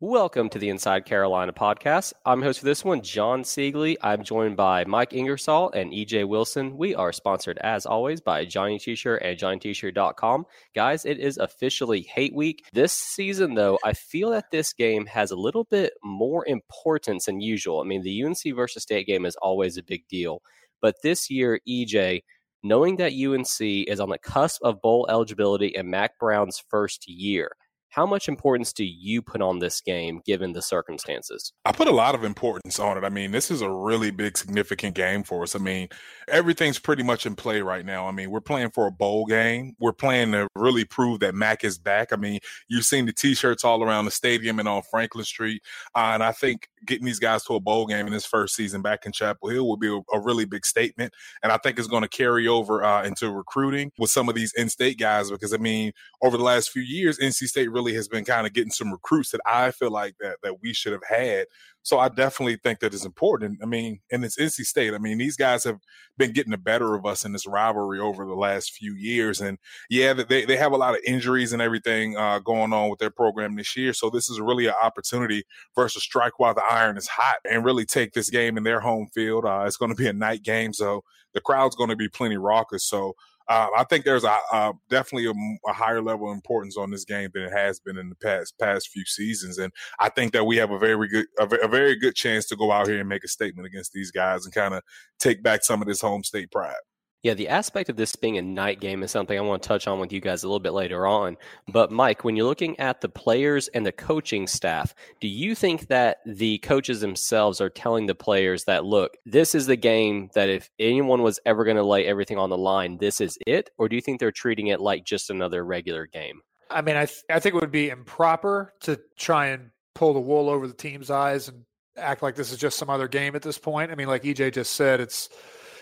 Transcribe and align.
Welcome 0.00 0.48
to 0.50 0.60
the 0.60 0.68
Inside 0.68 1.06
Carolina 1.06 1.52
podcast. 1.52 2.12
I'm 2.24 2.40
host 2.40 2.60
for 2.60 2.66
this 2.66 2.84
one, 2.84 3.02
Jon 3.02 3.42
Seiglie. 3.42 3.96
I'm 4.00 4.22
joined 4.22 4.56
by 4.56 4.84
Mike 4.84 5.12
Ingersoll 5.12 5.72
and 5.72 5.90
EJ 5.90 6.28
Wilson. 6.28 6.76
We 6.76 6.94
are 6.94 7.12
sponsored, 7.12 7.58
as 7.64 7.84
always, 7.84 8.20
by 8.20 8.44
Johnny 8.44 8.78
T-Shirt 8.78 9.20
and 9.22 9.36
JohnnyT-Shirt.com. 9.36 10.46
Guys, 10.72 11.04
it 11.04 11.18
is 11.18 11.36
officially 11.38 12.02
hate 12.02 12.32
week. 12.32 12.64
This 12.72 12.92
season, 12.92 13.54
though, 13.54 13.80
I 13.84 13.92
feel 13.92 14.30
that 14.30 14.52
this 14.52 14.72
game 14.72 15.04
has 15.06 15.32
a 15.32 15.36
little 15.36 15.64
bit 15.64 15.94
more 16.04 16.46
importance 16.46 17.26
than 17.26 17.40
usual. 17.40 17.80
I 17.80 17.84
mean, 17.84 18.02
the 18.02 18.22
UNC 18.22 18.54
versus 18.54 18.84
State 18.84 19.08
game 19.08 19.26
is 19.26 19.34
always 19.42 19.78
a 19.78 19.82
big 19.82 20.06
deal. 20.06 20.42
But 20.80 21.02
this 21.02 21.28
year, 21.28 21.58
EJ, 21.68 22.22
knowing 22.62 22.98
that 22.98 23.14
UNC 23.14 23.60
is 23.60 23.98
on 23.98 24.10
the 24.10 24.18
cusp 24.18 24.62
of 24.62 24.80
bowl 24.80 25.08
eligibility 25.10 25.66
in 25.66 25.90
Mack 25.90 26.20
Brown's 26.20 26.62
first 26.70 27.08
year– 27.08 27.50
how 27.90 28.06
much 28.06 28.28
importance 28.28 28.72
do 28.72 28.84
you 28.84 29.22
put 29.22 29.40
on 29.40 29.58
this 29.58 29.80
game 29.80 30.20
given 30.24 30.52
the 30.52 30.62
circumstances? 30.62 31.52
I 31.64 31.72
put 31.72 31.88
a 31.88 31.92
lot 31.92 32.14
of 32.14 32.24
importance 32.24 32.78
on 32.78 32.98
it. 32.98 33.04
I 33.04 33.08
mean, 33.08 33.30
this 33.30 33.50
is 33.50 33.62
a 33.62 33.70
really 33.70 34.10
big, 34.10 34.36
significant 34.36 34.94
game 34.94 35.22
for 35.22 35.42
us. 35.42 35.56
I 35.56 35.58
mean, 35.58 35.88
everything's 36.28 36.78
pretty 36.78 37.02
much 37.02 37.24
in 37.26 37.34
play 37.34 37.62
right 37.62 37.84
now. 37.84 38.06
I 38.06 38.12
mean, 38.12 38.30
we're 38.30 38.40
playing 38.40 38.70
for 38.70 38.86
a 38.86 38.92
bowl 38.92 39.24
game. 39.26 39.74
We're 39.80 39.92
playing 39.92 40.32
to 40.32 40.48
really 40.54 40.84
prove 40.84 41.20
that 41.20 41.34
Mack 41.34 41.64
is 41.64 41.78
back. 41.78 42.12
I 42.12 42.16
mean, 42.16 42.40
you've 42.68 42.84
seen 42.84 43.06
the 43.06 43.12
t-shirts 43.12 43.64
all 43.64 43.82
around 43.82 44.04
the 44.04 44.10
stadium 44.10 44.58
and 44.58 44.68
on 44.68 44.82
Franklin 44.90 45.24
Street. 45.24 45.62
Uh, 45.94 46.10
and 46.14 46.22
I 46.22 46.32
think 46.32 46.68
getting 46.86 47.06
these 47.06 47.18
guys 47.18 47.44
to 47.44 47.54
a 47.54 47.60
bowl 47.60 47.86
game 47.86 48.06
in 48.06 48.12
this 48.12 48.26
first 48.26 48.54
season 48.54 48.82
back 48.82 49.06
in 49.06 49.12
Chapel 49.12 49.48
Hill 49.48 49.66
will 49.66 49.76
be 49.76 49.88
a, 49.88 50.00
a 50.14 50.20
really 50.20 50.44
big 50.44 50.66
statement. 50.66 51.12
And 51.42 51.52
I 51.52 51.58
think 51.58 51.78
it's 51.78 51.88
going 51.88 52.02
to 52.02 52.08
carry 52.08 52.48
over 52.48 52.84
uh, 52.84 53.04
into 53.04 53.30
recruiting 53.30 53.92
with 53.98 54.10
some 54.10 54.28
of 54.28 54.34
these 54.34 54.52
in-state 54.54 54.98
guys 54.98 55.30
because, 55.30 55.52
I 55.52 55.58
mean, 55.58 55.92
over 56.22 56.36
the 56.36 56.44
last 56.44 56.70
few 56.70 56.82
years, 56.82 57.18
NC 57.18 57.46
State 57.48 57.70
really 57.70 57.94
has 57.94 58.08
been 58.08 58.24
kind 58.24 58.46
of 58.46 58.52
getting 58.52 58.70
some 58.70 58.92
recruits 58.92 59.30
that 59.30 59.40
I 59.46 59.70
feel 59.70 59.90
like 59.90 60.16
that 60.20 60.36
that 60.42 60.60
we 60.62 60.72
should 60.72 60.92
have 60.92 61.04
had. 61.08 61.46
So 61.82 61.98
I 61.98 62.08
definitely 62.08 62.56
think 62.56 62.80
that 62.80 62.92
is 62.92 63.04
important. 63.04 63.60
I 63.62 63.66
mean, 63.66 64.00
and 64.12 64.24
it's 64.24 64.38
NC 64.38 64.64
State. 64.64 64.94
I 64.94 64.98
mean, 64.98 65.18
these 65.18 65.36
guys 65.36 65.64
have 65.64 65.78
been 66.18 66.32
getting 66.32 66.50
the 66.50 66.58
better 66.58 66.94
of 66.94 67.06
us 67.06 67.24
in 67.24 67.32
this 67.32 67.46
rivalry 67.46 67.98
over 67.98 68.26
the 68.26 68.34
last 68.34 68.72
few 68.72 68.94
years. 68.94 69.40
And 69.40 69.58
yeah, 69.88 70.12
they, 70.12 70.44
they 70.44 70.56
have 70.56 70.72
a 70.72 70.76
lot 70.76 70.94
of 70.94 71.00
injuries 71.06 71.52
and 71.52 71.62
everything 71.62 72.16
uh, 72.16 72.40
going 72.40 72.72
on 72.72 72.90
with 72.90 72.98
their 72.98 73.10
program 73.10 73.56
this 73.56 73.76
year. 73.76 73.92
So 73.94 74.10
this 74.10 74.28
is 74.28 74.40
really 74.40 74.66
an 74.66 74.74
opportunity 74.82 75.44
for 75.74 75.84
us 75.84 75.94
to 75.94 76.00
strike 76.00 76.38
while 76.38 76.54
the 76.54 76.64
iron 76.68 76.98
is 76.98 77.08
hot 77.08 77.36
and 77.50 77.64
really 77.64 77.86
take 77.86 78.12
this 78.12 78.28
game 78.28 78.58
in 78.58 78.64
their 78.64 78.80
home 78.80 79.08
field. 79.14 79.44
Uh, 79.44 79.64
it's 79.66 79.76
going 79.76 79.90
to 79.90 79.96
be 79.96 80.08
a 80.08 80.12
night 80.12 80.42
game. 80.42 80.72
So 80.72 81.04
the 81.32 81.40
crowd's 81.40 81.76
going 81.76 81.90
to 81.90 81.96
be 81.96 82.08
plenty 82.08 82.36
raucous. 82.36 82.84
So 82.84 83.14
uh, 83.48 83.68
I 83.76 83.84
think 83.84 84.04
there's 84.04 84.24
a, 84.24 84.36
a 84.52 84.72
definitely 84.90 85.26
a, 85.26 85.70
a, 85.70 85.72
higher 85.72 86.02
level 86.02 86.30
of 86.30 86.34
importance 86.34 86.76
on 86.76 86.90
this 86.90 87.04
game 87.04 87.30
than 87.32 87.44
it 87.44 87.52
has 87.52 87.80
been 87.80 87.96
in 87.96 88.10
the 88.10 88.14
past 88.14 88.58
past 88.58 88.88
few 88.88 89.04
seasons, 89.06 89.58
and 89.58 89.72
I 89.98 90.10
think 90.10 90.32
that 90.32 90.44
we 90.44 90.56
have 90.58 90.70
a 90.70 90.78
very 90.78 91.08
good 91.08 91.26
a, 91.38 91.44
a 91.44 91.68
very 91.68 91.96
good 91.96 92.14
chance 92.14 92.46
to 92.48 92.56
go 92.56 92.70
out 92.70 92.88
here 92.88 93.00
and 93.00 93.08
make 93.08 93.24
a 93.24 93.28
statement 93.28 93.66
against 93.66 93.92
these 93.92 94.10
guys 94.10 94.44
and 94.44 94.54
kind 94.54 94.74
of 94.74 94.82
take 95.18 95.42
back 95.42 95.64
some 95.64 95.80
of 95.80 95.88
this 95.88 96.00
home 96.00 96.24
state 96.24 96.50
pride. 96.50 96.74
Yeah, 97.22 97.34
the 97.34 97.48
aspect 97.48 97.88
of 97.88 97.96
this 97.96 98.14
being 98.14 98.38
a 98.38 98.42
night 98.42 98.80
game 98.80 99.02
is 99.02 99.10
something 99.10 99.36
I 99.36 99.42
want 99.42 99.62
to 99.62 99.68
touch 99.68 99.88
on 99.88 99.98
with 99.98 100.12
you 100.12 100.20
guys 100.20 100.44
a 100.44 100.46
little 100.46 100.60
bit 100.60 100.72
later 100.72 101.04
on. 101.04 101.36
But 101.66 101.90
Mike, 101.90 102.22
when 102.22 102.36
you're 102.36 102.46
looking 102.46 102.78
at 102.78 103.00
the 103.00 103.08
players 103.08 103.66
and 103.68 103.84
the 103.84 103.90
coaching 103.90 104.46
staff, 104.46 104.94
do 105.20 105.26
you 105.26 105.56
think 105.56 105.88
that 105.88 106.18
the 106.24 106.58
coaches 106.58 107.00
themselves 107.00 107.60
are 107.60 107.70
telling 107.70 108.06
the 108.06 108.14
players 108.14 108.64
that 108.64 108.84
look, 108.84 109.16
this 109.26 109.54
is 109.54 109.66
the 109.66 109.76
game 109.76 110.30
that 110.34 110.48
if 110.48 110.70
anyone 110.78 111.22
was 111.22 111.40
ever 111.44 111.64
going 111.64 111.76
to 111.76 111.82
lay 111.82 112.06
everything 112.06 112.38
on 112.38 112.50
the 112.50 112.58
line, 112.58 112.98
this 112.98 113.20
is 113.20 113.36
it? 113.48 113.70
Or 113.78 113.88
do 113.88 113.96
you 113.96 114.02
think 114.02 114.20
they're 114.20 114.30
treating 114.30 114.68
it 114.68 114.80
like 114.80 115.04
just 115.04 115.28
another 115.28 115.64
regular 115.64 116.06
game? 116.06 116.40
I 116.70 116.82
mean, 116.82 116.96
I 116.96 117.06
th- 117.06 117.24
I 117.30 117.40
think 117.40 117.54
it 117.54 117.60
would 117.60 117.72
be 117.72 117.88
improper 117.88 118.74
to 118.82 119.00
try 119.16 119.46
and 119.46 119.70
pull 119.94 120.12
the 120.12 120.20
wool 120.20 120.48
over 120.48 120.68
the 120.68 120.74
team's 120.74 121.10
eyes 121.10 121.48
and 121.48 121.64
act 121.96 122.22
like 122.22 122.36
this 122.36 122.52
is 122.52 122.58
just 122.58 122.78
some 122.78 122.90
other 122.90 123.08
game 123.08 123.34
at 123.34 123.42
this 123.42 123.58
point. 123.58 123.90
I 123.90 123.96
mean, 123.96 124.06
like 124.06 124.22
EJ 124.22 124.54
just 124.54 124.74
said, 124.74 125.00
it's 125.00 125.28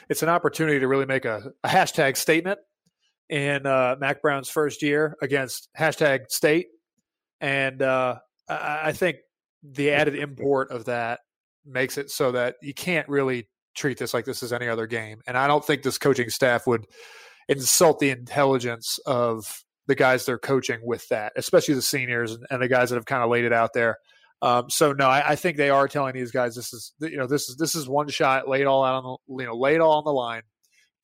it's 0.09 0.23
an 0.23 0.29
opportunity 0.29 0.81
to 0.81 0.89
really 0.89 1.07
make 1.07 1.25
a, 1.25 1.53
a 1.65 1.69
hashtag 1.69 2.17
statement 2.17 2.59
in 3.29 3.67
uh, 3.67 3.97
Mack 3.99 4.23
Brown's 4.23 4.49
first 4.49 4.83
year 4.83 5.17
against 5.21 5.69
hashtag 5.79 6.31
state. 6.31 6.69
And 7.41 7.83
uh, 7.83 8.17
I, 8.49 8.81
I 8.85 8.93
think 8.93 9.17
the 9.63 9.91
added 9.91 10.15
import 10.15 10.71
of 10.71 10.85
that 10.85 11.21
makes 11.65 11.99
it 11.99 12.11
so 12.11 12.33
that 12.33 12.57
you 12.63 12.73
can't 12.73 13.09
really 13.09 13.49
treat 13.75 13.99
this 13.99 14.15
like 14.15 14.25
this 14.25 14.43
is 14.43 14.53
any 14.53 14.69
other 14.69 14.87
game. 14.87 15.21
And 15.27 15.37
I 15.37 15.47
don't 15.47 15.65
think 15.65 15.83
this 15.83 15.99
coaching 15.99 16.31
staff 16.31 16.67
would 16.67 16.87
insult 17.49 17.99
the 17.99 18.11
intelligence 18.11 18.99
of 19.07 19.63
the 19.87 19.95
guys 19.95 20.25
they're 20.25 20.39
coaching 20.39 20.81
with 20.83 21.07
that, 21.09 21.33
especially 21.37 21.75
the 21.75 21.83
seniors 21.83 22.33
and, 22.33 22.45
and 22.51 22.63
the 22.63 22.69
guys 22.69 22.91
that 22.91 22.97
have 22.97 23.07
kind 23.07 23.23
of 23.23 23.31
laid 23.31 23.45
it 23.45 23.53
out 23.53 23.73
there. 23.73 23.99
Um, 24.43 24.69
so 24.69 24.93
no, 24.93 25.07
I, 25.07 25.31
I, 25.31 25.37
think 25.37 25.57
they 25.57 25.71
are 25.71 25.89
telling 25.89 26.15
these 26.15 26.31
guys 26.31 26.55
this 26.55 26.73
is 26.75 26.93
you 27.01 27.17
know 27.17 27.27
this 27.27 27.49
is 27.49 27.57
this 27.57 27.75
is 27.75 27.89
one 27.89 28.09
shot, 28.09 28.49
lay 28.49 28.61
it 28.61 28.67
all 28.67 28.85
out 28.85 29.03
on 29.03 29.17
the 29.29 29.43
you 29.43 29.47
know 29.49 29.57
lay 29.57 29.75
it 29.75 29.81
all 29.81 29.99
on 29.99 30.05
the 30.05 30.13
line, 30.13 30.43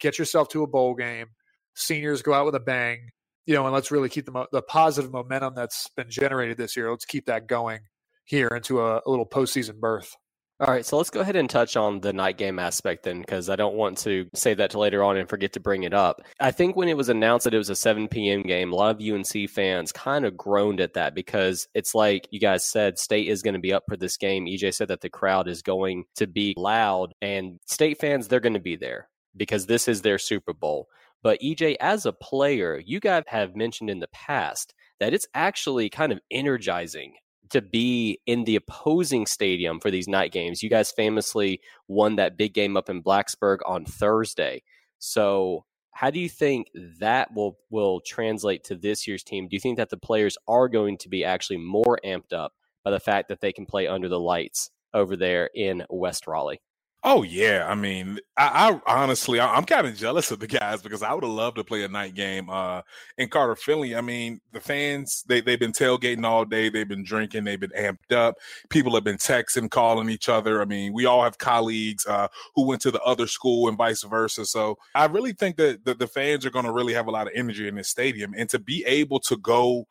get 0.01 0.19
yourself 0.19 0.49
to 0.51 0.63
a 0.63 0.67
bowl 0.67 0.95
game. 0.95 1.29
Seniors 1.75 2.21
go 2.21 2.35
out 2.35 2.45
with 2.45 2.55
a 2.55 2.61
bang, 2.61 3.09
you 3.47 3.55
know, 3.55 3.65
and 3.65 3.73
let's 3.73 3.91
really 3.91 4.11
keep 4.11 4.27
the 4.27 4.47
the 4.53 4.61
positive 4.61 5.11
momentum 5.11 5.55
that's 5.55 5.89
been 5.97 6.11
generated 6.11 6.59
this 6.59 6.77
year. 6.77 6.91
Let's 6.91 7.07
keep 7.07 7.27
that 7.27 7.47
going 7.47 7.81
here 8.25 8.49
into 8.49 8.81
a, 8.81 8.99
a 8.99 9.11
little 9.11 9.27
postseason 9.27 9.81
berth. 9.81 10.15
All 10.63 10.73
right, 10.73 10.87
so 10.87 10.97
let's 10.97 11.11
go 11.11 11.19
ahead 11.19 11.35
and 11.35 11.51
touch 11.51 11.77
on 11.77 11.99
the 12.03 12.13
night 12.13 12.39
game 12.39 12.61
aspect 12.61 13.03
then, 13.03 13.21
because 13.21 13.51
I 13.51 13.57
don't 13.57 13.75
want 13.75 13.99
to 13.99 14.29
say 14.33 14.55
that 14.55 14.71
to 14.71 14.79
later 14.79 15.03
on 15.03 15.17
and 15.17 15.29
forget 15.29 15.55
to 15.55 15.61
bring 15.61 15.83
it 15.83 15.93
up. 15.93 16.23
I 16.39 16.53
think 16.53 16.77
when 16.77 16.89
it 16.89 16.97
was 16.97 17.09
announced 17.09 17.43
that 17.43 17.55
it 17.55 17.59
was 17.59 17.69
a 17.69 17.75
7 17.75 18.07
p.m. 18.07 18.43
game, 18.43 18.73
a 18.73 18.77
lot 18.77 18.95
of 18.95 19.03
UNC 19.03 19.51
fans 19.51 19.91
kind 19.91 20.25
of 20.25 20.37
groaned 20.37 20.81
at 20.81 20.95
that 20.95 21.17
because 21.17 21.67
it's 21.75 21.97
like 21.97 22.29
you 22.31 22.39
guys 22.39 22.65
said, 22.71 22.97
State 22.97 23.27
is 23.27 23.43
going 23.43 23.55
to 23.55 23.61
be 23.61 23.73
up 23.73 23.83
for 23.89 23.97
this 23.97 24.17
game. 24.17 24.47
EJ 24.47 24.75
said 24.75 24.87
that 24.87 25.01
the 25.01 25.11
crowd 25.11 25.49
is 25.49 25.63
going 25.63 26.05
to 26.15 26.29
be 26.29 26.55
loud, 26.57 27.13
and 27.21 27.59
State 27.67 27.99
fans, 27.99 28.29
they're 28.29 28.39
going 28.39 28.53
to 28.53 28.61
be 28.61 28.77
there 28.77 29.09
because 29.37 29.67
this 29.67 29.89
is 29.89 30.03
their 30.03 30.19
Super 30.19 30.53
Bowl. 30.53 30.87
But 31.25 31.41
EJ, 31.41 31.75
as 31.81 32.07
a 32.07 32.13
player, 32.13 32.81
you 32.87 33.01
guys 33.01 33.25
have 33.27 33.57
mentioned 33.57 33.91
in 33.91 33.99
the 33.99 34.07
past 34.13 34.75
that 35.01 35.13
it's 35.13 35.27
actually 35.35 35.91
kind 35.91 36.13
of 36.13 36.21
energizing 36.31 37.15
to 37.51 37.61
be 37.61 38.21
in 38.27 38.45
the 38.45 38.57
opposing 38.57 39.27
stadium 39.27 39.81
for 39.81 39.91
these 39.91 40.09
night 40.09 40.33
games. 40.33 40.63
You 40.63 40.71
guys 40.71 40.93
famously 40.93 41.61
won 41.89 42.17
that 42.17 42.37
big 42.37 42.55
game 42.55 42.77
up 42.77 42.89
in 42.89 43.03
Blacksburg 43.03 43.59
on 43.67 43.85
Thursday. 43.85 44.63
So, 44.99 45.65
how 45.95 46.11
do 46.11 46.19
you 46.19 46.29
think 46.29 46.69
that 47.01 47.35
will 47.35 47.59
will 47.71 48.01
translate 48.01 48.65
to 48.65 48.77
this 48.77 49.07
year's 49.07 49.23
team? 49.23 49.49
Do 49.49 49.57
you 49.57 49.61
think 49.61 49.77
that 49.77 49.91
the 49.91 49.99
players 49.99 50.39
are 50.49 50.69
going 50.69 50.97
to 50.99 51.09
be 51.09 51.25
actually 51.25 51.59
more 51.59 51.99
amped 52.05 52.33
up 52.33 52.55
by 52.85 52.91
the 52.91 53.01
fact 53.01 53.29
that 53.29 53.41
they 53.41 53.53
can 53.53 53.67
play 53.67 53.87
under 53.87 54.09
the 54.09 54.21
lights 54.21 54.71
over 54.95 55.17
there 55.17 55.51
in 55.55 55.85
West 55.91 56.27
Raleigh? 56.27 56.61
Oh 57.05 57.25
yeah, 57.25 57.67
I 57.69 57.75
mean, 57.75 58.21
I, 58.37 58.79
I 58.87 59.03
honestly, 59.03 59.41
I, 59.41 59.57
am 59.59 59.65
kind 59.65 59.89
of 59.89 59.97
jealous 59.97 60.31
of 60.31 60.39
the 60.39 60.47
guys 60.47 60.83
because 60.83 61.03
I 61.03 61.13
would 61.13 61.25
have 61.25 61.33
loved 61.33 61.57
to 61.57 61.65
play 61.65 61.83
a 61.83 61.89
night 61.89 62.15
game 62.15 62.49
uh, 62.49 62.83
in 63.19 63.29
Carter 63.29 63.57
Finley. 63.57 63.97
I 63.97 64.01
mean, 64.01 64.41
the 64.53 64.61
fans 64.61 65.25
they 65.27 65.41
they've 65.41 65.59
been 65.59 65.73
tailgating 65.73 66.25
all 66.25 66.45
day, 66.45 66.69
they've 66.69 66.87
been 66.87 67.03
drinking, 67.03 67.43
they've 67.43 67.59
been 67.59 67.73
amped 67.77 68.15
up. 68.15 68.37
People 68.69 68.95
have 68.95 69.03
been 69.03 69.17
texting, 69.17 69.69
calling 69.69 70.11
each 70.11 70.29
other. 70.29 70.63
I 70.63 70.65
mean, 70.65 70.93
we 70.93 71.05
all 71.05 71.25
have 71.25 71.39
colleagues 71.39 72.07
uh, 72.07 72.29
who 72.55 72.67
went 72.67 72.81
to 72.83 72.93
the 72.93 73.03
other 73.03 73.27
school 73.27 73.69
and 73.69 73.77
vice 73.77 74.05
versa. 74.05 74.47
So 74.47 74.79
I 74.95 75.07
really 75.07 75.33
think 75.33 75.57
that 75.57 75.85
the, 75.85 75.95
the 75.95 76.07
fans 76.07 76.47
are 76.47 76.51
going 76.51 76.67
to 76.67 76.73
really 76.73 76.95
have 76.95 77.09
a 77.09 77.13
lot 77.13 77.27
of 77.27 77.33
energy 77.35 77.67
in 77.67 77.75
this 77.75 77.89
stadium, 77.89 78.33
and 78.37 78.49
to 78.51 78.61
be 78.61 78.85
able 78.87 79.19
to 79.21 79.37
go 79.39 79.89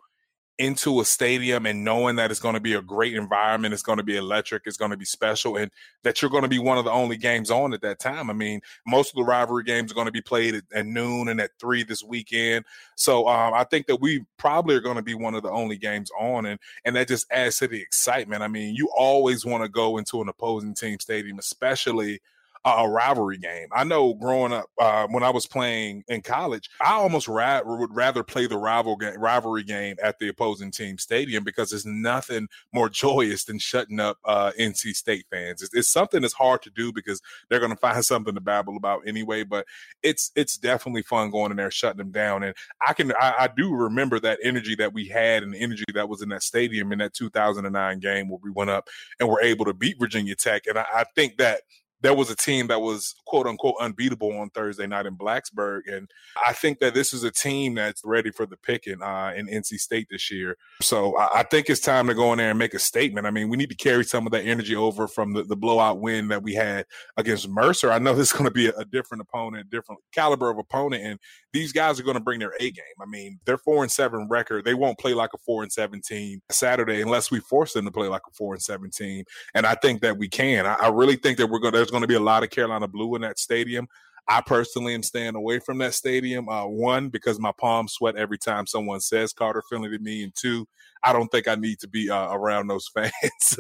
into 0.62 1.02
a 1.02 1.06
stadium 1.06 1.66
and 1.66 1.84
knowing 1.84 2.18
that 2.18 2.30
it's 2.30 2.40
going 2.40 2.54
to 2.54 2.62
be 2.62 2.76
a 2.76 2.82
great 2.84 3.16
environment, 3.16 3.74
it's 3.74 3.82
going 3.82 3.98
to 3.98 4.04
be 4.04 4.16
electric, 4.16 4.62
it's 4.68 4.78
going 4.78 4.92
to 4.92 4.98
be 4.98 5.06
special, 5.06 5.58
and 5.58 5.72
that 6.04 6.22
you're 6.22 6.30
going 6.30 6.44
to 6.44 6.50
be 6.50 6.60
one 6.60 6.78
of 6.78 6.86
the 6.86 6.92
only 6.92 7.18
games 7.18 7.50
on 7.50 7.74
at 7.74 7.82
that 7.82 8.00
time. 8.00 8.30
I 8.30 8.34
mean, 8.34 8.62
most 8.86 9.10
of 9.10 9.16
the 9.16 9.24
rivalry 9.24 9.64
games 9.64 9.92
are 9.92 9.96
going 9.96 10.06
to 10.06 10.12
be 10.12 10.22
played 10.22 10.54
at, 10.54 10.64
at 10.72 10.86
noon 10.86 11.30
and 11.30 11.42
at 11.42 11.50
three 11.60 11.84
this 11.84 12.04
weekend. 12.04 12.66
So 12.96 13.28
um, 13.28 13.56
I 13.56 13.64
think 13.64 13.88
that 13.88 14.00
we 14.00 14.24
probably 14.38 14.76
are 14.76 14.82
going 14.82 14.98
to 14.98 15.02
be 15.02 15.16
one 15.16 15.34
of 15.34 15.42
the 15.42 15.50
only 15.50 15.78
games 15.78 16.12
on, 16.20 16.46
and 16.46 16.60
and 16.86 16.96
that 16.96 17.08
just 17.08 17.26
adds 17.32 17.58
to 17.58 17.68
the 17.68 17.82
excitement. 17.82 18.44
I 18.44 18.48
mean, 18.48 18.76
you 18.76 18.88
always 18.96 19.44
want 19.44 19.64
to 19.64 19.70
go 19.70 19.98
into 19.98 20.22
an 20.22 20.30
opposing 20.30 20.76
team 20.76 21.00
stadium, 21.00 21.40
especially 21.40 22.22
a 22.64 22.88
rivalry 22.88 23.38
game. 23.38 23.68
I 23.72 23.84
know 23.84 24.14
growing 24.14 24.54
up 24.54 24.66
uh, 24.80 25.08
when 25.08 25.24
I 25.24 25.32
was 25.32 25.48
playing 25.48 26.04
in 26.08 26.22
college, 26.22 26.70
I 26.80 26.94
almost 26.94 27.28
ra- 27.28 27.62
would 27.66 27.96
rather 27.96 28.24
play 28.24 28.46
the 28.46 28.58
rival 28.58 28.98
rivalry 29.18 29.64
game 29.64 29.96
at 30.02 30.20
the 30.20 30.28
opposing 30.28 30.70
team 30.70 30.98
stadium 31.00 31.44
because 31.44 31.72
there's 31.72 31.86
nothing 31.86 32.48
more 32.72 32.90
joyous 33.02 33.46
than 33.46 33.58
shutting 33.58 34.00
up 34.00 34.18
uh, 34.26 34.52
NC 34.60 34.96
State 34.96 35.26
fans. 35.32 35.62
It's, 35.62 35.74
it's, 35.74 35.92
something 35.92 36.22
that's 36.22 36.34
hard 36.34 36.62
to 36.62 36.70
do 36.70 36.94
because 36.94 37.22
they're 37.50 37.60
going 37.60 37.72
to 37.72 37.78
find 37.78 38.04
something 38.06 38.36
to 38.36 38.42
babble 38.42 38.78
about 38.78 39.08
anyway. 39.08 39.44
But 39.44 39.66
it's 40.04 40.32
it's 40.36 40.58
definitely 40.58 41.02
fun 41.02 41.32
going 41.32 41.52
in 41.52 41.58
there 41.58 41.72
shutting 41.72 41.98
them 41.98 42.12
down. 42.12 42.44
And 42.44 42.56
I 42.88 42.94
can 42.94 43.12
I, 43.14 43.34
I 43.40 43.50
do 43.56 43.74
remember 43.74 44.20
that 44.20 44.40
energy 44.44 44.76
that 44.76 44.94
we 44.94 45.08
had 45.08 45.44
and 45.44 45.54
the 45.54 45.60
energy 45.60 45.86
that 45.96 46.10
was 46.10 46.22
in 46.22 46.30
that 46.30 46.44
stadium 46.44 46.92
in 46.92 47.00
that 47.00 47.14
2009 47.14 48.00
game 48.00 48.30
where 48.30 48.40
we 48.42 48.52
went 48.52 48.70
up 48.70 48.88
and 49.20 49.28
were 49.28 49.42
able 49.42 49.66
to 49.66 49.74
beat 49.74 50.00
Virginia 50.00 50.36
Tech. 50.36 50.68
And 50.68 50.78
I, 50.78 50.86
I 50.94 51.04
think 51.16 51.38
that 51.38 51.62
there 52.02 52.14
was 52.14 52.30
a 52.30 52.36
team 52.36 52.68
that 52.68 52.82
was 52.82 53.16
quote 53.26 53.48
unquote 53.48 53.76
unbeatable 53.80 54.38
on 54.38 54.50
Thursday 54.50 54.88
night 54.88 55.06
in 55.06 55.16
Blacksburg. 55.16 55.82
And 55.88 56.10
I 56.46 56.54
think 56.54 56.80
that 56.80 56.94
this 56.94 57.14
is 57.14 57.24
a 57.24 57.32
team 57.32 57.76
that's 57.76 58.02
ready 58.04 58.32
for 58.32 58.46
the 58.46 58.58
picking 58.58 59.02
uh, 59.02 59.34
in 59.36 59.48
NC 59.48 59.80
State 59.80 60.08
this 60.10 60.32
year. 60.32 60.58
So 60.82 61.18
I, 61.18 61.40
I, 61.40 61.44
think 61.44 61.70
it's 61.70 61.82
time 61.82 62.08
to 62.08 62.14
go 62.14 62.32
in 62.32 62.38
there 62.38 62.50
and 62.50 62.60
make 62.60 62.74
a 62.74 62.80
statement. 62.80 63.28
I 63.28 63.32
mean, 63.32 63.50
we 63.50 63.58
need 63.58 63.70
to 63.70 63.76
carry 63.76 64.04
some 64.04 64.26
of 64.26 64.32
that 64.32 64.46
energy 64.46 64.76
over 64.76 65.08
from 65.08 65.34
the, 65.34 65.44
the 65.44 65.56
blowout 65.56 66.00
win 66.00 66.28
that 66.30 66.42
we 66.42 66.54
had 66.54 66.86
against 67.18 67.50
Mercer. 67.50 67.92
I 67.92 68.00
know 68.00 68.14
this 68.16 68.28
is 68.28 68.34
going 68.34 68.46
to 68.46 68.52
be 68.52 68.68
a, 68.68 68.74
a 68.78 68.86
different 68.86 69.22
opponent, 69.22 69.70
different 69.70 70.02
caliber 70.12 70.50
of 70.50 70.58
opponent, 70.58 71.04
and 71.04 71.20
these 71.54 71.72
guys 71.72 72.00
are 72.00 72.04
going 72.04 72.18
to 72.18 72.24
bring 72.24 72.40
their 72.40 72.54
A 72.60 72.72
game. 72.72 72.84
I 73.02 73.06
mean, 73.06 73.40
they're 73.46 73.58
four 73.58 73.84
and 73.84 73.92
seven 73.92 74.28
record. 74.30 74.66
They 74.66 74.74
won't 74.74 74.98
play 74.98 75.14
like 75.14 75.32
a 75.34 75.38
four 75.38 75.64
and 75.64 75.72
seventeen 75.72 76.42
Saturday 76.50 77.02
unless 77.02 77.32
we 77.32 77.40
force 77.40 77.74
them 77.74 77.86
to 77.86 77.92
play 77.92 78.08
like 78.08 78.22
a 78.28 78.34
four 78.34 78.54
and 78.54 78.62
seventeen. 78.62 79.26
And 79.54 79.66
I 79.66 79.76
think 79.76 80.02
that 80.02 80.18
we 80.18 80.30
can. 80.30 80.66
I, 80.66 80.74
I 80.76 80.88
really 80.90 81.16
think 81.16 81.38
that 81.38 81.48
we're 81.48 81.60
going. 81.60 81.74
There's 81.92 82.00
going 82.00 82.08
to 82.08 82.08
be 82.08 82.16
a 82.16 82.26
lot 82.26 82.42
of 82.42 82.50
Carolina 82.50 82.88
blue 82.88 83.16
in 83.16 83.22
that 83.24 83.38
stadium. 83.38 83.86
I 84.26 84.40
personally 84.40 84.94
am 84.94 85.04
staying 85.04 85.36
away 85.36 85.60
from 85.60 85.78
that 85.80 85.94
stadium. 85.94 86.48
Uh, 86.48 86.66
one, 86.66 87.10
because 87.10 87.38
my 87.38 87.52
palms 87.60 87.92
sweat 87.92 88.16
every 88.16 88.38
time 88.38 88.66
someone 88.66 89.02
says 89.02 89.34
Carter 89.34 89.62
Finley 89.70 89.90
to 89.90 90.00
me, 90.00 90.24
and 90.24 90.34
two, 90.34 90.66
I 91.04 91.12
don't 91.12 91.28
think 91.28 91.50
I 91.50 91.56
need 91.56 91.80
to 91.80 91.90
be 91.90 92.10
uh, 92.10 92.32
around 92.32 92.68
those 92.68 92.90
fans 92.94 93.60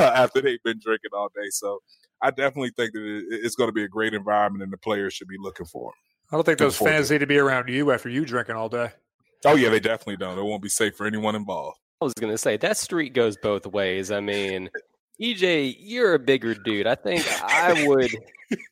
after 0.00 0.40
they've 0.40 0.62
been 0.62 0.80
drinking 0.82 1.10
all 1.12 1.28
day. 1.34 1.50
So 1.50 1.80
I 2.22 2.30
definitely 2.30 2.72
think 2.74 2.94
that 2.94 3.26
it's 3.30 3.56
going 3.56 3.68
to 3.68 3.74
be 3.74 3.84
a 3.84 3.88
great 3.88 4.14
environment, 4.14 4.62
and 4.62 4.72
the 4.72 4.78
players 4.78 5.12
should 5.12 5.28
be 5.28 5.36
looking 5.38 5.66
for 5.66 5.90
them. 5.90 5.92
I 6.32 6.36
don't 6.36 6.44
think 6.44 6.58
those 6.58 6.78
fans 6.78 7.10
need 7.10 7.18
to 7.18 7.26
be 7.26 7.36
around 7.36 7.68
you 7.68 7.92
after 7.92 8.08
you 8.08 8.24
drinking 8.24 8.56
all 8.56 8.70
day. 8.70 8.88
Oh 9.44 9.54
yeah, 9.54 9.68
they 9.68 9.80
definitely 9.80 10.16
don't. 10.16 10.38
It 10.38 10.42
won't 10.42 10.62
be 10.62 10.70
safe 10.70 10.96
for 10.96 11.06
anyone 11.06 11.34
involved. 11.36 11.76
I 12.00 12.06
was 12.06 12.14
going 12.14 12.32
to 12.32 12.38
say 12.38 12.56
that 12.56 12.78
street 12.78 13.12
goes 13.12 13.36
both 13.36 13.66
ways. 13.66 14.10
I 14.10 14.20
mean, 14.20 14.70
EJ, 15.20 15.76
you're 15.80 16.14
a 16.14 16.18
bigger 16.18 16.54
dude. 16.54 16.86
I 16.86 16.94
think 16.94 17.24
I 17.42 17.86
would, 17.86 18.10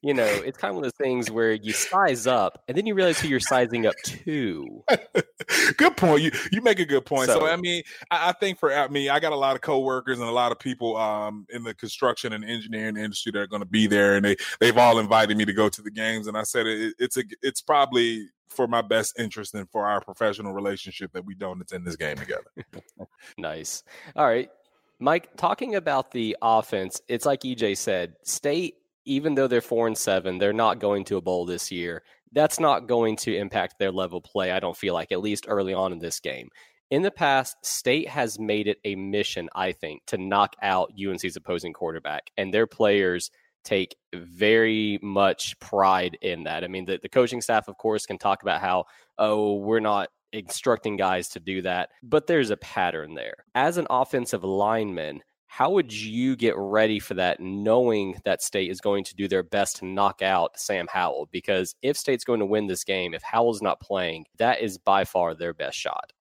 you 0.02 0.12
know, 0.12 0.24
it's 0.24 0.58
kind 0.58 0.70
of 0.70 0.76
one 0.76 0.84
of 0.84 0.92
those 0.92 1.06
things 1.06 1.30
where 1.30 1.52
you 1.52 1.72
size 1.72 2.26
up 2.26 2.62
and 2.68 2.76
then 2.76 2.86
you 2.86 2.94
realize 2.94 3.18
who 3.18 3.28
you're 3.28 3.40
sizing 3.40 3.86
up 3.86 3.94
to. 4.04 4.84
good 5.76 5.96
point. 5.96 6.22
You 6.22 6.32
you 6.52 6.60
make 6.60 6.80
a 6.80 6.84
good 6.84 7.06
point. 7.06 7.26
So, 7.26 7.40
so 7.40 7.46
I 7.46 7.56
mean, 7.56 7.82
I, 8.10 8.30
I, 8.30 8.32
think 8.32 8.58
for 8.58 8.74
I 8.74 8.88
mean, 8.88 9.10
I 9.10 9.20
got 9.20 9.32
a 9.32 9.36
lot 9.36 9.56
of 9.56 9.62
coworkers 9.62 10.18
and 10.18 10.28
a 10.28 10.32
lot 10.32 10.52
of 10.52 10.58
people 10.58 10.96
um, 10.96 11.46
in 11.50 11.64
the 11.64 11.74
construction 11.74 12.34
and 12.34 12.44
engineering 12.44 12.96
industry 12.96 13.32
that 13.32 13.40
are 13.40 13.46
going 13.46 13.62
to 13.62 13.68
be 13.68 13.86
there, 13.86 14.16
and 14.16 14.24
they 14.24 14.36
they've 14.60 14.76
all 14.76 14.98
invited 14.98 15.36
me 15.36 15.46
to 15.46 15.52
go 15.52 15.68
to 15.68 15.82
the 15.82 15.90
games. 15.90 16.26
And 16.26 16.36
I 16.36 16.42
said 16.42 16.66
it, 16.66 16.94
it's 16.98 17.16
a 17.16 17.24
it's 17.42 17.62
probably 17.62 18.28
for 18.48 18.68
my 18.68 18.82
best 18.82 19.18
interest 19.18 19.54
and 19.54 19.68
for 19.70 19.86
our 19.86 20.00
professional 20.00 20.52
relationship 20.52 21.12
that 21.12 21.24
we 21.24 21.34
don't 21.34 21.60
attend 21.60 21.86
this 21.86 21.96
game 21.96 22.16
together. 22.16 22.44
nice. 23.38 23.82
All 24.14 24.26
right. 24.26 24.50
Mike, 24.98 25.36
talking 25.36 25.74
about 25.74 26.10
the 26.12 26.36
offense, 26.40 27.00
it's 27.08 27.26
like 27.26 27.40
EJ 27.40 27.76
said, 27.76 28.14
State, 28.22 28.76
even 29.04 29.34
though 29.34 29.46
they're 29.46 29.60
four 29.60 29.86
and 29.86 29.98
seven, 29.98 30.38
they're 30.38 30.52
not 30.52 30.78
going 30.78 31.04
to 31.04 31.16
a 31.16 31.20
bowl 31.20 31.44
this 31.44 31.70
year. 31.70 32.02
That's 32.32 32.58
not 32.58 32.88
going 32.88 33.16
to 33.18 33.36
impact 33.36 33.78
their 33.78 33.92
level 33.92 34.20
play, 34.20 34.50
I 34.50 34.60
don't 34.60 34.76
feel 34.76 34.94
like, 34.94 35.12
at 35.12 35.20
least 35.20 35.46
early 35.48 35.74
on 35.74 35.92
in 35.92 35.98
this 35.98 36.20
game. 36.20 36.48
In 36.90 37.02
the 37.02 37.10
past, 37.10 37.56
State 37.64 38.08
has 38.08 38.38
made 38.38 38.68
it 38.68 38.78
a 38.84 38.94
mission, 38.94 39.48
I 39.54 39.72
think, 39.72 40.02
to 40.06 40.18
knock 40.18 40.54
out 40.62 40.92
UNC's 40.98 41.36
opposing 41.36 41.72
quarterback, 41.72 42.30
and 42.36 42.52
their 42.52 42.66
players 42.66 43.30
take 43.64 43.96
very 44.14 44.98
much 45.02 45.58
pride 45.58 46.18
in 46.20 46.44
that. 46.44 46.64
I 46.64 46.68
mean, 46.68 46.84
the, 46.84 46.98
the 47.02 47.08
coaching 47.08 47.40
staff, 47.40 47.66
of 47.66 47.78
course, 47.78 48.06
can 48.06 48.18
talk 48.18 48.42
about 48.42 48.60
how, 48.60 48.84
oh, 49.18 49.54
we're 49.54 49.80
not 49.80 50.10
instructing 50.34 50.96
guys 50.96 51.28
to 51.30 51.40
do 51.40 51.62
that, 51.62 51.90
but 52.02 52.26
there's 52.26 52.50
a 52.50 52.56
pattern 52.56 53.14
there. 53.14 53.44
As 53.54 53.78
an 53.78 53.86
offensive 53.88 54.44
lineman, 54.44 55.22
how 55.46 55.70
would 55.70 55.92
you 55.92 56.34
get 56.34 56.54
ready 56.56 56.98
for 56.98 57.14
that 57.14 57.38
knowing 57.38 58.20
that 58.24 58.42
state 58.42 58.72
is 58.72 58.80
going 58.80 59.04
to 59.04 59.14
do 59.14 59.28
their 59.28 59.44
best 59.44 59.76
to 59.76 59.86
knock 59.86 60.20
out 60.20 60.58
Sam 60.58 60.88
Howell? 60.90 61.28
Because 61.30 61.76
if 61.80 61.96
state's 61.96 62.24
going 62.24 62.40
to 62.40 62.46
win 62.46 62.66
this 62.66 62.82
game, 62.82 63.14
if 63.14 63.22
Howell's 63.22 63.62
not 63.62 63.78
playing, 63.78 64.26
that 64.38 64.60
is 64.60 64.78
by 64.78 65.04
far 65.04 65.32
their 65.32 65.54
best 65.54 65.78
shot. 65.78 66.12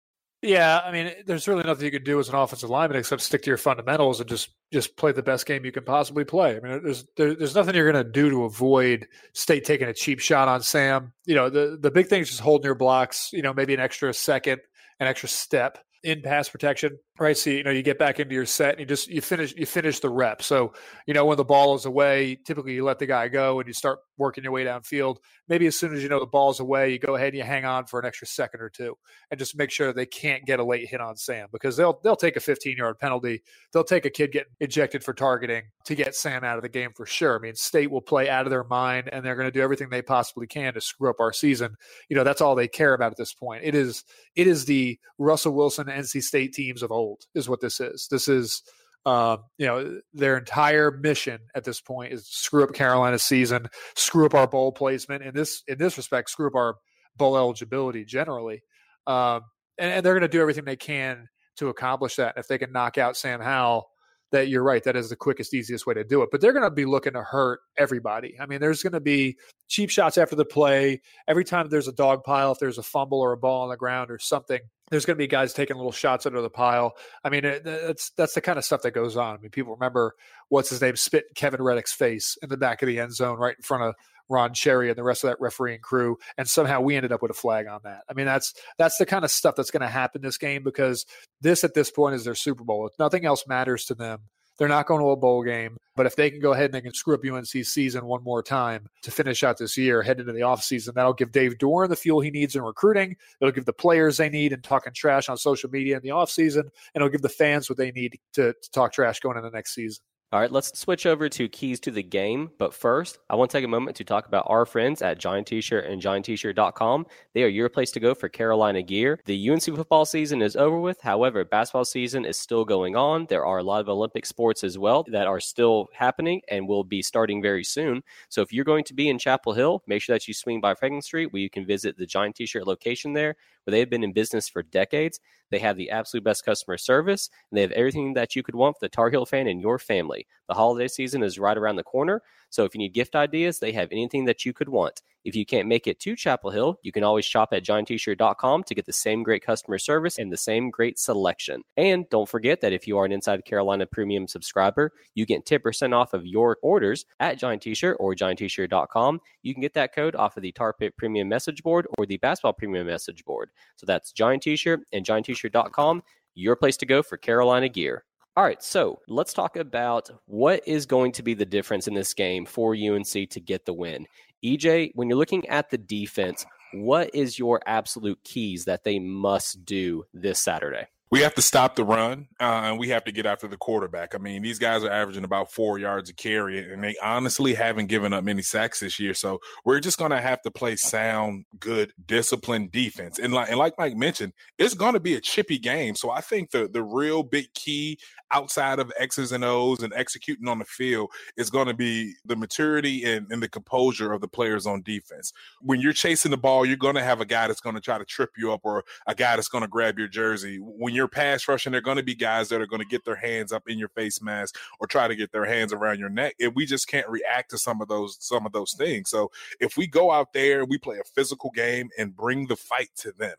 Yeah, 0.43 0.81
I 0.83 0.91
mean, 0.91 1.13
there's 1.25 1.47
really 1.47 1.63
nothing 1.63 1.85
you 1.85 1.91
can 1.91 2.03
do 2.03 2.19
as 2.19 2.27
an 2.27 2.35
offensive 2.35 2.69
lineman 2.69 2.97
except 2.99 3.21
stick 3.21 3.43
to 3.43 3.49
your 3.49 3.57
fundamentals 3.57 4.19
and 4.19 4.27
just 4.27 4.49
just 4.73 4.97
play 4.97 5.13
the 5.13 5.23
best 5.23 5.45
game 5.45 5.63
you 5.63 5.71
can 5.71 5.85
possibly 5.85 6.25
play. 6.25 6.57
I 6.57 6.59
mean, 6.59 6.83
there's 6.83 7.05
there, 7.15 7.33
there's 7.33 7.55
nothing 7.55 7.75
you're 7.75 7.89
going 7.89 8.05
to 8.05 8.11
do 8.11 8.29
to 8.29 8.43
avoid 8.43 9.07
State 9.31 9.63
taking 9.63 9.87
a 9.87 9.93
cheap 9.93 10.19
shot 10.19 10.49
on 10.49 10.61
Sam. 10.61 11.13
You 11.25 11.35
know, 11.35 11.49
the 11.49 11.77
the 11.79 11.91
big 11.91 12.07
thing 12.07 12.21
is 12.21 12.27
just 12.27 12.41
holding 12.41 12.65
your 12.65 12.75
blocks. 12.75 13.31
You 13.31 13.41
know, 13.41 13.53
maybe 13.53 13.73
an 13.73 13.79
extra 13.79 14.13
second, 14.13 14.59
an 14.99 15.07
extra 15.07 15.29
step 15.29 15.77
in 16.03 16.21
pass 16.21 16.49
protection, 16.49 16.99
right? 17.19 17.37
So 17.37 17.49
you 17.49 17.63
know 17.63 17.71
you 17.71 17.83
get 17.83 17.99
back 17.99 18.19
into 18.19 18.33
your 18.33 18.45
set 18.45 18.71
and 18.71 18.79
you 18.79 18.85
just 18.85 19.07
you 19.07 19.21
finish 19.21 19.53
you 19.55 19.65
finish 19.65 19.99
the 19.99 20.09
rep. 20.09 20.41
So 20.41 20.73
you 21.05 21.13
know 21.13 21.25
when 21.25 21.37
the 21.37 21.45
ball 21.45 21.75
is 21.75 21.85
away, 21.85 22.35
typically 22.35 22.73
you 22.73 22.83
let 22.83 22.99
the 22.99 23.05
guy 23.05 23.27
go 23.27 23.59
and 23.59 23.67
you 23.67 23.73
start 23.73 23.99
working 24.17 24.43
your 24.43 24.53
way 24.53 24.65
downfield. 24.65 25.17
Maybe 25.47 25.67
as 25.67 25.77
soon 25.77 25.93
as 25.93 26.01
you 26.01 26.09
know 26.09 26.19
the 26.19 26.25
ball's 26.25 26.59
away, 26.59 26.91
you 26.91 26.99
go 26.99 27.15
ahead 27.15 27.29
and 27.29 27.37
you 27.37 27.43
hang 27.43 27.65
on 27.65 27.85
for 27.85 27.99
an 27.99 28.05
extra 28.05 28.27
second 28.27 28.61
or 28.61 28.69
two 28.69 28.95
and 29.29 29.39
just 29.39 29.57
make 29.57 29.71
sure 29.71 29.91
they 29.91 30.05
can't 30.05 30.45
get 30.45 30.59
a 30.59 30.63
late 30.63 30.87
hit 30.89 31.01
on 31.01 31.15
Sam 31.15 31.47
because 31.51 31.77
they'll 31.77 31.99
they'll 32.03 32.15
take 32.15 32.35
a 32.35 32.39
15 32.39 32.77
yard 32.77 32.99
penalty. 32.99 33.43
They'll 33.71 33.83
take 33.83 34.05
a 34.05 34.09
kid 34.09 34.31
getting 34.31 34.53
ejected 34.59 35.03
for 35.03 35.13
targeting 35.13 35.63
to 35.85 35.95
get 35.95 36.15
Sam 36.15 36.43
out 36.43 36.57
of 36.57 36.63
the 36.63 36.69
game 36.69 36.91
for 36.95 37.05
sure. 37.05 37.37
I 37.37 37.39
mean, 37.39 37.55
State 37.55 37.91
will 37.91 38.01
play 38.01 38.29
out 38.29 38.45
of 38.45 38.49
their 38.49 38.63
mind 38.63 39.09
and 39.11 39.23
they're 39.23 39.35
going 39.35 39.47
to 39.47 39.51
do 39.51 39.61
everything 39.61 39.89
they 39.89 40.01
possibly 40.01 40.47
can 40.47 40.73
to 40.73 40.81
screw 40.81 41.09
up 41.09 41.19
our 41.19 41.33
season. 41.33 41.75
You 42.09 42.15
know, 42.15 42.23
that's 42.23 42.41
all 42.41 42.55
they 42.55 42.67
care 42.67 42.93
about 42.93 43.11
at 43.11 43.17
this 43.17 43.33
point. 43.33 43.63
It 43.63 43.75
is 43.75 44.03
it 44.35 44.47
is 44.47 44.65
the 44.65 44.97
Russell 45.19 45.53
Wilson 45.53 45.87
NC 45.87 46.23
State 46.23 46.53
teams 46.53 46.81
of 46.81 46.91
old 46.91 47.02
is 47.35 47.49
what 47.49 47.61
this 47.61 47.79
is. 47.79 48.07
This 48.09 48.27
is 48.27 48.63
um, 49.05 49.39
you 49.57 49.65
know, 49.65 49.99
their 50.13 50.37
entire 50.37 50.91
mission 50.91 51.39
at 51.55 51.65
this 51.65 51.81
point 51.81 52.13
is 52.13 52.25
screw 52.25 52.63
up 52.63 52.73
Carolina's 52.73 53.23
season, 53.23 53.67
screw 53.95 54.25
up 54.25 54.33
our 54.33 54.47
bowl 54.47 54.71
placement. 54.71 55.23
In 55.23 55.33
this 55.33 55.63
in 55.67 55.77
this 55.77 55.97
respect, 55.97 56.29
screw 56.29 56.47
up 56.47 56.55
our 56.55 56.75
bowl 57.17 57.37
eligibility 57.37 58.05
generally. 58.05 58.63
Um, 59.05 59.41
and, 59.77 59.91
and, 59.91 60.05
they're 60.05 60.13
going 60.13 60.21
to 60.21 60.29
do 60.29 60.39
everything 60.39 60.63
they 60.63 60.77
can 60.77 61.27
to 61.57 61.67
accomplish 61.67 62.15
that. 62.15 62.35
And 62.35 62.43
if 62.43 62.47
they 62.47 62.57
can 62.57 62.71
knock 62.71 62.97
out 62.97 63.17
Sam 63.17 63.41
Howell, 63.41 63.85
that 64.31 64.47
you're 64.47 64.63
right, 64.63 64.83
that 64.83 64.95
is 64.95 65.09
the 65.09 65.15
quickest, 65.15 65.53
easiest 65.53 65.85
way 65.85 65.93
to 65.93 66.03
do 66.03 66.21
it. 66.21 66.29
But 66.31 66.39
they're 66.39 66.53
going 66.53 66.63
to 66.63 66.71
be 66.71 66.85
looking 66.85 67.13
to 67.13 67.21
hurt 67.21 67.59
everybody. 67.77 68.35
I 68.39 68.45
mean, 68.45 68.61
there's 68.61 68.81
going 68.81 68.93
to 68.93 69.01
be 69.01 69.37
cheap 69.67 69.89
shots 69.89 70.17
after 70.17 70.35
the 70.35 70.45
play. 70.45 71.01
Every 71.27 71.43
time 71.43 71.67
there's 71.69 71.87
a 71.87 71.93
dog 71.93 72.23
pile, 72.23 72.53
if 72.53 72.59
there's 72.59 72.77
a 72.77 72.83
fumble 72.83 73.19
or 73.19 73.33
a 73.33 73.37
ball 73.37 73.63
on 73.63 73.69
the 73.69 73.77
ground 73.77 74.09
or 74.09 74.19
something, 74.19 74.59
there's 74.93 75.05
going 75.05 75.15
to 75.15 75.23
be 75.23 75.27
guys 75.27 75.53
taking 75.53 75.75
little 75.75 75.91
shots 75.91 76.27
under 76.27 76.39
the 76.39 76.51
pile. 76.51 76.93
I 77.23 77.29
mean, 77.29 77.41
that's 77.41 78.11
that's 78.11 78.35
the 78.35 78.41
kind 78.41 78.59
of 78.59 78.63
stuff 78.63 78.83
that 78.83 78.91
goes 78.91 79.17
on. 79.17 79.35
I 79.35 79.39
mean, 79.39 79.49
people 79.49 79.73
remember 79.73 80.13
what's 80.49 80.69
his 80.69 80.81
name 80.81 80.95
spit 80.95 81.25
Kevin 81.33 81.63
Reddick's 81.63 81.91
face 81.91 82.37
in 82.43 82.49
the 82.49 82.57
back 82.57 82.83
of 82.83 82.87
the 82.87 82.99
end 82.99 83.15
zone 83.15 83.39
right 83.39 83.55
in 83.57 83.63
front 83.63 83.83
of 83.83 83.95
Ron 84.29 84.53
Cherry 84.53 84.89
and 84.89 84.97
the 84.97 85.03
rest 85.03 85.23
of 85.23 85.31
that 85.31 85.41
refereeing 85.41 85.79
crew, 85.79 86.17
and 86.37 86.47
somehow 86.47 86.79
we 86.79 86.95
ended 86.95 87.11
up 87.11 87.23
with 87.23 87.31
a 87.31 87.33
flag 87.33 87.65
on 87.65 87.81
that. 87.85 88.03
I 88.07 88.13
mean, 88.13 88.27
that's 88.27 88.53
that's 88.77 88.97
the 88.97 89.07
kind 89.07 89.25
of 89.25 89.31
stuff 89.31 89.55
that's 89.55 89.71
going 89.71 89.81
to 89.81 89.87
happen 89.87 90.21
this 90.21 90.37
game 90.37 90.63
because 90.63 91.07
this 91.41 91.63
at 91.63 91.73
this 91.73 91.89
point 91.89 92.13
is 92.13 92.23
their 92.23 92.35
Super 92.35 92.63
Bowl. 92.63 92.85
If 92.85 92.93
nothing 92.99 93.25
else 93.25 93.47
matters 93.47 93.85
to 93.85 93.95
them, 93.95 94.19
they're 94.57 94.67
not 94.67 94.87
going 94.87 95.01
to 95.01 95.09
a 95.09 95.15
bowl 95.15 95.43
game. 95.43 95.77
But 95.95 96.05
if 96.05 96.15
they 96.15 96.31
can 96.31 96.39
go 96.39 96.53
ahead 96.53 96.65
and 96.65 96.73
they 96.73 96.81
can 96.81 96.93
screw 96.93 97.15
up 97.15 97.23
UNC's 97.23 97.69
season 97.69 98.05
one 98.05 98.23
more 98.23 98.41
time 98.41 98.87
to 99.03 99.11
finish 99.11 99.43
out 99.43 99.57
this 99.57 99.77
year, 99.77 100.01
head 100.01 100.19
into 100.19 100.33
the 100.33 100.39
offseason, 100.39 100.93
that'll 100.95 101.13
give 101.13 101.31
Dave 101.31 101.57
Doeren 101.59 101.89
the 101.89 101.95
fuel 101.95 102.19
he 102.19 102.31
needs 102.31 102.55
in 102.55 102.63
recruiting. 102.63 103.15
It'll 103.39 103.51
give 103.51 103.65
the 103.65 103.73
players 103.73 104.17
they 104.17 104.29
need 104.29 104.53
and 104.53 104.63
talking 104.63 104.93
trash 104.93 105.29
on 105.29 105.37
social 105.37 105.69
media 105.69 105.97
in 105.97 106.01
the 106.01 106.09
offseason. 106.09 106.61
And 106.61 106.71
it'll 106.95 107.09
give 107.09 107.21
the 107.21 107.29
fans 107.29 107.69
what 107.69 107.77
they 107.77 107.91
need 107.91 108.17
to, 108.33 108.53
to 108.53 108.71
talk 108.71 108.91
trash 108.91 109.19
going 109.19 109.37
into 109.37 109.49
the 109.49 109.55
next 109.55 109.75
season. 109.75 110.03
All 110.33 110.39
right, 110.39 110.51
let's 110.51 110.79
switch 110.79 111.05
over 111.05 111.29
to 111.29 111.47
keys 111.47 111.79
to 111.81 111.91
the 111.91 112.01
game. 112.01 112.49
But 112.57 112.73
first, 112.73 113.19
I 113.29 113.35
want 113.35 113.51
to 113.51 113.57
take 113.57 113.65
a 113.65 113.67
moment 113.67 113.95
to 113.97 114.03
talk 114.03 114.25
about 114.25 114.47
our 114.47 114.65
friends 114.65 115.03
at 115.03 115.19
Johnny 115.19 115.43
T-Shirt 115.43 115.85
and 115.85 116.01
JohnnyT-Shirt.com. 116.01 117.05
They 117.35 117.43
are 117.43 117.47
your 117.47 117.69
place 117.69 117.91
to 117.91 117.99
go 117.99 118.15
for 118.15 118.29
Carolina 118.29 118.81
gear. 118.81 119.19
The 119.25 119.51
UNC 119.51 119.61
football 119.61 120.05
season 120.05 120.41
is 120.41 120.55
over 120.55 120.79
with. 120.79 120.99
However, 121.01 121.45
basketball 121.45 121.85
season 121.85 122.25
is 122.25 122.35
still 122.35 122.65
going 122.65 122.95
on. 122.95 123.27
There 123.29 123.45
are 123.45 123.59
a 123.59 123.63
lot 123.63 123.81
of 123.81 123.89
Olympic 123.89 124.25
sports 124.25 124.63
as 124.63 124.75
well 124.75 125.05
that 125.11 125.27
are 125.27 125.39
still 125.39 125.87
happening 125.93 126.41
and 126.49 126.67
will 126.67 126.83
be 126.83 127.03
starting 127.03 127.39
very 127.39 127.63
soon. 127.63 128.01
So 128.29 128.41
if 128.41 128.51
you're 128.51 128.65
going 128.65 128.85
to 128.85 128.95
be 128.95 129.09
in 129.09 129.19
Chapel 129.19 129.53
Hill, 129.53 129.83
make 129.85 130.01
sure 130.01 130.15
that 130.15 130.27
you 130.27 130.33
swing 130.33 130.59
by 130.59 130.73
Franklin 130.73 131.03
Street 131.03 131.31
where 131.31 131.43
you 131.43 131.49
can 131.51 131.63
visit 131.63 131.95
the 131.95 132.07
Johnny 132.07 132.33
T-Shirt 132.33 132.65
location 132.65 133.13
there 133.13 133.35
where 133.63 133.71
they 133.71 133.79
have 133.79 133.89
been 133.89 134.03
in 134.03 134.13
business 134.13 134.49
for 134.49 134.63
decades. 134.63 135.19
They 135.51 135.59
have 135.59 135.77
the 135.77 135.89
absolute 135.89 136.23
best 136.23 136.45
customer 136.45 136.77
service, 136.77 137.29
and 137.49 137.57
they 137.57 137.61
have 137.61 137.71
everything 137.71 138.13
that 138.13 138.35
you 138.35 138.43
could 138.43 138.55
want 138.55 138.77
for 138.77 138.85
the 138.85 138.89
Tar 138.89 139.09
Heel 139.09 139.25
fan 139.25 139.47
and 139.47 139.61
your 139.61 139.79
family. 139.79 140.25
The 140.47 140.55
holiday 140.55 140.87
season 140.87 141.23
is 141.23 141.39
right 141.39 141.57
around 141.57 141.75
the 141.75 141.83
corner, 141.83 142.21
so 142.49 142.65
if 142.65 142.73
you 142.73 142.79
need 142.79 142.93
gift 142.93 143.15
ideas, 143.15 143.59
they 143.59 143.71
have 143.73 143.89
anything 143.91 144.25
that 144.25 144.45
you 144.45 144.53
could 144.53 144.69
want. 144.69 145.01
If 145.23 145.35
you 145.35 145.45
can't 145.45 145.67
make 145.67 145.87
it 145.87 145.99
to 146.01 146.15
Chapel 146.15 146.51
Hill, 146.51 146.79
you 146.81 146.91
can 146.91 147.03
always 147.03 147.25
shop 147.25 147.49
at 147.53 147.63
johnnytshirt.com 147.63 148.63
to 148.63 148.75
get 148.75 148.85
the 148.85 148.93
same 148.93 149.23
great 149.23 149.43
customer 149.43 149.77
service 149.77 150.17
and 150.17 150.31
the 150.31 150.37
same 150.37 150.69
great 150.69 150.99
selection. 150.99 151.63
And 151.77 152.09
don't 152.09 152.27
forget 152.27 152.61
that 152.61 152.73
if 152.73 152.87
you 152.87 152.97
are 152.97 153.05
an 153.05 153.11
Inside 153.11 153.45
Carolina 153.45 153.85
Premium 153.85 154.27
subscriber, 154.27 154.91
you 155.15 155.25
get 155.25 155.45
10% 155.45 155.93
off 155.93 156.13
of 156.13 156.25
your 156.25 156.57
orders 156.61 157.05
at 157.19 157.37
Johnny 157.37 157.57
T-Shirt 157.57 157.97
or 157.99 158.15
johnnytshirt.com. 158.15 159.21
You 159.41 159.53
can 159.53 159.61
get 159.61 159.73
that 159.75 159.95
code 159.95 160.15
off 160.15 160.37
of 160.37 160.43
the 160.43 160.51
Tar 160.51 160.73
Pit 160.73 160.95
Premium 160.97 161.29
message 161.29 161.63
board 161.63 161.87
or 161.97 162.05
the 162.05 162.17
Basketball 162.17 162.53
Premium 162.53 162.87
message 162.87 163.23
board. 163.23 163.49
So 163.75 163.85
that's 163.85 164.11
Johnny 164.11 164.39
T-Shirt 164.39 164.81
and 164.91 165.05
johnnytshirt.com, 165.05 166.03
your 166.35 166.55
place 166.55 166.77
to 166.77 166.85
go 166.85 167.01
for 167.01 167.17
Carolina 167.17 167.69
gear. 167.69 168.03
All 168.35 168.43
right, 168.43 168.63
so 168.63 168.99
let's 169.07 169.31
talk 169.31 169.57
about 169.57 170.09
what 170.25 170.67
is 170.67 170.87
going 170.87 171.11
to 171.11 171.21
be 171.21 171.35
the 171.35 171.45
difference 171.45 171.87
in 171.87 171.93
this 171.93 172.15
game 172.15 172.47
for 172.47 172.73
UNC 172.73 173.29
to 173.29 173.39
get 173.39 173.65
the 173.65 173.73
win. 173.73 174.07
EJ, 174.43 174.89
when 174.95 175.07
you're 175.07 175.19
looking 175.19 175.47
at 175.49 175.69
the 175.69 175.77
defense, 175.77 176.43
what 176.73 177.13
is 177.13 177.37
your 177.37 177.61
absolute 177.67 178.17
keys 178.23 178.65
that 178.65 178.83
they 178.83 178.97
must 178.97 179.63
do 179.65 180.05
this 180.15 180.41
Saturday? 180.41 180.87
We 181.13 181.21
have 181.21 181.35
to 181.35 181.43
stop 181.43 181.75
the 181.75 181.83
run 181.83 182.27
uh, 182.39 182.61
and 182.63 182.79
we 182.79 182.89
have 182.89 183.03
to 183.03 183.11
get 183.11 183.27
after 183.27 183.47
the 183.47 183.55
quarterback. 183.55 184.15
I 184.15 184.17
mean, 184.17 184.41
these 184.41 184.57
guys 184.57 184.83
are 184.83 184.89
averaging 184.89 185.23
about 185.23 185.51
four 185.51 185.77
yards 185.77 186.09
a 186.09 186.13
carry, 186.13 186.57
and 186.57 186.83
they 186.83 186.95
honestly 187.03 187.53
haven't 187.53 187.85
given 187.85 188.13
up 188.13 188.23
many 188.23 188.41
sacks 188.41 188.79
this 188.79 188.99
year. 188.99 189.13
So 189.13 189.39
we're 189.63 189.79
just 189.79 189.99
going 189.99 190.09
to 190.09 190.19
have 190.19 190.41
to 190.41 190.49
play 190.49 190.75
sound, 190.75 191.45
good, 191.59 191.93
disciplined 192.03 192.71
defense. 192.71 193.19
And 193.19 193.31
like, 193.31 193.49
and 193.49 193.59
like 193.59 193.75
Mike 193.77 193.95
mentioned, 193.95 194.33
it's 194.57 194.73
going 194.73 194.93
to 194.93 194.99
be 194.99 195.13
a 195.13 195.21
chippy 195.21 195.59
game. 195.59 195.93
So 195.93 196.09
I 196.09 196.19
think 196.19 196.49
the 196.49 196.67
the 196.67 196.81
real 196.81 197.21
big 197.21 197.53
key 197.53 197.99
outside 198.33 198.79
of 198.79 198.91
X's 198.99 199.31
and 199.31 199.43
O's 199.43 199.83
and 199.83 199.93
executing 199.93 200.47
on 200.47 200.59
the 200.59 200.65
field 200.65 201.11
is 201.37 201.49
going 201.49 201.67
to 201.67 201.73
be 201.73 202.15
the 202.25 202.35
maturity 202.35 203.03
and, 203.05 203.27
and 203.31 203.41
the 203.41 203.47
composure 203.47 204.11
of 204.11 204.21
the 204.21 204.27
players 204.27 204.65
on 204.65 204.81
defense. 204.81 205.31
When 205.61 205.79
you're 205.79 205.93
chasing 205.93 206.31
the 206.31 206.37
ball, 206.37 206.65
you're 206.65 206.75
going 206.75 206.95
to 206.95 207.03
have 207.03 207.21
a 207.21 207.25
guy 207.25 207.47
that's 207.47 207.61
going 207.61 207.75
to 207.75 207.81
try 207.81 207.97
to 207.97 208.05
trip 208.05 208.31
you 208.35 208.51
up 208.51 208.61
or 208.63 208.83
a 209.07 209.15
guy 209.15 209.35
that's 209.35 209.47
going 209.47 209.61
to 209.61 209.67
grab 209.67 209.99
your 209.99 210.07
jersey. 210.07 210.57
When 210.59 210.93
you're 210.95 211.02
you're 211.03 211.09
pass 211.09 211.49
rushing, 211.49 211.73
there 211.73 211.79
are 211.79 211.81
going 211.81 211.97
to 211.97 212.03
be 212.03 212.15
guys 212.15 212.47
that 212.47 212.61
are 212.61 212.65
going 212.65 212.81
to 212.81 212.87
get 212.87 213.03
their 213.03 213.17
hands 213.17 213.51
up 213.51 213.67
in 213.67 213.77
your 213.77 213.89
face 213.89 214.21
mask 214.21 214.55
or 214.79 214.87
try 214.87 215.05
to 215.05 215.15
get 215.15 215.33
their 215.33 215.43
hands 215.43 215.73
around 215.73 215.99
your 215.99 216.07
neck. 216.07 216.33
And 216.39 216.55
we 216.55 216.65
just 216.65 216.87
can't 216.87 217.09
react 217.09 217.51
to 217.51 217.57
some 217.57 217.81
of 217.81 217.89
those 217.89 218.17
some 218.21 218.45
of 218.45 218.53
those 218.53 218.73
things. 218.73 219.09
So 219.09 219.29
if 219.59 219.75
we 219.75 219.85
go 219.85 220.11
out 220.11 220.31
there 220.31 220.63
we 220.63 220.77
play 220.77 220.99
a 220.99 221.03
physical 221.03 221.51
game 221.53 221.89
and 221.97 222.15
bring 222.15 222.47
the 222.47 222.55
fight 222.55 222.89
to 222.99 223.11
them, 223.11 223.35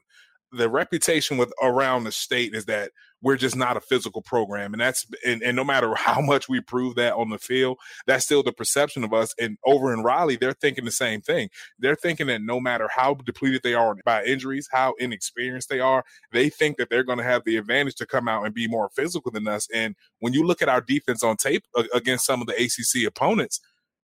the 0.56 0.68
reputation 0.68 1.36
with 1.36 1.52
around 1.62 2.04
the 2.04 2.12
state 2.12 2.54
is 2.54 2.64
that 2.66 2.92
we're 3.22 3.36
just 3.36 3.56
not 3.56 3.76
a 3.76 3.80
physical 3.80 4.20
program 4.20 4.74
and 4.74 4.80
that's 4.80 5.06
and, 5.24 5.42
and, 5.42 5.56
no 5.56 5.64
matter 5.64 5.94
how 5.96 6.20
much 6.20 6.48
we 6.48 6.60
prove 6.60 6.94
that 6.94 7.14
on 7.14 7.30
the 7.30 7.38
field 7.38 7.78
that's 8.06 8.24
still 8.24 8.42
the 8.42 8.52
perception 8.52 9.02
of 9.02 9.12
us 9.12 9.34
and 9.40 9.58
over 9.64 9.92
in 9.92 10.02
raleigh 10.02 10.36
they're 10.36 10.52
thinking 10.52 10.84
the 10.84 10.90
same 10.90 11.20
thing 11.20 11.48
they're 11.78 11.96
thinking 11.96 12.26
that 12.26 12.42
no 12.42 12.60
matter 12.60 12.88
how 12.94 13.14
depleted 13.14 13.62
they 13.62 13.74
are 13.74 13.96
by 14.04 14.24
injuries 14.24 14.68
how 14.72 14.94
inexperienced 14.98 15.68
they 15.68 15.80
are 15.80 16.04
they 16.32 16.48
think 16.48 16.76
that 16.76 16.88
they're 16.90 17.04
going 17.04 17.18
to 17.18 17.24
have 17.24 17.42
the 17.44 17.56
advantage 17.56 17.94
to 17.94 18.06
come 18.06 18.28
out 18.28 18.44
and 18.44 18.54
be 18.54 18.68
more 18.68 18.90
physical 18.94 19.30
than 19.32 19.48
us 19.48 19.68
and 19.74 19.94
when 20.20 20.32
you 20.32 20.44
look 20.44 20.62
at 20.62 20.68
our 20.68 20.80
defense 20.80 21.22
on 21.22 21.36
tape 21.36 21.64
against 21.94 22.26
some 22.26 22.40
of 22.40 22.46
the 22.46 22.54
acc 22.54 23.06
opponents 23.06 23.60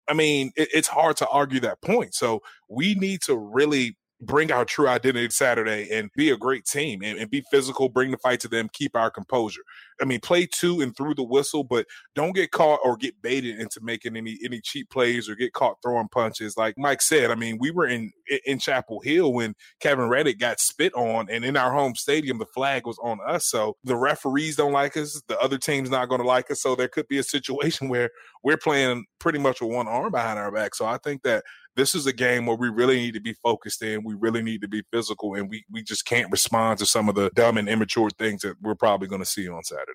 I 0.06 0.12
mean, 0.12 0.52
it's 0.56 0.88
hard 0.88 1.16
to 1.18 1.28
argue 1.28 1.60
that 1.60 1.80
point. 1.80 2.14
So 2.14 2.42
we 2.68 2.94
need 2.94 3.22
to 3.22 3.36
really 3.36 3.96
bring 4.26 4.50
our 4.52 4.64
true 4.64 4.88
identity 4.88 5.28
Saturday 5.31 5.88
and 5.90 6.11
be 6.16 6.31
a 6.31 6.37
great 6.37 6.64
team 6.64 7.02
and, 7.02 7.19
and, 7.19 7.31
be 7.31 7.43
physical, 7.50 7.88
bring 7.88 8.11
the 8.11 8.19
fight 8.19 8.40
to 8.40 8.49
them, 8.49 8.69
keep 8.73 8.97
our 8.97 9.11
composure. 9.11 9.62
I 10.00 10.04
mean, 10.04 10.21
play 10.21 10.47
to 10.47 10.81
and 10.81 10.97
through 10.97 11.14
the 11.14 11.23
whistle, 11.23 11.64
but 11.64 11.87
don't 12.14 12.35
get 12.35 12.50
caught 12.50 12.81
or 12.85 12.97
get 12.97 13.21
baited 13.23 13.61
into 13.61 13.81
making 13.83 14.16
any 14.16 14.38
any 14.45 14.61
cheap 14.61 14.90
plays 14.90 15.28
or 15.28 15.37
get 15.37 15.52
caught 15.52 15.76
throwing 15.83 16.09
punches. 16.09 16.57
Like 16.57 16.75
Mike 16.76 17.02
said, 17.02 17.31
I 17.31 17.37
mean, 17.37 17.59
we 17.61 17.71
were 17.71 17.87
in 17.87 18.11
in 18.45 18.59
Chapel 18.59 19.00
Hill 19.00 19.33
when 19.33 19.54
Kevin 19.81 20.09
Reddick 20.09 20.38
got 20.38 20.59
spit 20.59 20.93
on, 20.95 21.28
and 21.31 21.45
in 21.45 21.57
our 21.57 21.73
home 21.73 21.95
stadium, 21.95 22.38
the 22.38 22.47
flag 22.47 22.87
was 22.87 22.99
on 23.02 23.19
us. 23.26 23.47
So 23.47 23.76
the 23.85 23.97
referees 23.97 24.57
don't 24.57 24.73
like 24.73 24.97
us, 24.97 25.23
the 25.28 25.38
other 25.38 25.59
team's 25.59 25.90
not 25.90 26.09
going 26.09 26.21
to 26.21 26.26
like 26.26 26.50
us. 26.50 26.62
So 26.62 26.75
there 26.75 26.88
could 26.88 27.09
be 27.09 27.19
a 27.19 27.23
situation 27.23 27.88
where 27.95 28.11
we're 28.43 28.57
playing 28.57 29.07
pretty 29.21 29.38
much 29.38 29.61
with 29.61 29.71
one 29.71 29.88
arm 29.88 30.11
behind 30.11 30.38
our 30.38 30.50
back. 30.50 30.75
So 30.75 30.87
I 30.87 30.99
think 30.99 31.23
that 31.23 31.45
this 31.76 31.95
is 31.95 32.07
a 32.07 32.12
game 32.12 32.47
where 32.47 32.57
we 32.57 32.69
really 32.69 32.97
need 32.97 33.14
to 33.14 33.21
be 33.21 33.35
focused 33.43 33.83
in. 33.83 34.04
We 34.04 34.14
really 34.14 34.43
need 34.43 34.61
to 34.62 34.69
be 34.69 34.83
physical, 34.93 35.35
and 35.35 35.49
we 35.49 35.64
we 35.71 35.83
just 35.83 36.04
can't 36.04 36.31
respond 36.31 36.78
to 36.78 36.87
some 36.87 37.09
of 37.09 37.14
the 37.14 37.31
dumb 37.35 37.59
and 37.59 37.69
immature 37.69 38.11
things 38.11 38.43
that 38.43 38.57
we're 38.61 38.75
probably 38.75 39.09
going 39.09 39.23
to 39.23 39.26
see 39.26 39.49
on 39.49 39.62
Saturday. 39.64 39.93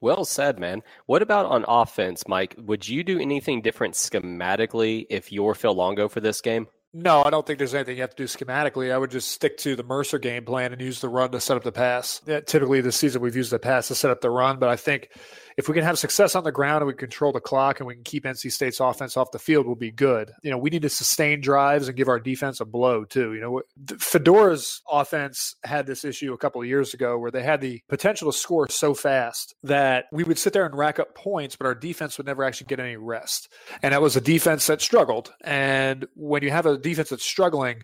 Well 0.00 0.24
said, 0.24 0.58
man. 0.58 0.82
What 1.06 1.22
about 1.22 1.46
on 1.46 1.64
offense, 1.66 2.28
Mike? 2.28 2.54
Would 2.58 2.86
you 2.86 3.02
do 3.02 3.18
anything 3.18 3.62
different 3.62 3.94
schematically 3.94 5.06
if 5.08 5.32
you're 5.32 5.54
Phil 5.54 5.74
Longo 5.74 6.08
for 6.08 6.20
this 6.20 6.40
game? 6.40 6.66
No, 6.92 7.22
I 7.24 7.30
don't 7.30 7.46
think 7.46 7.58
there's 7.58 7.74
anything 7.74 7.96
you 7.96 8.02
have 8.02 8.14
to 8.14 8.16
do 8.16 8.24
schematically. 8.24 8.92
I 8.92 8.96
would 8.96 9.10
just 9.10 9.30
stick 9.30 9.58
to 9.58 9.76
the 9.76 9.82
Mercer 9.82 10.18
game 10.18 10.44
plan 10.44 10.72
and 10.72 10.80
use 10.80 11.00
the 11.00 11.08
run 11.08 11.30
to 11.32 11.40
set 11.40 11.56
up 11.56 11.62
the 11.62 11.72
pass. 11.72 12.22
Yeah, 12.26 12.40
typically, 12.40 12.80
this 12.80 12.96
season 12.96 13.20
we've 13.20 13.36
used 13.36 13.52
the 13.52 13.58
pass 13.58 13.88
to 13.88 13.94
set 13.94 14.10
up 14.10 14.22
the 14.22 14.30
run, 14.30 14.58
but 14.58 14.68
I 14.68 14.76
think 14.76 15.10
if 15.56 15.68
we 15.68 15.74
can 15.74 15.84
have 15.84 15.98
success 15.98 16.34
on 16.34 16.44
the 16.44 16.52
ground 16.52 16.82
and 16.82 16.86
we 16.86 16.94
control 16.94 17.32
the 17.32 17.40
clock 17.40 17.80
and 17.80 17.86
we 17.86 17.94
can 17.94 18.04
keep 18.04 18.24
NC 18.24 18.52
State's 18.52 18.80
offense 18.80 19.16
off 19.16 19.30
the 19.30 19.38
field, 19.38 19.66
we'll 19.66 19.74
be 19.74 19.90
good. 19.90 20.32
You 20.42 20.50
know, 20.50 20.58
we 20.58 20.70
need 20.70 20.82
to 20.82 20.90
sustain 20.90 21.40
drives 21.40 21.88
and 21.88 21.96
give 21.96 22.08
our 22.08 22.20
defense 22.20 22.60
a 22.60 22.66
blow 22.66 23.04
too. 23.04 23.32
You 23.34 23.40
know, 23.40 23.62
Fedora's 23.86 24.82
offense 24.90 25.54
had 25.64 25.86
this 25.86 26.04
issue 26.04 26.34
a 26.34 26.38
couple 26.38 26.60
of 26.60 26.68
years 26.68 26.92
ago 26.92 27.18
where 27.18 27.30
they 27.30 27.42
had 27.42 27.60
the 27.60 27.80
potential 27.88 28.30
to 28.30 28.36
score 28.36 28.68
so 28.68 28.92
fast 28.92 29.54
that 29.62 30.06
we 30.12 30.24
would 30.24 30.38
sit 30.38 30.52
there 30.52 30.66
and 30.66 30.76
rack 30.76 30.98
up 30.98 31.14
points, 31.14 31.56
but 31.56 31.66
our 31.66 31.74
defense 31.74 32.18
would 32.18 32.26
never 32.26 32.44
actually 32.44 32.66
get 32.66 32.80
any 32.80 32.96
rest. 32.96 33.48
And 33.82 33.92
that 33.92 34.02
was 34.02 34.16
a 34.16 34.20
defense 34.20 34.66
that 34.66 34.82
struggled. 34.82 35.32
And 35.42 36.06
when 36.14 36.42
you 36.42 36.50
have 36.50 36.66
a 36.66 36.76
defense 36.76 37.08
that's 37.08 37.24
struggling, 37.24 37.82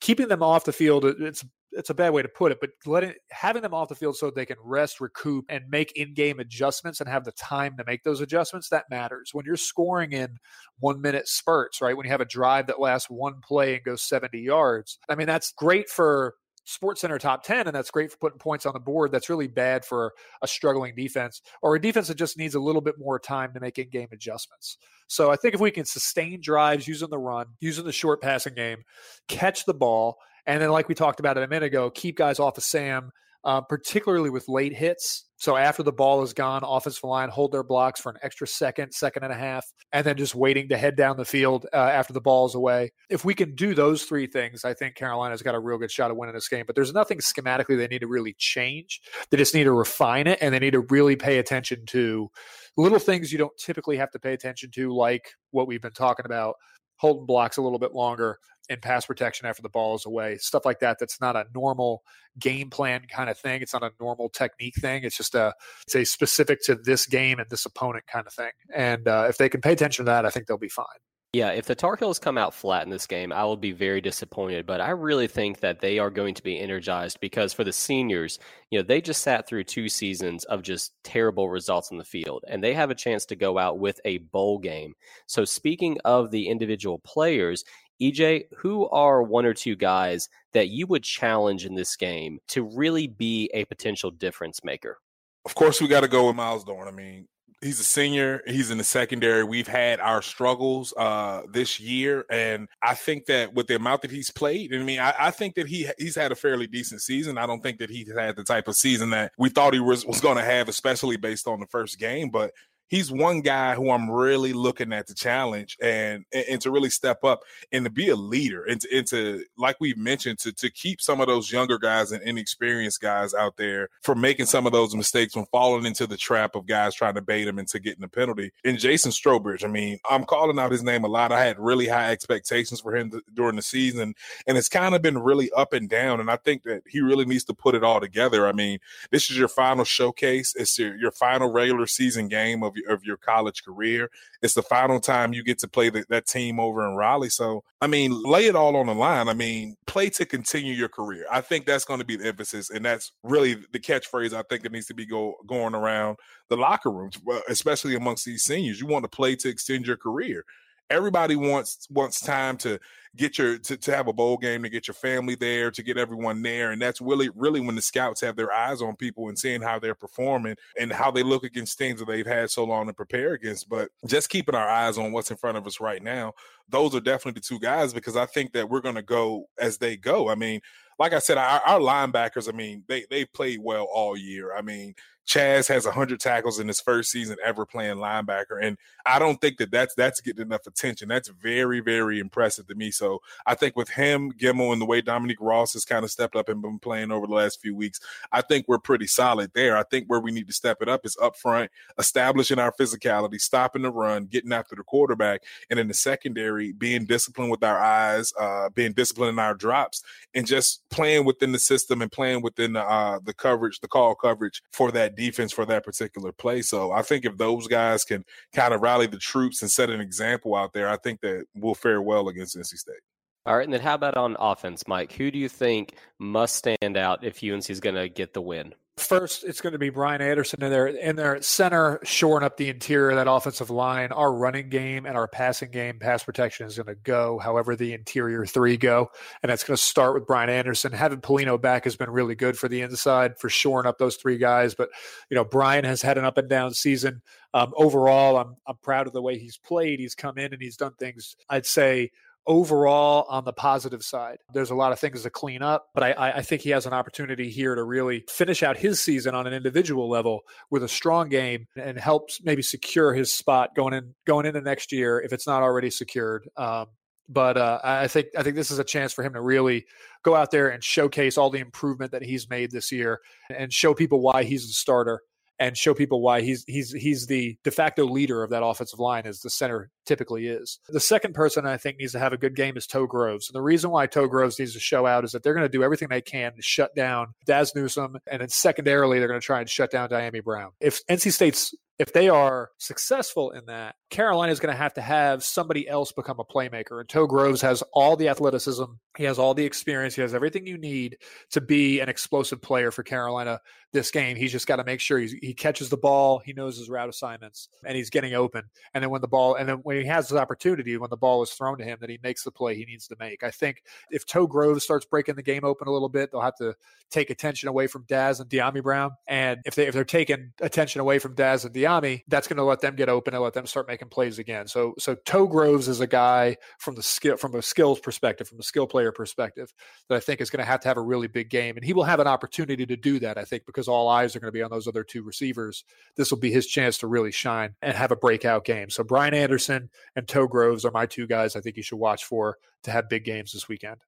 keeping 0.00 0.28
them 0.28 0.42
off 0.42 0.64
the 0.64 0.72
field, 0.72 1.04
it's 1.04 1.44
it's 1.72 1.90
a 1.90 1.94
bad 1.94 2.10
way 2.10 2.22
to 2.22 2.28
put 2.28 2.52
it, 2.52 2.58
but 2.60 2.70
letting 2.86 3.14
having 3.30 3.62
them 3.62 3.74
off 3.74 3.88
the 3.88 3.94
field 3.94 4.16
so 4.16 4.30
they 4.30 4.46
can 4.46 4.56
rest, 4.62 5.00
recoup, 5.00 5.44
and 5.48 5.64
make 5.68 5.92
in-game 5.92 6.40
adjustments 6.40 7.00
and 7.00 7.08
have 7.08 7.24
the 7.24 7.32
time 7.32 7.76
to 7.78 7.84
make 7.86 8.04
those 8.04 8.20
adjustments 8.20 8.68
that 8.68 8.90
matters. 8.90 9.30
When 9.32 9.44
you're 9.46 9.56
scoring 9.56 10.12
in 10.12 10.38
one 10.78 11.00
minute 11.00 11.28
spurts, 11.28 11.80
right? 11.80 11.96
When 11.96 12.06
you 12.06 12.12
have 12.12 12.20
a 12.20 12.26
drive 12.26 12.66
that 12.68 12.80
lasts 12.80 13.10
one 13.10 13.40
play 13.42 13.74
and 13.74 13.84
goes 13.84 14.02
70 14.02 14.38
yards, 14.38 14.98
I 15.08 15.14
mean 15.14 15.26
that's 15.26 15.52
great 15.52 15.88
for 15.88 16.34
Sports 16.64 17.00
Center 17.00 17.18
top 17.18 17.42
10, 17.42 17.66
and 17.66 17.74
that's 17.74 17.90
great 17.90 18.10
for 18.10 18.18
putting 18.18 18.38
points 18.38 18.66
on 18.66 18.72
the 18.72 18.80
board. 18.80 19.10
That's 19.10 19.28
really 19.28 19.48
bad 19.48 19.84
for 19.84 20.12
a 20.42 20.46
struggling 20.46 20.94
defense 20.94 21.42
or 21.60 21.74
a 21.74 21.80
defense 21.80 22.08
that 22.08 22.16
just 22.16 22.38
needs 22.38 22.54
a 22.54 22.60
little 22.60 22.80
bit 22.80 22.98
more 22.98 23.18
time 23.18 23.52
to 23.54 23.60
make 23.60 23.78
in 23.78 23.90
game 23.90 24.08
adjustments. 24.12 24.78
So 25.08 25.30
I 25.30 25.36
think 25.36 25.54
if 25.54 25.60
we 25.60 25.70
can 25.70 25.84
sustain 25.84 26.40
drives 26.40 26.86
using 26.86 27.10
the 27.10 27.18
run, 27.18 27.46
using 27.60 27.84
the 27.84 27.92
short 27.92 28.22
passing 28.22 28.54
game, 28.54 28.84
catch 29.26 29.64
the 29.64 29.74
ball, 29.74 30.18
and 30.46 30.60
then, 30.60 30.70
like 30.70 30.88
we 30.88 30.94
talked 30.94 31.20
about 31.20 31.36
it 31.36 31.42
a 31.42 31.48
minute 31.48 31.66
ago, 31.66 31.90
keep 31.90 32.16
guys 32.16 32.38
off 32.38 32.58
of 32.58 32.64
Sam, 32.64 33.10
uh, 33.44 33.60
particularly 33.60 34.30
with 34.30 34.48
late 34.48 34.74
hits. 34.74 35.24
So 35.36 35.56
after 35.56 35.82
the 35.82 35.92
ball 35.92 36.22
is 36.22 36.32
gone, 36.32 36.62
offensive 36.64 37.02
line 37.02 37.28
hold 37.28 37.50
their 37.50 37.64
blocks 37.64 38.00
for 38.00 38.10
an 38.10 38.18
extra 38.22 38.46
second, 38.46 38.92
second 38.92 39.24
and 39.24 39.32
a 39.32 39.36
half, 39.36 39.66
and 39.92 40.06
then 40.06 40.16
just 40.16 40.36
waiting 40.36 40.68
to 40.68 40.76
head 40.76 40.94
down 40.94 41.16
the 41.16 41.24
field 41.24 41.66
uh, 41.72 41.76
after 41.76 42.12
the 42.12 42.20
ball 42.20 42.46
is 42.46 42.54
away. 42.54 42.92
If 43.10 43.24
we 43.24 43.34
can 43.34 43.56
do 43.56 43.74
those 43.74 44.04
three 44.04 44.28
things, 44.28 44.64
I 44.64 44.72
think 44.74 44.94
Carolina's 44.94 45.42
got 45.42 45.56
a 45.56 45.60
real 45.60 45.78
good 45.78 45.90
shot 45.90 46.12
at 46.12 46.16
winning 46.16 46.34
this 46.34 46.48
game. 46.48 46.64
But 46.64 46.76
there's 46.76 46.94
nothing 46.94 47.18
schematically 47.18 47.76
they 47.76 47.88
need 47.88 48.02
to 48.02 48.06
really 48.06 48.36
change. 48.38 49.00
They 49.30 49.36
just 49.36 49.54
need 49.54 49.64
to 49.64 49.72
refine 49.72 50.28
it, 50.28 50.38
and 50.40 50.54
they 50.54 50.60
need 50.60 50.74
to 50.74 50.86
really 50.90 51.16
pay 51.16 51.38
attention 51.38 51.86
to 51.86 52.30
little 52.76 53.00
things 53.00 53.32
you 53.32 53.38
don't 53.38 53.56
typically 53.58 53.96
have 53.96 54.12
to 54.12 54.20
pay 54.20 54.34
attention 54.34 54.70
to, 54.74 54.94
like 54.94 55.32
what 55.50 55.66
we've 55.66 55.82
been 55.82 55.92
talking 55.92 56.24
about 56.24 56.54
holding 56.96 57.26
blocks 57.26 57.56
a 57.56 57.62
little 57.62 57.80
bit 57.80 57.92
longer 57.92 58.38
in 58.68 58.80
pass 58.80 59.06
protection 59.06 59.46
after 59.46 59.62
the 59.62 59.68
ball 59.68 59.94
is 59.94 60.06
away. 60.06 60.38
Stuff 60.38 60.64
like 60.64 60.80
that. 60.80 60.98
That's 60.98 61.20
not 61.20 61.36
a 61.36 61.46
normal 61.54 62.02
game 62.38 62.70
plan 62.70 63.02
kind 63.08 63.28
of 63.28 63.38
thing. 63.38 63.62
It's 63.62 63.72
not 63.72 63.82
a 63.82 63.90
normal 64.00 64.28
technique 64.28 64.76
thing. 64.76 65.04
It's 65.04 65.16
just 65.16 65.34
a 65.34 65.54
it's 65.86 65.94
a 65.94 66.04
specific 66.04 66.62
to 66.64 66.74
this 66.74 67.06
game 67.06 67.38
and 67.38 67.48
this 67.50 67.66
opponent 67.66 68.06
kind 68.06 68.26
of 68.26 68.32
thing. 68.32 68.52
And 68.74 69.08
uh, 69.08 69.26
if 69.28 69.38
they 69.38 69.48
can 69.48 69.60
pay 69.60 69.72
attention 69.72 70.04
to 70.04 70.10
that, 70.10 70.24
I 70.26 70.30
think 70.30 70.46
they'll 70.46 70.58
be 70.58 70.68
fine. 70.68 70.86
Yeah, 71.34 71.52
if 71.52 71.64
the 71.64 71.74
Tar 71.74 71.96
Heels 71.96 72.18
come 72.18 72.36
out 72.36 72.52
flat 72.52 72.84
in 72.84 72.90
this 72.90 73.06
game, 73.06 73.32
I 73.32 73.44
will 73.44 73.56
be 73.56 73.72
very 73.72 74.02
disappointed. 74.02 74.66
But 74.66 74.82
I 74.82 74.90
really 74.90 75.28
think 75.28 75.60
that 75.60 75.80
they 75.80 75.98
are 75.98 76.10
going 76.10 76.34
to 76.34 76.42
be 76.42 76.60
energized 76.60 77.20
because 77.20 77.54
for 77.54 77.64
the 77.64 77.72
seniors, 77.72 78.38
you 78.70 78.78
know, 78.78 78.84
they 78.86 79.00
just 79.00 79.22
sat 79.22 79.48
through 79.48 79.64
two 79.64 79.88
seasons 79.88 80.44
of 80.44 80.60
just 80.60 80.92
terrible 81.04 81.48
results 81.48 81.90
in 81.90 81.96
the 81.96 82.04
field, 82.04 82.44
and 82.48 82.62
they 82.62 82.74
have 82.74 82.90
a 82.90 82.94
chance 82.94 83.24
to 83.26 83.36
go 83.36 83.56
out 83.56 83.78
with 83.78 83.98
a 84.04 84.18
bowl 84.18 84.58
game. 84.58 84.92
So, 85.26 85.46
speaking 85.46 85.96
of 86.04 86.30
the 86.30 86.48
individual 86.48 86.98
players, 86.98 87.64
EJ, 88.10 88.44
who 88.56 88.88
are 88.88 89.22
one 89.22 89.46
or 89.46 89.54
two 89.54 89.76
guys 89.76 90.28
that 90.52 90.68
you 90.68 90.86
would 90.86 91.02
challenge 91.02 91.64
in 91.64 91.74
this 91.74 91.96
game 91.96 92.38
to 92.48 92.62
really 92.62 93.06
be 93.06 93.50
a 93.54 93.64
potential 93.66 94.10
difference 94.10 94.64
maker? 94.64 94.98
Of 95.44 95.54
course, 95.54 95.80
we 95.80 95.88
got 95.88 96.00
to 96.00 96.08
go 96.08 96.26
with 96.26 96.36
Myles 96.36 96.64
Dorn. 96.64 96.88
I 96.88 96.92
mean, 96.92 97.26
he's 97.62 97.80
a 97.80 97.84
senior. 97.84 98.42
He's 98.46 98.70
in 98.70 98.78
the 98.78 98.84
secondary. 98.84 99.44
We've 99.44 99.68
had 99.68 100.00
our 100.00 100.20
struggles 100.20 100.92
uh, 100.96 101.42
this 101.50 101.80
year, 101.80 102.24
and 102.28 102.68
I 102.82 102.94
think 102.94 103.26
that 103.26 103.54
with 103.54 103.68
the 103.68 103.76
amount 103.76 104.02
that 104.02 104.10
he's 104.10 104.30
played, 104.30 104.74
I 104.74 104.78
mean, 104.78 105.00
I, 105.00 105.14
I, 105.18 105.30
think 105.30 105.54
that 105.54 105.68
he 105.68 105.88
he's 105.98 106.16
had 106.16 106.32
a 106.32 106.36
fairly 106.36 106.66
decent 106.66 107.00
season. 107.00 107.38
I 107.38 107.46
don't 107.46 107.62
think 107.62 107.78
that 107.78 107.90
he's 107.90 108.12
had 108.12 108.36
the 108.36 108.44
type 108.44 108.68
of 108.68 108.76
season 108.76 109.10
that 109.10 109.32
we 109.38 109.48
thought 109.48 109.74
he 109.74 109.80
was 109.80 110.04
was 110.04 110.20
going 110.20 110.36
to 110.36 110.44
have, 110.44 110.68
especially 110.68 111.16
based 111.16 111.46
on 111.46 111.60
the 111.60 111.66
first 111.66 111.98
game. 111.98 112.30
But 112.30 112.52
he's 112.92 113.10
one 113.10 113.40
guy 113.40 113.74
who 113.74 113.90
I'm 113.90 114.10
really 114.10 114.52
looking 114.52 114.92
at 114.92 115.06
to 115.06 115.14
challenge 115.14 115.78
and 115.80 116.24
and 116.32 116.60
to 116.60 116.70
really 116.70 116.90
step 116.90 117.24
up 117.24 117.42
and 117.72 117.86
to 117.86 117.90
be 117.90 118.10
a 118.10 118.16
leader 118.16 118.64
and 118.64 118.82
to, 118.82 118.96
and 118.96 119.06
to 119.08 119.44
like 119.56 119.76
we've 119.80 119.96
mentioned 119.96 120.38
to 120.40 120.52
to 120.52 120.70
keep 120.70 121.00
some 121.00 121.20
of 121.20 121.26
those 121.26 121.50
younger 121.50 121.78
guys 121.78 122.12
and 122.12 122.22
inexperienced 122.22 123.00
guys 123.00 123.32
out 123.32 123.56
there 123.56 123.88
from 124.02 124.20
making 124.20 124.44
some 124.44 124.66
of 124.66 124.72
those 124.72 124.94
mistakes 124.94 125.32
from 125.32 125.46
falling 125.46 125.86
into 125.86 126.06
the 126.06 126.18
trap 126.18 126.54
of 126.54 126.66
guys 126.66 126.94
trying 126.94 127.14
to 127.14 127.22
bait 127.22 127.48
him 127.48 127.58
into 127.58 127.80
getting 127.80 128.04
a 128.04 128.08
penalty. 128.08 128.52
And 128.62 128.78
Jason 128.78 129.10
Strowbridge, 129.10 129.64
I 129.64 129.68
mean, 129.68 129.98
I'm 130.10 130.24
calling 130.24 130.58
out 130.58 130.70
his 130.70 130.82
name 130.82 131.04
a 131.04 131.08
lot. 131.08 131.32
I 131.32 131.42
had 131.42 131.58
really 131.58 131.88
high 131.88 132.12
expectations 132.12 132.82
for 132.82 132.94
him 132.94 133.10
th- 133.10 133.22
during 133.32 133.56
the 133.56 133.62
season, 133.62 134.14
and 134.46 134.58
it's 134.58 134.68
kind 134.68 134.94
of 134.94 135.00
been 135.00 135.18
really 135.18 135.50
up 135.52 135.72
and 135.72 135.88
down. 135.88 136.20
And 136.20 136.30
I 136.30 136.36
think 136.36 136.64
that 136.64 136.82
he 136.86 137.00
really 137.00 137.24
needs 137.24 137.44
to 137.44 137.54
put 137.54 137.74
it 137.74 137.82
all 137.82 138.00
together. 138.00 138.46
I 138.46 138.52
mean, 138.52 138.80
this 139.10 139.30
is 139.30 139.38
your 139.38 139.48
final 139.48 139.84
showcase. 139.84 140.54
It's 140.54 140.78
your, 140.78 140.94
your 140.96 141.10
final 141.10 141.50
regular 141.50 141.86
season 141.86 142.28
game 142.28 142.62
of 142.62 142.74
of 142.88 143.04
your 143.04 143.16
college 143.16 143.64
career. 143.64 144.10
It's 144.42 144.54
the 144.54 144.62
final 144.62 145.00
time 145.00 145.32
you 145.32 145.42
get 145.42 145.58
to 145.60 145.68
play 145.68 145.90
the, 145.90 146.04
that 146.08 146.26
team 146.26 146.60
over 146.60 146.86
in 146.88 146.96
Raleigh. 146.96 147.30
So, 147.30 147.64
I 147.80 147.86
mean, 147.86 148.22
lay 148.22 148.46
it 148.46 148.56
all 148.56 148.76
on 148.76 148.86
the 148.86 148.94
line. 148.94 149.28
I 149.28 149.34
mean, 149.34 149.76
play 149.86 150.10
to 150.10 150.24
continue 150.24 150.74
your 150.74 150.88
career. 150.88 151.26
I 151.30 151.40
think 151.40 151.66
that's 151.66 151.84
going 151.84 152.00
to 152.00 152.06
be 152.06 152.16
the 152.16 152.28
emphasis, 152.28 152.70
and 152.70 152.84
that's 152.84 153.12
really 153.22 153.54
the 153.72 153.80
catchphrase 153.80 154.32
I 154.32 154.42
think 154.42 154.62
that 154.62 154.72
needs 154.72 154.86
to 154.86 154.94
be 154.94 155.06
go, 155.06 155.36
going 155.46 155.74
around 155.74 156.18
the 156.48 156.56
locker 156.56 156.90
rooms, 156.90 157.18
especially 157.48 157.94
amongst 157.94 158.24
these 158.24 158.44
seniors. 158.44 158.80
You 158.80 158.86
want 158.86 159.04
to 159.04 159.08
play 159.08 159.36
to 159.36 159.48
extend 159.48 159.86
your 159.86 159.96
career 159.96 160.44
everybody 160.92 161.36
wants 161.36 161.88
wants 161.90 162.20
time 162.20 162.56
to 162.58 162.78
get 163.16 163.36
your 163.36 163.58
to, 163.58 163.76
to 163.76 163.94
have 163.94 164.08
a 164.08 164.12
bowl 164.12 164.36
game 164.36 164.62
to 164.62 164.68
get 164.68 164.86
your 164.86 164.94
family 164.94 165.34
there 165.34 165.70
to 165.70 165.82
get 165.82 165.98
everyone 165.98 166.40
there 166.42 166.70
and 166.72 166.80
that's 166.80 167.00
really 167.00 167.28
really 167.34 167.60
when 167.60 167.74
the 167.74 167.82
scouts 167.82 168.20
have 168.20 168.36
their 168.36 168.52
eyes 168.52 168.80
on 168.80 168.94
people 168.96 169.28
and 169.28 169.38
seeing 169.38 169.60
how 169.60 169.78
they're 169.78 169.94
performing 169.94 170.56
and 170.78 170.92
how 170.92 171.10
they 171.10 171.22
look 171.22 171.44
against 171.44 171.76
things 171.76 171.98
that 171.98 172.06
they've 172.06 172.26
had 172.26 172.50
so 172.50 172.64
long 172.64 172.86
to 172.86 172.92
prepare 172.92 173.32
against 173.32 173.68
but 173.68 173.90
just 174.06 174.30
keeping 174.30 174.54
our 174.54 174.68
eyes 174.68 174.98
on 174.98 175.12
what's 175.12 175.30
in 175.30 175.36
front 175.36 175.58
of 175.58 175.66
us 175.66 175.80
right 175.80 176.02
now 176.02 176.32
those 176.68 176.94
are 176.94 177.00
definitely 177.00 177.38
the 177.38 177.46
two 177.46 177.58
guys 177.58 177.92
because 177.92 178.16
i 178.16 178.26
think 178.26 178.52
that 178.52 178.68
we're 178.68 178.80
going 178.80 178.94
to 178.94 179.02
go 179.02 179.46
as 179.58 179.78
they 179.78 179.96
go 179.96 180.28
i 180.28 180.34
mean 180.34 180.60
like 180.98 181.14
I 181.14 181.18
said, 181.18 181.38
our, 181.38 181.60
our, 181.66 181.80
linebackers, 181.80 182.48
I 182.48 182.56
mean, 182.56 182.84
they 182.86 183.04
they 183.10 183.24
played 183.24 183.58
well 183.60 183.88
all 183.92 184.16
year. 184.16 184.54
I 184.54 184.62
mean, 184.62 184.94
Chaz 185.26 185.68
has 185.68 185.84
100 185.84 186.18
tackles 186.20 186.58
in 186.58 186.66
his 186.68 186.80
first 186.80 187.10
season 187.10 187.36
ever 187.44 187.64
playing 187.64 187.96
linebacker, 187.96 188.58
and 188.60 188.76
I 189.06 189.18
don't 189.18 189.40
think 189.40 189.58
that 189.58 189.70
that's 189.70 189.94
that's 189.94 190.20
getting 190.20 190.46
enough 190.46 190.66
attention. 190.66 191.08
That's 191.08 191.28
very 191.28 191.80
very 191.80 192.18
impressive 192.18 192.66
to 192.68 192.74
me. 192.74 192.90
So 192.90 193.20
I 193.46 193.54
think 193.54 193.76
with 193.76 193.88
him, 193.88 194.32
Gemmel, 194.32 194.72
and 194.72 194.80
the 194.80 194.86
way 194.86 195.00
Dominique 195.00 195.40
Ross 195.40 195.74
has 195.74 195.84
kind 195.84 196.04
of 196.04 196.10
stepped 196.10 196.34
up 196.34 196.48
and 196.48 196.60
been 196.60 196.78
playing 196.78 197.12
over 197.12 197.26
the 197.26 197.34
last 197.34 197.60
few 197.60 197.74
weeks, 197.74 198.00
I 198.32 198.40
think 198.40 198.66
we're 198.66 198.78
pretty 198.78 199.06
solid 199.06 199.52
there. 199.54 199.76
I 199.76 199.84
think 199.84 200.06
where 200.08 200.20
we 200.20 200.32
need 200.32 200.48
to 200.48 200.52
step 200.52 200.78
it 200.80 200.88
up 200.88 201.06
is 201.06 201.16
up 201.22 201.36
front, 201.36 201.70
establishing 201.98 202.58
our 202.58 202.72
physicality, 202.72 203.40
stopping 203.40 203.82
the 203.82 203.92
run, 203.92 204.26
getting 204.26 204.52
after 204.52 204.74
the 204.74 204.82
quarterback, 204.82 205.42
and 205.70 205.78
in 205.78 205.88
the 205.88 205.94
secondary, 205.94 206.72
being 206.72 207.04
disciplined 207.04 207.50
with 207.50 207.62
our 207.62 207.78
eyes, 207.78 208.32
uh, 208.40 208.68
being 208.70 208.92
disciplined 208.92 209.34
in 209.34 209.38
our 209.38 209.54
drops, 209.54 210.02
and 210.34 210.46
just 210.46 210.82
playing 210.90 211.24
within 211.24 211.52
the 211.52 211.58
system 211.58 212.02
and 212.02 212.10
playing 212.10 212.42
within 212.42 212.72
the 212.72 212.82
uh, 212.82 213.20
the 213.24 213.34
coverage, 213.34 213.80
the 213.80 213.88
call 213.88 214.14
coverage 214.14 214.62
for 214.72 214.90
defense 215.14 215.52
for 215.52 215.64
that 215.66 215.84
particular 215.84 216.32
play. 216.32 216.62
So 216.62 216.92
I 216.92 217.02
think 217.02 217.24
if 217.24 217.36
those 217.36 217.66
guys 217.66 218.04
can 218.04 218.24
kind 218.54 218.74
of 218.74 218.80
rally 218.80 219.06
the 219.06 219.18
troops 219.18 219.62
and 219.62 219.70
set 219.70 219.90
an 219.90 220.00
example 220.00 220.54
out 220.54 220.72
there, 220.72 220.88
I 220.88 220.96
think 220.96 221.20
that 221.20 221.46
we'll 221.54 221.74
fare 221.74 222.02
well 222.02 222.28
against 222.28 222.56
NC 222.56 222.76
State. 222.76 223.00
All 223.44 223.56
right, 223.56 223.64
and 223.64 223.72
then 223.72 223.80
how 223.80 223.94
about 223.94 224.16
on 224.16 224.36
offense, 224.38 224.86
Mike? 224.86 225.12
Who 225.12 225.32
do 225.32 225.38
you 225.38 225.48
think 225.48 225.94
must 226.20 226.54
stand 226.54 226.96
out 226.96 227.24
if 227.24 227.42
UNC 227.42 227.68
is 227.70 227.80
going 227.80 227.96
to 227.96 228.08
get 228.08 228.34
the 228.34 228.40
win? 228.40 228.72
First, 228.98 229.44
it's 229.44 229.62
going 229.62 229.72
to 229.72 229.78
be 229.78 229.88
Brian 229.88 230.20
Anderson 230.20 230.62
in 230.62 230.70
there 230.70 230.86
in 230.86 231.16
their 231.16 231.40
center, 231.40 231.98
shoring 232.04 232.44
up 232.44 232.58
the 232.58 232.68
interior 232.68 233.08
of 233.08 233.16
that 233.16 233.26
offensive 233.26 233.70
line. 233.70 234.12
Our 234.12 234.30
running 234.30 234.68
game 234.68 235.06
and 235.06 235.16
our 235.16 235.26
passing 235.26 235.70
game, 235.70 235.98
pass 235.98 236.22
protection 236.22 236.66
is 236.66 236.76
going 236.76 236.88
to 236.88 236.94
go 236.94 237.38
however 237.38 237.74
the 237.74 237.94
interior 237.94 238.44
three 238.44 238.76
go, 238.76 239.10
and 239.42 239.48
that's 239.48 239.64
going 239.64 239.78
to 239.78 239.82
start 239.82 240.12
with 240.12 240.26
Brian 240.26 240.50
Anderson. 240.50 240.92
Having 240.92 241.22
Polino 241.22 241.58
back 241.58 241.84
has 241.84 241.96
been 241.96 242.10
really 242.10 242.34
good 242.34 242.58
for 242.58 242.68
the 242.68 242.82
inside 242.82 243.38
for 243.38 243.48
shoring 243.48 243.86
up 243.86 243.96
those 243.96 244.16
three 244.16 244.36
guys. 244.36 244.74
But 244.74 244.90
you 245.30 245.36
know, 245.36 245.44
Brian 245.44 245.86
has 245.86 246.02
had 246.02 246.18
an 246.18 246.26
up 246.26 246.36
and 246.36 246.50
down 246.50 246.74
season. 246.74 247.22
Um, 247.54 247.72
overall, 247.74 248.36
I'm 248.36 248.56
I'm 248.66 248.76
proud 248.82 249.06
of 249.06 249.14
the 249.14 249.22
way 249.22 249.38
he's 249.38 249.56
played. 249.56 250.00
He's 250.00 250.14
come 250.14 250.36
in 250.36 250.52
and 250.52 250.60
he's 250.60 250.76
done 250.76 250.92
things. 250.98 251.34
I'd 251.48 251.64
say 251.64 252.10
overall 252.46 253.26
on 253.28 253.44
the 253.44 253.52
positive 253.52 254.02
side. 254.02 254.38
There's 254.52 254.70
a 254.70 254.74
lot 254.74 254.92
of 254.92 254.98
things 254.98 255.22
to 255.22 255.30
clean 255.30 255.62
up, 255.62 255.88
but 255.94 256.02
I, 256.02 256.32
I, 256.36 256.42
think 256.42 256.62
he 256.62 256.70
has 256.70 256.86
an 256.86 256.92
opportunity 256.92 257.50
here 257.50 257.74
to 257.74 257.84
really 257.84 258.24
finish 258.28 258.62
out 258.62 258.76
his 258.76 259.00
season 259.00 259.34
on 259.34 259.46
an 259.46 259.52
individual 259.52 260.08
level 260.08 260.40
with 260.70 260.82
a 260.82 260.88
strong 260.88 261.28
game 261.28 261.66
and 261.76 261.98
helps 261.98 262.40
maybe 262.42 262.62
secure 262.62 263.14
his 263.14 263.32
spot 263.32 263.70
going 263.76 263.94
in 263.94 264.14
going 264.26 264.46
into 264.46 264.60
next 264.60 264.92
year 264.92 265.20
if 265.20 265.32
it's 265.32 265.46
not 265.46 265.62
already 265.62 265.90
secured. 265.90 266.48
Um, 266.56 266.86
but 267.28 267.56
uh, 267.56 267.78
I 267.82 268.08
think 268.08 268.28
I 268.36 268.42
think 268.42 268.56
this 268.56 268.70
is 268.70 268.78
a 268.78 268.84
chance 268.84 269.12
for 269.12 269.22
him 269.22 269.34
to 269.34 269.40
really 269.40 269.86
go 270.24 270.34
out 270.34 270.50
there 270.50 270.68
and 270.68 270.82
showcase 270.82 271.38
all 271.38 271.50
the 271.50 271.60
improvement 271.60 272.12
that 272.12 272.22
he's 272.22 272.50
made 272.50 272.70
this 272.70 272.92
year 272.92 273.20
and 273.56 273.72
show 273.72 273.94
people 273.94 274.20
why 274.20 274.42
he's 274.42 274.66
the 274.66 274.72
starter 274.72 275.22
and 275.58 275.76
show 275.76 275.94
people 275.94 276.20
why 276.20 276.40
he's 276.40 276.64
he's 276.66 276.92
he's 276.92 277.26
the 277.26 277.56
de 277.64 277.70
facto 277.70 278.04
leader 278.04 278.42
of 278.42 278.50
that 278.50 278.64
offensive 278.64 278.98
line 278.98 279.26
as 279.26 279.40
the 279.40 279.50
center 279.50 279.90
typically 280.06 280.46
is. 280.46 280.78
The 280.88 281.00
second 281.00 281.34
person 281.34 281.66
I 281.66 281.76
think 281.76 281.98
needs 281.98 282.12
to 282.12 282.18
have 282.18 282.32
a 282.32 282.38
good 282.38 282.56
game 282.56 282.76
is 282.76 282.86
Toe 282.86 283.06
Groves. 283.06 283.48
And 283.48 283.54
the 283.54 283.62
reason 283.62 283.90
why 283.90 284.06
Toe 284.06 284.26
Groves 284.26 284.58
needs 284.58 284.72
to 284.74 284.80
show 284.80 285.06
out 285.06 285.24
is 285.24 285.32
that 285.32 285.42
they're 285.42 285.54
going 285.54 285.64
to 285.64 285.68
do 285.68 285.84
everything 285.84 286.08
they 286.08 286.20
can 286.20 286.54
to 286.54 286.62
shut 286.62 286.94
down 286.94 287.34
Dazz 287.46 287.74
Newsome, 287.74 288.16
and 288.30 288.40
then 288.40 288.48
secondarily 288.48 289.18
they're 289.18 289.28
going 289.28 289.40
to 289.40 289.44
try 289.46 289.60
and 289.60 289.70
shut 289.70 289.90
down 289.90 290.08
Dyami 290.08 290.42
Brown. 290.42 290.72
If 290.80 291.04
NC 291.06 291.32
State's 291.32 291.74
if 291.98 292.12
they 292.12 292.28
are 292.28 292.70
successful 292.78 293.50
in 293.52 293.66
that, 293.66 293.94
Carolina 294.10 294.50
is 294.50 294.58
going 294.58 294.74
to 294.74 294.78
have 294.78 294.94
to 294.94 295.00
have 295.00 295.44
somebody 295.44 295.88
else 295.88 296.10
become 296.10 296.40
a 296.40 296.44
playmaker. 296.44 296.98
And 296.98 297.08
Toe 297.08 297.28
Groves 297.28 297.60
has 297.62 297.82
all 297.92 298.16
the 298.16 298.28
athleticism, 298.28 298.84
he 299.16 299.24
has 299.24 299.38
all 299.38 299.54
the 299.54 299.64
experience, 299.64 300.14
he 300.14 300.22
has 300.22 300.34
everything 300.34 300.66
you 300.66 300.78
need 300.78 301.18
to 301.50 301.60
be 301.60 302.00
an 302.00 302.08
explosive 302.08 302.60
player 302.60 302.90
for 302.90 303.02
Carolina 303.02 303.60
this 303.92 304.10
game. 304.10 304.36
He's 304.36 304.52
just 304.52 304.66
got 304.66 304.76
to 304.76 304.84
make 304.84 305.00
sure 305.00 305.18
he 305.18 305.54
catches 305.54 305.90
the 305.90 305.96
ball, 305.96 306.38
he 306.38 306.52
knows 306.52 306.78
his 306.78 306.88
route 306.88 307.08
assignments, 307.08 307.68
and 307.84 307.96
he's 307.96 308.10
getting 308.10 308.34
open. 308.34 308.64
And 308.94 309.02
then 309.02 309.10
when 309.10 309.20
the 309.20 309.28
ball, 309.28 309.54
and 309.54 309.68
then 309.68 309.76
when 309.82 309.96
he 309.96 310.04
has 310.06 310.28
his 310.28 310.38
opportunity, 310.38 310.96
when 310.96 311.10
the 311.10 311.16
ball 311.16 311.42
is 311.42 311.50
thrown 311.50 311.78
to 311.78 311.84
him, 311.84 311.98
that 312.00 312.10
he 312.10 312.18
makes 312.22 312.42
the 312.42 312.50
play 312.50 312.74
he 312.74 312.84
needs 312.84 313.06
to 313.08 313.16
make. 313.20 313.42
I 313.42 313.50
think 313.50 313.82
if 314.10 314.24
Toe 314.26 314.46
Groves 314.46 314.84
starts 314.84 315.04
breaking 315.04 315.36
the 315.36 315.42
game 315.42 315.64
open 315.64 315.88
a 315.88 315.92
little 315.92 316.08
bit, 316.08 316.32
they'll 316.32 316.40
have 316.40 316.56
to 316.56 316.74
take 317.10 317.30
attention 317.30 317.68
away 317.68 317.86
from 317.86 318.04
Dazz 318.08 318.40
and 318.40 318.48
Dyami 318.48 318.82
Brown. 318.82 319.12
And 319.28 319.60
if 319.64 319.74
they 319.74 319.86
if 319.86 319.94
they're 319.94 320.04
taking 320.04 320.52
attention 320.60 321.00
away 321.00 321.18
from 321.18 321.34
Dazz 321.34 321.64
and 321.64 321.74
Dyami, 321.74 322.22
that's 322.28 322.48
going 322.48 322.56
to 322.56 322.64
let 322.64 322.80
them 322.80 322.96
get 322.96 323.08
open 323.08 323.34
and 323.34 323.42
let 323.42 323.52
them 323.52 323.66
start 323.66 323.86
making 323.86 324.08
plays 324.08 324.38
again. 324.38 324.66
So 324.66 324.94
so 324.98 325.14
Toe 325.14 325.46
Groves 325.46 325.88
is 325.88 326.00
a 326.00 326.06
guy 326.06 326.56
from 326.78 326.94
the 326.94 327.02
skill 327.02 327.36
from 327.36 327.54
a 327.54 327.62
skills 327.62 328.00
perspective, 328.00 328.48
from 328.48 328.58
a 328.58 328.64
skill 328.64 328.86
player 329.02 329.12
perspective, 329.12 329.72
that 330.08 330.16
I 330.16 330.20
think 330.20 330.40
is 330.40 330.50
going 330.50 330.64
to 330.64 330.70
have 330.70 330.80
to 330.80 330.88
have 330.88 330.96
a 330.96 331.02
really 331.02 331.26
big 331.26 331.50
game, 331.50 331.76
and 331.76 331.84
he 331.84 331.92
will 331.92 332.04
have 332.04 332.20
an 332.20 332.26
opportunity 332.26 332.86
to 332.86 332.96
do 332.96 333.18
that. 333.20 333.38
I 333.38 333.44
think 333.44 333.66
because 333.66 333.88
all 333.88 334.08
eyes 334.08 334.36
are 334.36 334.40
going 334.40 334.48
to 334.48 334.56
be 334.56 334.62
on 334.62 334.70
those 334.70 334.86
other 334.86 335.04
two 335.04 335.22
receivers, 335.22 335.84
this 336.16 336.30
will 336.30 336.38
be 336.38 336.52
his 336.52 336.66
chance 336.66 336.98
to 336.98 337.06
really 337.06 337.32
shine 337.32 337.74
and 337.82 337.96
have 337.96 338.12
a 338.12 338.16
breakout 338.16 338.64
game. 338.64 338.90
So 338.90 339.02
Brian 339.02 339.34
Anderson 339.34 339.90
and 340.14 340.28
Toe 340.28 340.46
Groves 340.46 340.84
are 340.84 340.90
my 340.92 341.06
two 341.06 341.26
guys 341.26 341.56
I 341.56 341.60
think 341.60 341.76
you 341.76 341.82
should 341.82 341.98
watch 341.98 342.24
for 342.24 342.58
to 342.84 342.90
have 342.90 343.08
big 343.08 343.24
games 343.24 343.52
this 343.52 343.68
weekend. 343.68 343.98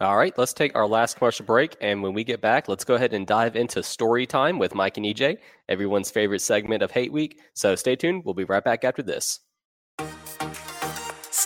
All 0.00 0.16
right, 0.16 0.36
let's 0.38 0.54
take 0.54 0.74
our 0.74 0.86
last 0.86 1.18
commercial 1.18 1.44
break. 1.44 1.76
And 1.82 2.02
when 2.02 2.14
we 2.14 2.24
get 2.24 2.40
back, 2.40 2.68
let's 2.68 2.84
go 2.84 2.94
ahead 2.94 3.12
and 3.12 3.26
dive 3.26 3.54
into 3.54 3.82
story 3.82 4.26
time 4.26 4.58
with 4.58 4.74
Mike 4.74 4.96
and 4.96 5.04
EJ, 5.04 5.36
everyone's 5.68 6.10
favorite 6.10 6.40
segment 6.40 6.82
of 6.82 6.90
Hate 6.90 7.12
Week. 7.12 7.38
So 7.52 7.74
stay 7.74 7.96
tuned. 7.96 8.24
We'll 8.24 8.34
be 8.34 8.44
right 8.44 8.64
back 8.64 8.82
after 8.82 9.02
this. 9.02 9.40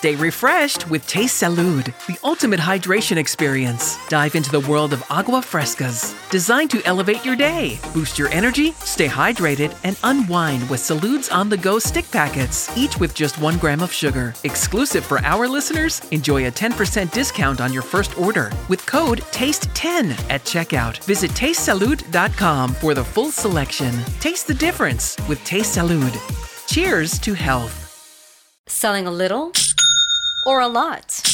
Stay 0.04 0.16
refreshed 0.16 0.90
with 0.90 1.06
Taste 1.06 1.42
Salud, 1.42 1.86
the 2.06 2.18
ultimate 2.22 2.60
hydration 2.60 3.16
experience. 3.16 3.96
Dive 4.10 4.34
into 4.34 4.50
the 4.50 4.60
world 4.68 4.92
of 4.92 5.02
agua 5.08 5.40
frescas, 5.40 6.14
designed 6.28 6.70
to 6.72 6.82
elevate 6.84 7.24
your 7.24 7.36
day, 7.36 7.80
boost 7.94 8.18
your 8.18 8.28
energy, 8.28 8.72
stay 8.72 9.08
hydrated, 9.08 9.74
and 9.82 9.96
unwind 10.04 10.68
with 10.68 10.80
Salud's 10.80 11.30
on 11.30 11.48
the 11.48 11.56
go 11.56 11.78
stick 11.78 12.04
packets, 12.10 12.68
each 12.76 12.98
with 12.98 13.14
just 13.14 13.38
one 13.38 13.56
gram 13.56 13.80
of 13.80 13.90
sugar. 13.90 14.34
Exclusive 14.44 15.06
for 15.06 15.20
our 15.20 15.48
listeners, 15.48 16.02
enjoy 16.10 16.48
a 16.48 16.50
10% 16.50 17.10
discount 17.10 17.62
on 17.62 17.72
your 17.72 17.80
first 17.80 18.18
order 18.18 18.52
with 18.68 18.84
code 18.84 19.22
TASTE10 19.32 20.10
at 20.28 20.44
checkout. 20.44 21.02
Visit 21.04 21.30
tastesalud.com 21.30 22.74
for 22.74 22.92
the 22.92 23.04
full 23.04 23.30
selection. 23.30 23.94
Taste 24.20 24.48
the 24.48 24.52
difference 24.52 25.16
with 25.30 25.42
Taste 25.44 25.78
Salud. 25.78 26.14
Cheers 26.68 27.18
to 27.20 27.32
health. 27.32 27.80
Selling 28.66 29.06
a 29.06 29.10
little 29.10 29.52
or 30.44 30.60
a 30.60 30.68
lot? 30.68 31.33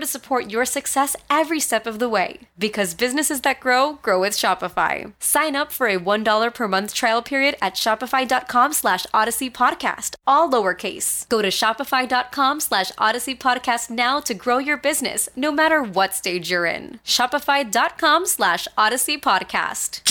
to 0.01 0.05
support 0.05 0.49
your 0.51 0.65
success 0.65 1.15
every 1.29 1.61
step 1.61 1.87
of 1.87 1.99
the 1.99 2.09
way. 2.09 2.39
Because 2.59 2.93
businesses 2.93 3.41
that 3.41 3.61
grow, 3.61 3.93
grow 4.01 4.19
with 4.19 4.33
Shopify. 4.33 5.13
Sign 5.19 5.55
up 5.55 5.71
for 5.71 5.87
a 5.87 5.97
$1 5.97 6.53
per 6.53 6.67
month 6.67 6.93
trial 6.93 7.21
period 7.21 7.55
at 7.61 7.75
shopify.com 7.75 8.73
slash 8.73 9.07
odyssey 9.13 9.49
podcast, 9.49 10.15
all 10.27 10.49
lowercase. 10.49 11.29
Go 11.29 11.41
to 11.41 11.47
shopify.com 11.47 12.59
slash 12.59 12.91
odyssey 12.97 13.35
podcast 13.35 13.89
now 13.89 14.19
to 14.19 14.33
grow 14.33 14.57
your 14.57 14.77
business, 14.77 15.29
no 15.35 15.51
matter 15.51 15.81
what 15.81 16.13
stage 16.13 16.51
you're 16.51 16.65
in. 16.65 16.99
Shopify.com 17.05 18.25
slash 18.25 18.67
odyssey 18.77 19.17
podcast. 19.17 20.01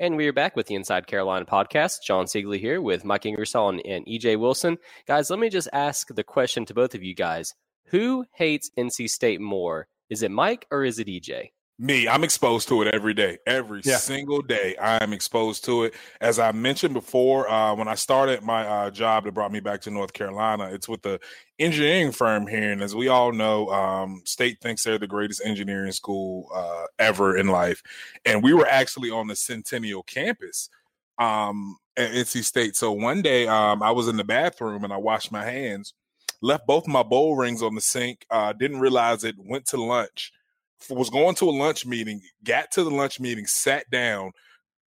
And 0.00 0.16
we 0.16 0.26
are 0.26 0.32
back 0.32 0.56
with 0.56 0.66
the 0.66 0.74
Inside 0.74 1.06
Carolina 1.06 1.46
podcast. 1.46 2.02
Jon 2.04 2.24
Seiglie 2.24 2.58
here 2.58 2.80
with 2.82 3.04
Mike 3.04 3.26
Ingersoll 3.26 3.68
and, 3.68 3.86
and 3.86 4.04
EJ 4.06 4.40
Wilson. 4.40 4.76
Guys, 5.06 5.30
let 5.30 5.38
me 5.38 5.48
just 5.48 5.68
ask 5.72 6.08
the 6.12 6.24
question 6.24 6.64
to 6.64 6.74
both 6.74 6.96
of 6.96 7.04
you 7.04 7.14
guys. 7.14 7.54
Who 7.86 8.24
hates 8.32 8.70
NC 8.78 9.10
State 9.10 9.40
more? 9.40 9.86
Is 10.10 10.22
it 10.22 10.30
Mike 10.30 10.66
or 10.70 10.84
is 10.84 10.98
it 10.98 11.06
EJ? 11.06 11.50
Me, 11.76 12.06
I'm 12.06 12.22
exposed 12.22 12.68
to 12.68 12.82
it 12.82 12.94
every 12.94 13.14
day. 13.14 13.38
Every 13.48 13.80
yeah. 13.84 13.96
single 13.96 14.42
day, 14.42 14.76
I 14.76 15.02
am 15.02 15.12
exposed 15.12 15.64
to 15.64 15.84
it. 15.84 15.94
As 16.20 16.38
I 16.38 16.52
mentioned 16.52 16.94
before, 16.94 17.50
uh, 17.50 17.74
when 17.74 17.88
I 17.88 17.96
started 17.96 18.44
my 18.44 18.64
uh, 18.64 18.90
job 18.92 19.24
that 19.24 19.34
brought 19.34 19.50
me 19.50 19.58
back 19.58 19.80
to 19.82 19.90
North 19.90 20.12
Carolina, 20.12 20.70
it's 20.72 20.88
with 20.88 21.02
the 21.02 21.18
engineering 21.58 22.12
firm 22.12 22.46
here. 22.46 22.70
And 22.70 22.80
as 22.80 22.94
we 22.94 23.08
all 23.08 23.32
know, 23.32 23.68
um, 23.70 24.22
State 24.24 24.60
thinks 24.60 24.84
they're 24.84 24.98
the 24.98 25.08
greatest 25.08 25.42
engineering 25.44 25.90
school 25.90 26.48
uh, 26.54 26.84
ever 27.00 27.36
in 27.36 27.48
life. 27.48 27.82
And 28.24 28.40
we 28.40 28.54
were 28.54 28.68
actually 28.68 29.10
on 29.10 29.26
the 29.26 29.34
Centennial 29.34 30.04
campus 30.04 30.70
um, 31.18 31.76
at 31.96 32.12
NC 32.12 32.44
State. 32.44 32.76
So 32.76 32.92
one 32.92 33.20
day 33.20 33.48
um, 33.48 33.82
I 33.82 33.90
was 33.90 34.06
in 34.06 34.16
the 34.16 34.22
bathroom 34.22 34.84
and 34.84 34.92
I 34.92 34.96
washed 34.96 35.32
my 35.32 35.44
hands, 35.44 35.92
left 36.44 36.66
both 36.66 36.86
my 36.86 37.02
bowl 37.02 37.36
rings 37.36 37.62
on 37.62 37.74
the 37.74 37.80
sink, 37.80 38.26
uh, 38.30 38.52
didn't 38.52 38.80
realize 38.80 39.24
it, 39.24 39.34
went 39.38 39.66
to 39.66 39.82
lunch 39.82 40.32
was 40.90 41.10
going 41.10 41.34
to 41.36 41.48
a 41.48 41.50
lunch 41.50 41.86
meeting, 41.86 42.20
got 42.42 42.70
to 42.72 42.84
the 42.84 42.90
lunch 42.90 43.20
meeting, 43.20 43.46
sat 43.46 43.88
down, 43.90 44.32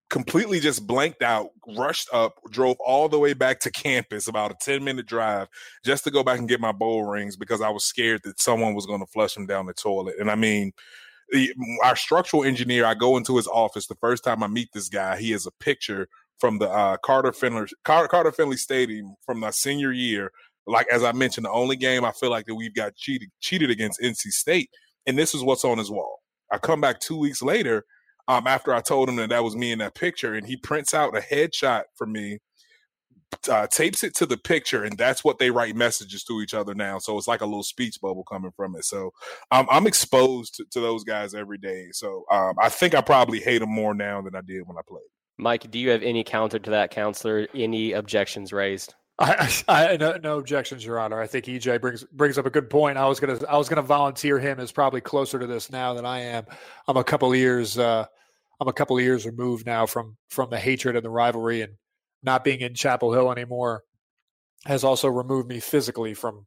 completely 0.10 0.60
just 0.60 0.86
blanked 0.88 1.22
out, 1.22 1.50
rushed 1.76 2.10
up, 2.13 2.36
drove 2.50 2.78
all 2.80 3.10
the 3.10 3.20
way 3.20 3.34
back 3.34 3.60
to 3.62 3.72
campus, 3.72 4.28
about 4.28 4.52
a 4.52 4.56
10 4.62 4.84
minute 4.84 5.06
drive, 5.06 5.48
just 5.84 6.04
to 6.04 6.12
go 6.12 6.24
back 6.24 6.39
and 6.39 6.50
get 6.50 6.62
my 6.62 6.72
bowl 6.72 7.04
rings 7.04 7.36
because 7.36 7.62
I 7.62 7.70
was 7.70 7.84
scared 7.84 8.22
that 8.24 8.39
someone 8.39 8.74
was 8.74 8.86
going 8.86 9.00
to 9.00 9.12
flush 9.12 9.34
them 9.34 9.46
down 9.46 9.65
the 9.65 9.74
toilet. 9.74 10.15
And 10.20 10.30
I 10.30 10.36
mean, 10.36 10.72
our 11.84 11.96
structural 11.96 12.43
engineer, 12.43 12.86
I 12.86 12.93
go 12.93 13.17
into 13.17 13.36
his 13.36 13.48
office 13.48 13.88
the 13.88 13.96
first 13.96 14.24
time 14.24 14.43
I 14.43 14.48
meet 14.48 14.70
this 14.74 14.89
guy. 14.89 15.17
He 15.17 15.32
has 15.32 15.46
a 15.46 15.52
picture 15.52 16.08
from 16.39 16.60
the 16.60 16.70
uh, 16.70 16.98
Carter 16.98 17.34
Finley 17.34 17.67
Carter 17.84 18.32
Finley 18.32 18.58
Stadium 18.58 19.15
from 19.26 19.39
my 19.39 19.50
senior 19.50 19.91
year. 19.91 20.32
Like 20.67 20.88
as 20.91 21.03
I 21.03 21.13
mentioned, 21.13 21.45
the 21.45 21.51
only 21.51 21.75
game 21.75 22.06
I 22.06 22.12
feel 22.12 22.30
like 22.30 22.45
that 22.45 22.56
we've 22.56 22.75
got 22.75 22.95
cheated 22.95 23.30
cheated 23.39 23.69
against 23.69 24.01
NC 24.01 24.32
State 24.32 24.69
and 25.08 25.17
this 25.17 25.34
is 25.34 25.41
what's 25.41 25.65
on 25.65 25.80
his 25.80 25.89
wall. 25.89 26.19
I 26.51 26.58
come 26.60 26.82
back 26.82 26.99
two 26.99 27.17
weeks 27.17 27.41
later, 27.41 27.86
um, 28.27 28.45
after 28.45 28.73
I 28.73 28.82
told 28.82 29.10
him 29.10 29.15
that 29.15 29.30
that 29.30 29.43
was 29.43 29.56
me 29.56 29.71
in 29.71 29.80
that 29.80 29.95
picture, 29.95 30.36
and 30.36 30.45
he 30.45 30.58
prints 30.58 30.93
out 30.93 31.17
a 31.17 31.21
headshot 31.21 31.84
for 31.95 32.06
me, 32.06 32.39
uh, 33.49 33.67
tapes 33.67 34.03
it 34.03 34.15
to 34.15 34.25
the 34.25 34.38
picture, 34.38 34.84
and 34.84 34.97
that's 34.97 35.23
what 35.23 35.39
they 35.39 35.49
write 35.49 35.75
messages 35.75 36.23
to 36.25 36.41
each 36.41 36.53
other 36.53 36.75
now. 36.75 36.99
So 36.99 37.17
it's 37.17 37.27
like 37.27 37.41
a 37.41 37.45
little 37.45 37.63
speech 37.63 37.99
bubble 38.01 38.23
coming 38.23 38.51
from 38.56 38.75
it. 38.75 38.84
So 38.84 39.12
um, 39.51 39.65
I'm 39.71 39.88
exposed 39.88 40.56
to, 40.56 40.65
to, 40.71 40.80
those 40.82 41.03
guys 41.03 41.34
every 41.34 41.58
day. 41.58 41.88
So 41.91 42.25
um, 42.32 42.56
I 42.62 42.69
think 42.69 42.93
I 42.93 43.01
probably 43.01 43.39
hate 43.39 43.60
them 43.60 43.69
more 43.69 43.93
now 43.93 44.21
than 44.21 44.36
I 44.36 44.41
did 44.41 44.63
when 44.65 44.77
I 44.77 44.82
played. 44.88 45.01
Mike, 45.38 45.69
do 45.69 45.80
you 45.80 45.89
have 45.89 46.03
any 46.03 46.23
counter 46.23 46.60
to 46.60 46.69
that, 46.71 46.91
counselor? 46.91 47.47
Any 47.53 47.93
objections 47.93 48.51
raised? 48.51 48.95
I, 49.19 49.49
I 49.67 49.97
no, 49.97 50.17
no, 50.17 50.38
objections, 50.38 50.86
Your 50.86 50.99
Honor. 50.99 51.19
I 51.19 51.27
think 51.27 51.45
EJ 51.45 51.82
brings 51.82 52.03
brings 52.06 52.38
up 52.38 52.45
a 52.45 52.49
good 52.49 52.69
point. 52.69 52.97
I 52.97 53.08
was 53.08 53.19
gonna 53.19 53.39
I 53.47 53.58
was 53.58 53.69
gonna 53.69 53.82
volunteer 53.82 54.39
him 54.39 54.60
as 54.60 54.71
probably 54.71 55.01
closer 55.01 55.39
to 55.39 55.47
this 55.47 55.71
now 55.71 55.93
than 55.93 56.06
I 56.06 56.19
am. 56.19 56.45
I'm 56.88 56.97
a 56.97 57.03
couple 57.03 57.34
years 57.36 57.77
uh, 57.77 58.06
I'm 58.60 58.67
a 58.67 58.73
couple 58.73 58.99
years 58.99 59.25
removed 59.25 59.65
now 59.65 59.86
from 59.86 60.17
from 60.30 60.49
the 60.49 60.60
hatred 60.60 60.95
and 60.95 61.06
the 61.06 61.10
rivalry, 61.10 61.62
and 61.62 61.73
not 62.23 62.43
being 62.43 62.62
in 62.62 62.73
Chapel 62.73 63.13
Hill 63.13 63.32
anymore 63.32 63.84
has 64.65 64.84
also 64.84 65.08
removed 65.08 65.47
me 65.47 65.60
physically 65.60 66.13
from 66.13 66.45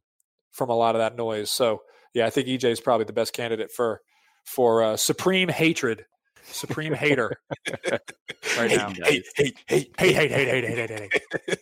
from 0.51 0.69
a 0.69 0.75
lot 0.75 0.95
of 0.95 0.99
that 0.99 1.15
noise. 1.15 1.49
So 1.49 1.81
yeah, 2.13 2.25
I 2.25 2.29
think 2.29 2.47
EJ 2.47 2.65
is 2.65 2.81
probably 2.81 3.05
the 3.05 3.13
best 3.13 3.33
candidate 3.33 3.71
for 3.71 4.01
for 4.45 4.83
uh, 4.83 4.97
supreme 4.97 5.49
hatred 5.49 6.05
supreme 6.43 6.93
hater 6.93 7.37
right 8.57 8.71
now. 8.71 8.89
Hate, 8.89 9.25
hate, 9.35 9.57
hate, 9.67 9.93
hate, 9.97 10.15
hate, 10.15 10.31
hate, 10.31 10.47
hate, 10.47 10.63
hate, 10.63 10.89
hate, 10.89 11.11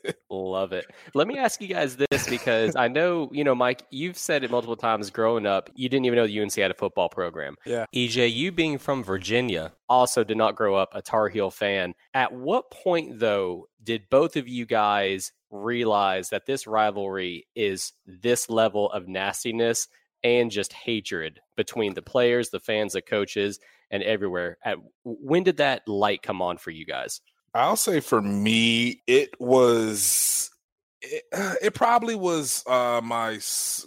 hate. 0.06 0.15
Love 0.30 0.74
it. 0.74 0.86
Let 1.13 1.28
me 1.28 1.38
ask 1.38 1.62
you 1.62 1.68
guys 1.68 1.96
this 1.96 2.30
because 2.30 2.76
I 2.76 2.88
know, 2.88 3.30
you 3.32 3.44
know, 3.44 3.56
Mike, 3.56 3.84
you've 3.89 4.18
said 4.18 4.44
it 4.44 4.52
multiple 4.52 4.76
times 4.76 5.10
growing 5.10 5.46
up, 5.46 5.70
you 5.76 5.89
didn't 5.89 6.06
even 6.06 6.18
know 6.18 6.28
the 6.28 6.42
UNC 6.42 6.54
had 6.54 6.72
a 6.72 6.76
football 6.76 7.10
program. 7.10 7.56
Yeah. 7.65 7.86
EJ, 7.96 8.34
you 8.34 8.52
being 8.52 8.78
from 8.78 9.04
Virginia, 9.04 9.74
also 9.88 10.24
did 10.24 10.38
not 10.38 10.56
grow 10.56 10.76
up 10.76 10.89
a 10.94 11.02
Tar 11.02 11.30
Heel 11.30 11.50
fan. 11.50 11.94
At 12.13 12.32
what 12.32 12.72
point, 12.72 13.20
though, 13.20 13.68
did 13.84 14.10
both 14.10 14.36
of 14.36 14.48
you 14.48 14.65
guys 14.65 15.32
realize 15.50 16.30
that 16.30 16.46
this 16.46 16.68
rivalry 16.68 17.48
is 17.56 17.94
this 18.06 18.50
level 18.50 18.92
of 18.92 19.08
nastiness 19.08 19.88
and 20.24 20.52
just 20.52 20.74
hatred 20.74 21.40
between 21.56 21.94
the 21.94 22.02
players, 22.02 22.50
the 22.50 22.60
fans, 22.60 22.94
the 22.94 23.02
coaches? 23.02 23.60
and 23.92 24.04
everywhere. 24.04 24.58
At 24.64 24.78
when 25.04 25.44
did 25.44 25.58
that 25.58 25.88
light 25.88 26.22
come 26.22 26.42
on 26.42 26.58
for 26.58 26.72
you 26.72 26.86
guys? 26.86 27.22
I'll 27.54 27.76
say 27.76 28.00
for 28.00 28.22
me, 28.22 29.02
it 29.08 29.30
was. 29.40 30.52
It, 31.02 31.24
it 31.62 31.74
probably 31.74 32.16
was 32.16 32.64
uh, 32.68 33.02
my 33.04 33.40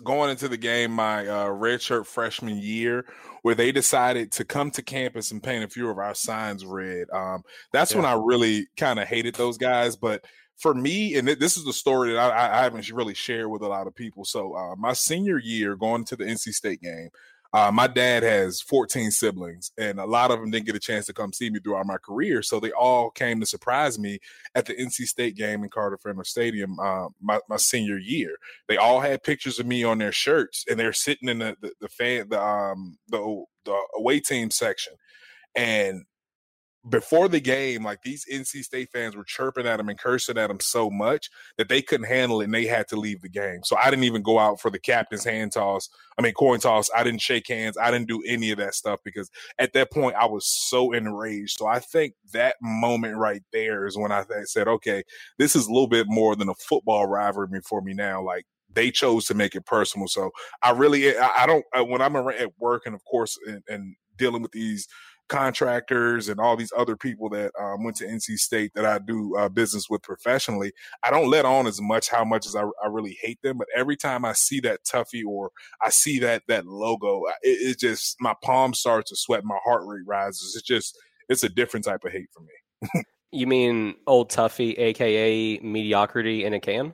going 0.04 0.30
into 0.30 0.48
the 0.48 0.56
game 0.56 0.92
my 0.92 1.26
uh, 1.26 1.48
redshirt 1.48 2.06
freshman 2.06 2.58
year 2.58 3.06
where 3.42 3.54
they 3.54 3.72
decided 3.72 4.30
to 4.30 4.44
come 4.44 4.70
to 4.70 4.82
campus 4.82 5.32
and 5.32 5.42
paint 5.42 5.64
a 5.64 5.68
few 5.68 5.90
of 5.90 5.98
our 5.98 6.14
signs 6.14 6.64
red. 6.64 7.08
Um, 7.12 7.42
that's 7.72 7.92
yeah. 7.92 7.98
when 7.98 8.06
I 8.06 8.14
really 8.14 8.68
kind 8.76 9.00
of 9.00 9.08
hated 9.08 9.34
those 9.34 9.58
guys. 9.58 9.96
But 9.96 10.24
for 10.58 10.74
me, 10.74 11.16
and 11.16 11.26
this 11.26 11.56
is 11.56 11.64
the 11.64 11.72
story 11.72 12.12
that 12.12 12.32
I, 12.32 12.60
I 12.60 12.62
haven't 12.62 12.88
really 12.92 13.14
shared 13.14 13.48
with 13.48 13.62
a 13.62 13.68
lot 13.68 13.86
of 13.86 13.94
people. 13.94 14.24
So 14.24 14.54
uh, 14.54 14.76
my 14.76 14.92
senior 14.92 15.38
year, 15.38 15.76
going 15.76 16.04
to 16.04 16.16
the 16.16 16.24
NC 16.24 16.52
State 16.52 16.80
game, 16.80 17.10
Uh, 17.54 17.70
my 17.70 17.86
dad 17.86 18.22
has 18.22 18.62
14 18.62 19.10
siblings, 19.10 19.72
and 19.76 20.00
a 20.00 20.06
lot 20.06 20.30
of 20.30 20.40
them 20.40 20.50
didn't 20.50 20.64
get 20.64 20.74
a 20.74 20.80
chance 20.80 21.04
to 21.06 21.12
come 21.12 21.34
see 21.34 21.50
me 21.50 21.60
throughout 21.60 21.84
my 21.86 21.98
career. 21.98 22.42
So 22.42 22.58
they 22.58 22.72
all 22.72 23.10
came 23.10 23.40
to 23.40 23.46
surprise 23.46 23.98
me 23.98 24.20
at 24.54 24.64
the 24.64 24.74
NC 24.74 25.06
State 25.06 25.36
game 25.36 25.62
in 25.62 25.68
Carter 25.68 25.98
Finley 25.98 26.24
Stadium 26.24 26.78
uh, 26.80 27.08
my, 27.20 27.40
my, 27.50 27.58
senior 27.58 27.98
year. 27.98 28.36
They 28.68 28.78
all 28.78 29.00
had 29.00 29.22
pictures 29.22 29.58
of 29.58 29.66
me 29.66 29.84
on 29.84 29.98
their 29.98 30.12
shirts, 30.12 30.64
and 30.68 30.80
they're 30.80 30.94
sitting 30.94 31.28
in 31.28 31.40
the 31.40 31.56
the, 31.60 31.72
the 31.82 31.88
fan 31.88 32.28
the 32.30 32.42
um 32.42 32.96
the 33.08 33.44
the 33.64 33.78
away 33.98 34.20
team 34.20 34.50
section, 34.50 34.94
and 35.54 36.04
before 36.88 37.28
the 37.28 37.40
game, 37.40 37.84
like 37.84 38.02
these 38.02 38.26
NC 38.30 38.64
State 38.64 38.90
fans 38.92 39.14
were 39.14 39.24
chirping 39.24 39.66
at 39.66 39.78
him 39.78 39.88
and 39.88 39.98
cursing 39.98 40.36
at 40.36 40.50
him 40.50 40.58
so 40.60 40.90
much 40.90 41.30
that 41.56 41.68
they 41.68 41.80
couldn't 41.80 42.08
handle 42.08 42.40
it 42.40 42.44
and 42.44 42.54
they 42.54 42.66
had 42.66 42.88
to 42.88 42.96
leave 42.96 43.22
the 43.22 43.28
game. 43.28 43.60
So 43.62 43.76
I 43.76 43.88
didn't 43.88 44.04
even 44.04 44.22
go 44.22 44.38
out 44.38 44.60
for 44.60 44.70
the 44.70 44.80
captain's 44.80 45.24
hand 45.24 45.52
toss. 45.52 45.88
I 46.18 46.22
mean, 46.22 46.34
coin 46.34 46.58
toss. 46.58 46.90
I 46.94 47.04
didn't 47.04 47.20
shake 47.20 47.46
hands. 47.48 47.78
I 47.78 47.90
didn't 47.92 48.08
do 48.08 48.22
any 48.26 48.50
of 48.50 48.58
that 48.58 48.74
stuff 48.74 48.98
because 49.04 49.30
at 49.58 49.72
that 49.74 49.92
point 49.92 50.16
I 50.16 50.26
was 50.26 50.44
so 50.68 50.92
enraged. 50.92 51.56
So 51.58 51.66
I 51.66 51.78
think 51.78 52.14
that 52.32 52.56
moment 52.60 53.16
right 53.16 53.42
there 53.52 53.86
is 53.86 53.96
when 53.96 54.10
I 54.10 54.24
said, 54.44 54.66
okay, 54.66 55.04
this 55.38 55.54
is 55.54 55.68
a 55.68 55.72
little 55.72 55.88
bit 55.88 56.06
more 56.08 56.34
than 56.34 56.48
a 56.48 56.54
football 56.54 57.06
rivalry 57.06 57.60
for 57.64 57.80
me 57.80 57.94
now. 57.94 58.22
Like 58.22 58.44
they 58.74 58.90
chose 58.90 59.26
to 59.26 59.34
make 59.34 59.54
it 59.54 59.66
personal. 59.66 60.08
So 60.08 60.30
I 60.62 60.70
really, 60.70 61.08
eh, 61.08 61.28
I 61.36 61.46
don't, 61.46 61.64
uh, 61.76 61.84
when 61.84 62.02
I'm 62.02 62.16
at 62.16 62.58
work 62.58 62.82
and 62.86 62.94
of 62.94 63.04
course, 63.04 63.38
and, 63.46 63.62
and 63.68 63.94
dealing 64.16 64.42
with 64.42 64.52
these 64.52 64.88
contractors 65.32 66.28
and 66.28 66.38
all 66.38 66.56
these 66.56 66.72
other 66.76 66.94
people 66.94 67.30
that 67.30 67.50
um, 67.58 67.82
went 67.82 67.96
to 67.96 68.06
NC 68.06 68.38
State 68.38 68.72
that 68.74 68.84
I 68.84 68.98
do 68.98 69.34
uh, 69.36 69.48
business 69.48 69.88
with 69.88 70.02
professionally, 70.02 70.72
I 71.02 71.10
don't 71.10 71.30
let 71.30 71.46
on 71.46 71.66
as 71.66 71.80
much 71.80 72.10
how 72.10 72.22
much 72.22 72.46
as 72.46 72.54
I, 72.54 72.62
I, 72.62 72.88
really 72.88 73.16
hate 73.22 73.40
them. 73.42 73.56
But 73.56 73.68
every 73.74 73.96
time 73.96 74.26
I 74.26 74.34
see 74.34 74.60
that 74.60 74.84
Tuffy 74.84 75.24
or 75.26 75.50
I 75.80 75.88
see 75.88 76.18
that 76.18 76.42
that 76.48 76.66
logo, 76.66 77.22
it, 77.42 77.70
it 77.70 77.78
just 77.78 78.16
my 78.20 78.34
palms 78.42 78.78
start 78.78 79.06
to 79.06 79.16
sweat, 79.16 79.42
my 79.42 79.58
heart 79.64 79.82
rate 79.86 80.06
rises. 80.06 80.54
It's 80.54 80.66
just 80.66 80.98
it's 81.30 81.42
a 81.42 81.48
different 81.48 81.86
type 81.86 82.04
of 82.04 82.12
hate 82.12 82.28
for 82.30 82.42
me. 82.42 83.02
you 83.32 83.46
mean 83.46 83.94
old 84.06 84.30
Tuffy, 84.30 84.78
aka 84.78 85.58
mediocrity 85.60 86.44
in 86.44 86.52
a 86.52 86.60
can? 86.60 86.92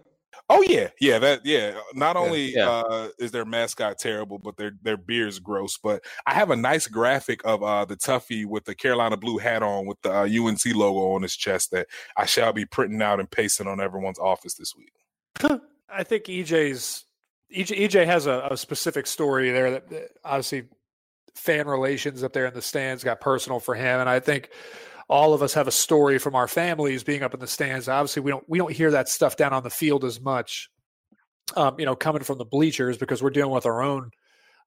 Oh 0.50 0.64
yeah, 0.66 0.88
yeah, 0.98 1.18
that 1.18 1.44
yeah. 1.44 1.78
Not 1.92 2.16
only 2.16 2.54
yeah. 2.54 2.68
Uh, 2.70 3.08
is 3.18 3.30
their 3.32 3.44
mascot 3.44 3.98
terrible, 3.98 4.38
but 4.38 4.56
their 4.56 4.72
their 4.82 4.96
beer 4.96 5.26
is 5.26 5.38
gross. 5.38 5.76
But 5.76 6.02
I 6.26 6.32
have 6.32 6.50
a 6.50 6.56
nice 6.56 6.86
graphic 6.86 7.42
of 7.44 7.62
uh, 7.62 7.84
the 7.84 7.96
Tuffy 7.96 8.46
with 8.46 8.64
the 8.64 8.74
Carolina 8.74 9.18
blue 9.18 9.36
hat 9.36 9.62
on 9.62 9.84
with 9.84 10.00
the 10.00 10.10
uh, 10.10 10.22
UNC 10.22 10.74
logo 10.74 11.14
on 11.14 11.22
his 11.22 11.36
chest 11.36 11.70
that 11.72 11.88
I 12.16 12.24
shall 12.24 12.54
be 12.54 12.64
printing 12.64 13.02
out 13.02 13.20
and 13.20 13.30
pasting 13.30 13.66
on 13.66 13.78
everyone's 13.78 14.18
office 14.18 14.54
this 14.54 14.74
week. 14.74 14.92
I 15.90 16.02
think 16.02 16.24
EJ's 16.24 17.04
EJ, 17.54 17.88
EJ 17.88 18.06
has 18.06 18.26
a, 18.26 18.48
a 18.50 18.56
specific 18.56 19.06
story 19.06 19.50
there 19.50 19.70
that, 19.72 19.90
that 19.90 20.10
obviously 20.24 20.64
fan 21.34 21.68
relations 21.68 22.22
up 22.24 22.32
there 22.32 22.46
in 22.46 22.54
the 22.54 22.62
stands 22.62 23.04
got 23.04 23.20
personal 23.20 23.60
for 23.60 23.74
him, 23.74 24.00
and 24.00 24.08
I 24.08 24.18
think 24.20 24.50
all 25.08 25.32
of 25.32 25.42
us 25.42 25.54
have 25.54 25.66
a 25.66 25.72
story 25.72 26.18
from 26.18 26.34
our 26.34 26.46
families 26.46 27.02
being 27.02 27.22
up 27.22 27.34
in 27.34 27.40
the 27.40 27.46
stands. 27.46 27.88
Obviously, 27.88 28.22
we 28.22 28.30
don't 28.30 28.44
we 28.48 28.58
don't 28.58 28.72
hear 28.72 28.90
that 28.90 29.08
stuff 29.08 29.36
down 29.36 29.52
on 29.52 29.62
the 29.62 29.70
field 29.70 30.04
as 30.04 30.20
much. 30.20 30.70
Um, 31.56 31.76
you 31.78 31.86
know, 31.86 31.96
coming 31.96 32.22
from 32.22 32.36
the 32.36 32.44
bleachers 32.44 32.98
because 32.98 33.22
we're 33.22 33.30
dealing 33.30 33.54
with 33.54 33.64
our 33.64 33.82
own 33.82 34.10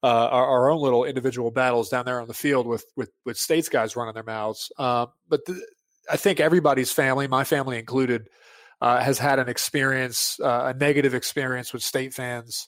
uh, 0.04 0.08
our, 0.08 0.46
our, 0.48 0.70
own 0.72 0.82
little 0.82 1.06
individual 1.06 1.52
battles 1.52 1.90
down 1.90 2.06
there 2.06 2.20
on 2.20 2.28
the 2.28 2.34
field 2.34 2.66
with 2.66 2.84
with 2.96 3.12
with 3.24 3.38
states 3.38 3.70
guys 3.70 3.96
running 3.96 4.16
their 4.16 4.24
mouths. 4.24 4.72
Uh, 4.80 5.06
but 5.30 5.46
the, 5.46 5.64
I 6.10 6.18
think 6.18 6.40
everybody's 6.40 6.92
family, 6.92 7.28
my 7.28 7.44
family 7.44 7.78
included, 7.78 8.28
uh, 8.82 9.00
has 9.00 9.20
had 9.20 9.38
an 9.38 9.48
experience, 9.48 10.40
uh, 10.40 10.74
a 10.74 10.78
negative 10.78 11.14
experience 11.14 11.72
with 11.72 11.84
state 11.84 12.14
fans. 12.14 12.68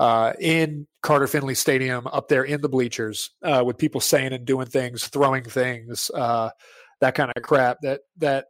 Uh, 0.00 0.32
in 0.40 0.88
Carter 1.02 1.28
Finley 1.28 1.54
Stadium, 1.54 2.08
up 2.08 2.26
there 2.26 2.42
in 2.42 2.60
the 2.60 2.68
bleachers, 2.68 3.30
uh, 3.44 3.62
with 3.64 3.78
people 3.78 4.00
saying 4.00 4.32
and 4.32 4.44
doing 4.44 4.66
things, 4.66 5.06
throwing 5.06 5.44
things, 5.44 6.10
that 7.02 7.16
kind 7.16 7.32
of 7.34 7.42
crap 7.42 7.78
that 7.82 8.00
that 8.16 8.46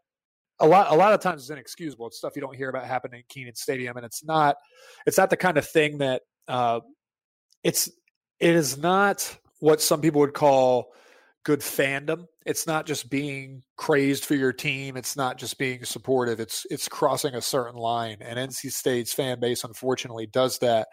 a 0.61 0.67
lot 0.67 0.93
a 0.93 0.95
lot 0.95 1.13
of 1.13 1.21
times 1.21 1.43
is 1.43 1.51
inexcusable. 1.51 2.07
It's 2.07 2.19
stuff 2.19 2.37
you 2.37 2.43
don't 2.43 2.55
hear 2.55 2.69
about 2.69 2.85
happening 2.85 3.21
in 3.21 3.25
Kenan 3.29 3.55
Stadium, 3.55 3.97
and 3.97 4.07
it's 4.07 4.23
not 4.23 4.57
it's 5.07 5.19
not 5.19 5.31
the 5.31 5.37
kind 5.37 5.59
of 5.59 5.67
thing 5.67 5.99
that 5.99 6.23
uh, 6.47 6.81
it's 7.65 7.89
it 8.39 8.55
is 8.55 8.79
not 8.79 9.37
what 9.61 9.81
some 9.81 10.01
people 10.01 10.21
would 10.21 10.35
call 10.35 10.93
good 11.45 11.61
fandom. 11.61 12.27
It's 12.45 12.67
not 12.67 12.87
just 12.87 13.09
being 13.09 13.63
crazed 13.77 14.27
for 14.27 14.35
your 14.35 14.53
team. 14.53 14.97
It's 14.99 15.17
not 15.17 15.39
just 15.39 15.59
being 15.59 15.85
supportive. 15.85 16.39
It's 16.39 16.67
it's 16.71 16.89
crossing 16.89 17.35
a 17.35 17.41
certain 17.41 17.77
line, 17.77 18.19
and 18.21 18.39
NC 18.39 18.71
State's 18.71 19.15
fan 19.15 19.41
base 19.41 19.65
unfortunately 19.65 20.27
does 20.27 20.59
that, 20.59 20.89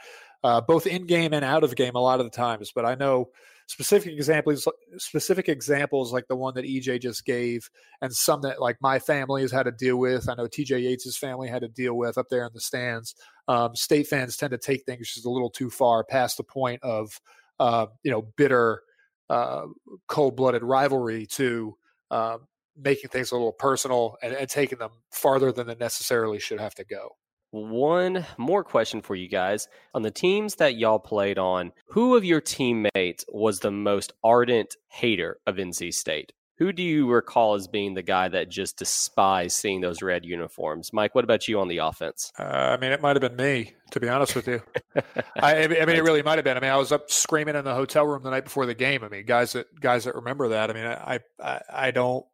uh, 0.46 0.62
both 0.62 0.88
in 0.88 1.06
game 1.08 1.34
and 1.34 1.44
out 1.44 1.66
of 1.66 1.76
game 1.76 1.96
a 1.96 2.02
lot 2.02 2.22
of 2.22 2.26
the 2.26 2.36
times. 2.36 2.72
But 2.74 2.86
I 2.86 2.96
know 2.96 3.32
specific 3.70 4.12
examples 4.14 4.68
specific 4.98 5.48
examples 5.48 6.12
like 6.12 6.28
the 6.28 6.36
one 6.36 6.56
that 6.56 6.66
EJ 6.66 7.00
just 7.00 7.24
gave 7.24 7.70
and 8.02 8.12
some 8.12 8.42
that 8.42 8.60
like 8.60 8.78
my 8.82 8.98
family 8.98 9.44
has 9.44 9.52
had 9.52 9.64
to 9.64 9.72
deal 9.72 9.98
with. 9.98 10.28
I 10.28 10.34
know 10.34 10.48
TJ 10.48 10.84
Yates's 10.84 11.16
family 11.16 11.48
had 11.50 11.62
to 11.62 11.68
deal 11.68 11.94
with 11.94 12.18
up 12.18 12.30
there 12.32 12.44
in 12.46 12.50
the 12.52 12.62
stands. 12.62 13.14
Um, 13.48 13.76
state 13.76 14.08
fans 14.08 14.38
tend 14.38 14.52
to 14.52 14.58
take 14.58 14.86
things 14.86 15.14
just 15.14 15.26
a 15.26 15.30
little 15.30 15.52
too 15.52 15.70
far 15.70 16.04
past 16.04 16.38
the 16.38 16.44
point 16.44 16.82
of 16.82 17.22
uh, 17.60 17.86
you 18.02 18.10
know 18.10 18.24
bitter 18.36 18.82
uh, 19.30 19.68
cold-blooded 20.08 20.64
rivalry 20.64 21.28
to 21.28 21.78
uh, 22.10 22.40
making 22.76 23.12
things 23.12 23.32
a 23.32 23.36
little 23.36 23.52
personal 23.52 24.18
and, 24.24 24.34
and 24.34 24.50
taking 24.50 24.80
them 24.80 24.90
farther 25.12 25.52
than 25.52 25.68
they 25.68 25.76
necessarily 25.76 26.40
should 26.40 26.60
have 26.60 26.74
to 26.74 26.84
go. 26.84 27.18
One 27.52 28.26
more 28.38 28.64
question 28.64 29.02
for 29.02 29.16
you 29.16 29.28
guys. 29.28 29.68
On 29.96 30.04
the 30.04 30.12
teams 30.12 30.56
that 30.56 30.76
y'all 30.76 31.00
played 31.00 31.40
on, 31.40 31.72
who 31.88 32.16
of 32.16 32.24
your 32.24 32.42
teammates 32.42 33.26
was 33.28 33.60
the 33.60 33.72
most 33.72 34.14
ardent 34.24 34.76
hater 34.88 35.40
of 35.48 35.56
NC 35.56 35.94
State? 35.94 36.32
Who 36.60 36.74
do 36.74 36.84
you 36.84 37.10
recall 37.10 37.56
as 37.56 37.70
being 37.70 37.94
the 37.94 38.04
guy 38.04 38.28
that 38.28 38.50
just 38.50 38.78
despised 38.78 39.56
seeing 39.56 39.80
those 39.80 40.02
red 40.02 40.26
uniforms? 40.26 40.92
Mike, 40.92 41.16
what 41.16 41.24
about 41.24 41.48
you 41.48 41.60
on 41.62 41.70
the 41.70 41.78
offense? 41.78 42.34
Uh, 42.38 42.44
I 42.44 42.78
mean, 42.78 42.92
it 42.92 43.02
might 43.02 43.16
have 43.16 43.22
been 43.22 43.38
me, 43.38 43.76
to 43.92 44.00
be 44.02 44.10
honest 44.10 44.36
with 44.36 44.46
you. 44.46 44.62
I, 45.38 45.64
I, 45.64 45.68
mean, 45.68 45.96
it 45.96 46.04
really 46.04 46.22
might 46.22 46.38
have 46.38 46.44
been. 46.44 46.58
I 46.58 46.60
mean, 46.60 46.70
I 46.70 46.76
was 46.76 46.92
up 46.92 47.10
screaming 47.10 47.56
in 47.56 47.64
the 47.64 47.74
hotel 47.74 48.06
room 48.06 48.24
the 48.24 48.30
night 48.30 48.44
before 48.44 48.66
the 48.66 48.76
game. 48.76 49.06
I 49.06 49.08
mean, 49.08 49.26
guys 49.26 49.54
that 49.54 49.68
guys 49.80 50.04
that 50.04 50.16
remember 50.16 50.50
that. 50.50 50.70
I 50.70 50.74
mean, 50.74 50.86
I 50.86 51.20
I, 51.42 51.62
I 51.72 51.92
don't 51.92 52.26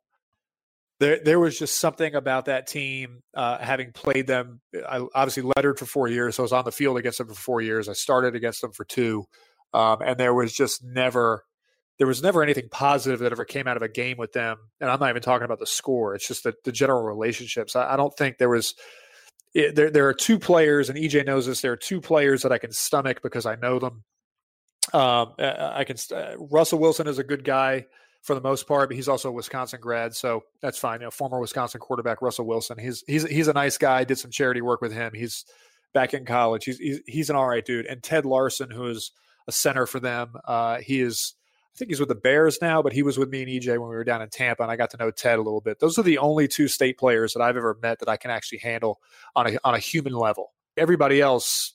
there 0.99 1.19
there 1.23 1.39
was 1.39 1.59
just 1.59 1.77
something 1.77 2.15
about 2.15 2.45
that 2.45 2.67
team 2.67 3.21
uh, 3.33 3.57
having 3.57 3.91
played 3.91 4.27
them. 4.27 4.61
I 4.87 5.05
obviously 5.13 5.43
lettered 5.55 5.77
for 5.77 5.85
four 5.85 6.07
years, 6.07 6.35
so 6.35 6.43
I 6.43 6.45
was 6.45 6.53
on 6.53 6.65
the 6.65 6.71
field 6.71 6.97
against 6.97 7.17
them 7.17 7.27
for 7.27 7.33
four 7.33 7.61
years. 7.61 7.89
I 7.89 7.93
started 7.93 8.35
against 8.35 8.61
them 8.61 8.71
for 8.71 8.85
two, 8.85 9.25
um, 9.73 10.01
and 10.01 10.17
there 10.17 10.33
was 10.33 10.53
just 10.53 10.83
never 10.83 11.43
there 11.97 12.07
was 12.07 12.21
never 12.21 12.43
anything 12.43 12.69
positive 12.71 13.19
that 13.19 13.31
ever 13.31 13.45
came 13.45 13.67
out 13.67 13.77
of 13.77 13.83
a 13.83 13.89
game 13.89 14.17
with 14.17 14.33
them. 14.33 14.57
And 14.79 14.89
I'm 14.89 14.99
not 14.99 15.09
even 15.09 15.21
talking 15.21 15.45
about 15.45 15.59
the 15.59 15.67
score; 15.67 16.15
it's 16.15 16.27
just 16.27 16.43
the, 16.43 16.53
the 16.63 16.71
general 16.71 17.03
relationships. 17.03 17.75
I, 17.75 17.93
I 17.93 17.97
don't 17.97 18.15
think 18.15 18.37
there 18.37 18.49
was. 18.49 18.73
It, 19.53 19.75
there, 19.75 19.89
there 19.89 20.07
are 20.07 20.13
two 20.13 20.37
players, 20.37 20.89
and 20.89 20.97
EJ 20.99 21.25
knows 21.25 21.45
this. 21.45 21.61
There 21.61 21.71
are 21.71 21.77
two 21.77 22.01
players 22.01 22.41
that 22.41 22.51
I 22.51 22.57
can 22.57 22.73
stomach 22.73 23.21
because 23.21 23.45
I 23.45 23.55
know 23.55 23.79
them. 23.79 24.03
Um, 24.93 25.33
I 25.39 25.83
can. 25.85 25.97
Uh, 26.13 26.35
Russell 26.37 26.79
Wilson 26.79 27.07
is 27.07 27.19
a 27.19 27.23
good 27.23 27.43
guy 27.43 27.85
for 28.25 28.33
the 28.33 28.41
most 28.41 28.67
part, 28.67 28.89
but 28.89 28.95
he's 28.95 29.07
also 29.07 29.29
a 29.29 29.31
Wisconsin 29.31 29.79
grad, 29.79 30.15
so 30.15 30.43
that's 30.59 30.79
fine. 30.79 30.99
You 30.99 31.05
know, 31.05 31.11
former 31.11 31.39
Wisconsin 31.39 31.79
quarterback 31.79 32.23
Russell 32.23 32.47
Wilson. 32.47 32.79
He's 32.79 33.03
he's 33.05 33.23
he's 33.27 33.47
a 33.47 33.53
nice 33.53 33.77
guy. 33.77 34.03
Did 34.03 34.17
some 34.17 34.31
charity 34.31 34.61
work 34.61 34.81
with 34.81 34.91
him. 34.91 35.11
He's 35.13 35.45
back 35.93 36.15
in 36.15 36.25
college. 36.25 36.65
He's 36.65 36.79
he's, 36.79 36.99
he's 37.05 37.29
an 37.29 37.35
all 37.35 37.47
right 37.47 37.63
dude. 37.63 37.85
And 37.85 38.01
Ted 38.01 38.25
Larsen, 38.25 38.71
who 38.71 38.87
is 38.87 39.11
a 39.47 39.51
center 39.51 39.85
for 39.85 39.99
them, 39.99 40.33
uh, 40.45 40.79
he 40.79 41.01
is. 41.01 41.35
I 41.75 41.77
think 41.77 41.91
he's 41.91 41.99
with 41.99 42.09
the 42.09 42.15
Bears 42.15 42.57
now, 42.61 42.81
but 42.81 42.93
he 42.93 43.03
was 43.03 43.19
with 43.19 43.29
me 43.29 43.43
and 43.43 43.51
EJ 43.51 43.67
when 43.77 43.89
we 43.89 43.95
were 43.95 44.05
down 44.05 44.21
in 44.23 44.29
Tampa, 44.29 44.63
and 44.63 44.71
I 44.71 44.75
got 44.75 44.89
to 44.91 44.97
know 44.97 45.11
Ted 45.11 45.37
a 45.37 45.41
little 45.41 45.61
bit. 45.61 45.79
Those 45.79 45.99
are 45.99 46.03
the 46.03 46.17
only 46.17 46.47
two 46.47 46.67
state 46.67 46.97
players 46.97 47.33
that 47.33 47.41
I've 47.41 47.57
ever 47.57 47.77
met 47.79 47.99
that 47.99 48.09
I 48.09 48.17
can 48.17 48.31
actually 48.31 48.59
handle 48.59 49.01
on 49.35 49.53
a 49.53 49.57
on 49.63 49.75
a 49.75 49.79
human 49.79 50.13
level. 50.13 50.53
Everybody 50.77 51.21
else, 51.21 51.73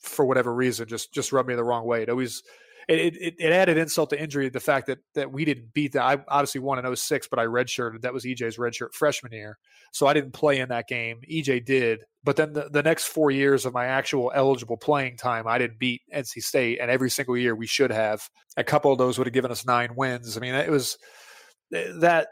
for 0.00 0.24
whatever 0.24 0.52
reason, 0.52 0.88
just 0.88 1.12
just 1.12 1.30
rubbed 1.30 1.48
me 1.48 1.54
the 1.54 1.62
wrong 1.62 1.86
way. 1.86 2.02
It 2.02 2.08
always 2.08 2.42
it, 2.88 3.16
it, 3.16 3.34
it, 3.38 3.52
added 3.52 3.76
insult 3.76 4.10
to 4.10 4.20
injury 4.20 4.48
the 4.48 4.60
fact 4.60 4.86
that 4.86 4.98
that 5.14 5.30
we 5.30 5.44
didn't 5.44 5.72
beat 5.72 5.92
that. 5.92 6.02
I 6.02 6.18
obviously 6.28 6.60
won 6.60 6.84
in 6.84 6.96
06, 6.96 7.28
but 7.28 7.38
I 7.38 7.46
redshirted. 7.46 8.02
That 8.02 8.12
was 8.12 8.24
EJ's 8.24 8.56
redshirt 8.56 8.92
freshman 8.92 9.32
year. 9.32 9.58
So 9.92 10.06
I 10.06 10.14
didn't 10.14 10.32
play 10.32 10.58
in 10.58 10.68
that 10.70 10.88
game. 10.88 11.20
EJ 11.30 11.64
did. 11.64 12.04
But 12.24 12.36
then 12.36 12.52
the, 12.52 12.68
the 12.70 12.82
next 12.82 13.06
four 13.08 13.30
years 13.30 13.66
of 13.66 13.72
my 13.72 13.86
actual 13.86 14.32
eligible 14.34 14.76
playing 14.76 15.16
time, 15.16 15.46
I 15.46 15.58
didn't 15.58 15.78
beat 15.78 16.02
NC 16.14 16.42
State. 16.42 16.78
And 16.80 16.90
every 16.90 17.10
single 17.10 17.36
year 17.36 17.54
we 17.54 17.66
should 17.66 17.90
have. 17.90 18.28
A 18.56 18.64
couple 18.64 18.92
of 18.92 18.98
those 18.98 19.18
would 19.18 19.26
have 19.26 19.34
given 19.34 19.50
us 19.50 19.66
nine 19.66 19.94
wins. 19.96 20.36
I 20.36 20.40
mean, 20.40 20.54
it 20.54 20.70
was 20.70 20.98
eh, 21.74 21.92
that 21.96 22.28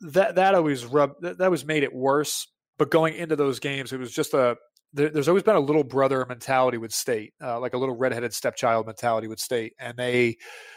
that 0.00 0.36
that 0.36 0.54
always 0.54 0.84
rubbed 0.84 1.22
that, 1.22 1.38
that 1.38 1.50
was 1.50 1.64
made 1.64 1.82
it 1.82 1.94
worse. 1.94 2.46
But 2.78 2.90
going 2.90 3.14
into 3.14 3.34
those 3.34 3.58
games, 3.58 3.92
it 3.92 3.98
was 3.98 4.12
just 4.12 4.34
a 4.34 4.56
there, 4.92 5.10
there's 5.10 5.28
always 5.28 5.42
been 5.42 5.56
a 5.56 5.60
little 5.60 5.84
brother 5.84 6.24
mentality 6.28 6.78
with 6.78 6.92
state, 6.92 7.32
uh, 7.42 7.60
like 7.60 7.74
a 7.74 7.78
little 7.78 7.96
redheaded 7.96 8.32
stepchild 8.32 8.86
mentality 8.86 9.28
with 9.28 9.38
state, 9.38 9.74
and 9.78 9.96
they, 9.96 10.36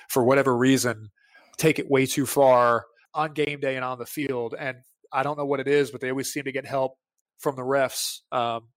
for 0.10 0.24
whatever 0.24 0.56
reason, 0.56 1.10
take 1.58 1.80
it 1.80 1.90
way 1.90 2.06
too 2.06 2.26
far 2.26 2.86
on 3.14 3.34
game 3.34 3.60
day 3.60 3.76
and 3.76 3.86
on 3.86 4.00
the 4.00 4.06
field. 4.06 4.56
And 4.58 4.78
I 5.12 5.24
don't 5.24 5.38
know 5.38 5.46
what 5.46 5.60
it 5.60 5.68
is, 5.68 5.92
but 5.92 6.02
they 6.02 6.10
always 6.10 6.32
seem 6.32 6.44
to 6.44 6.52
get 6.52 6.66
help 6.66 6.94
from 7.40 7.56
the 7.56 7.62
refs. 7.62 8.20
Um, 8.32 8.68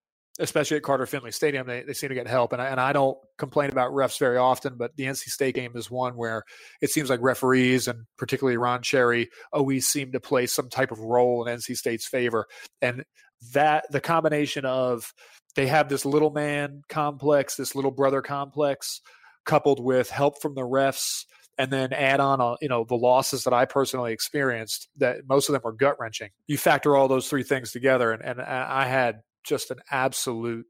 especially 0.40 0.76
at 0.76 0.82
Carter 0.82 1.06
Finley 1.06 1.30
Stadium, 1.30 1.66
they, 1.66 1.82
they 1.82 1.92
seem 1.92 2.08
to 2.08 2.14
get 2.14 2.26
help. 2.26 2.52
And 2.52 2.60
I, 2.60 2.66
and 2.66 2.80
I 2.80 2.92
don't 2.92 3.16
complain 3.38 3.70
about 3.70 3.92
refs 3.92 4.18
very 4.18 4.36
often, 4.36 4.74
but 4.76 4.90
the 4.96 5.04
NC 5.04 5.28
State 5.28 5.54
game 5.54 5.72
is 5.76 5.90
one 5.90 6.16
where 6.16 6.42
it 6.80 6.90
seems 6.90 7.08
like 7.08 7.20
referees 7.22 7.86
and 7.86 8.00
particularly 8.18 8.56
Ron 8.56 8.82
Cherry 8.82 9.28
always 9.52 9.86
seem 9.86 10.10
to 10.12 10.20
play 10.20 10.46
some 10.46 10.68
type 10.68 10.90
of 10.90 10.98
role 10.98 11.46
in 11.46 11.56
NC 11.56 11.76
State's 11.76 12.08
favor. 12.08 12.46
And 12.82 13.04
that 13.52 13.84
the 13.90 14.00
combination 14.00 14.64
of 14.64 15.12
they 15.54 15.66
have 15.66 15.88
this 15.88 16.04
little 16.04 16.30
man 16.30 16.82
complex, 16.88 17.56
this 17.56 17.74
little 17.74 17.90
brother 17.90 18.22
complex, 18.22 19.00
coupled 19.44 19.82
with 19.82 20.10
help 20.10 20.40
from 20.40 20.54
the 20.54 20.62
refs, 20.62 21.24
and 21.56 21.70
then 21.70 21.92
add 21.92 22.18
on, 22.20 22.40
uh, 22.40 22.56
you 22.60 22.68
know, 22.68 22.84
the 22.84 22.96
losses 22.96 23.44
that 23.44 23.52
I 23.52 23.64
personally 23.64 24.12
experienced. 24.12 24.88
That 24.96 25.28
most 25.28 25.48
of 25.48 25.52
them 25.52 25.62
were 25.64 25.72
gut 25.72 25.96
wrenching. 26.00 26.30
You 26.46 26.58
factor 26.58 26.96
all 26.96 27.08
those 27.08 27.28
three 27.28 27.44
things 27.44 27.72
together, 27.72 28.10
and, 28.12 28.22
and 28.22 28.40
I 28.40 28.86
had 28.86 29.20
just 29.44 29.70
an 29.70 29.78
absolute. 29.90 30.66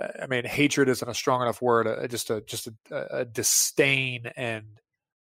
I 0.00 0.28
mean, 0.28 0.44
hatred 0.44 0.88
isn't 0.88 1.08
a 1.08 1.14
strong 1.14 1.42
enough 1.42 1.60
word. 1.60 1.88
Uh, 1.88 2.06
just 2.06 2.30
a 2.30 2.40
just 2.42 2.68
a, 2.68 3.18
a 3.18 3.24
disdain 3.24 4.30
and 4.36 4.64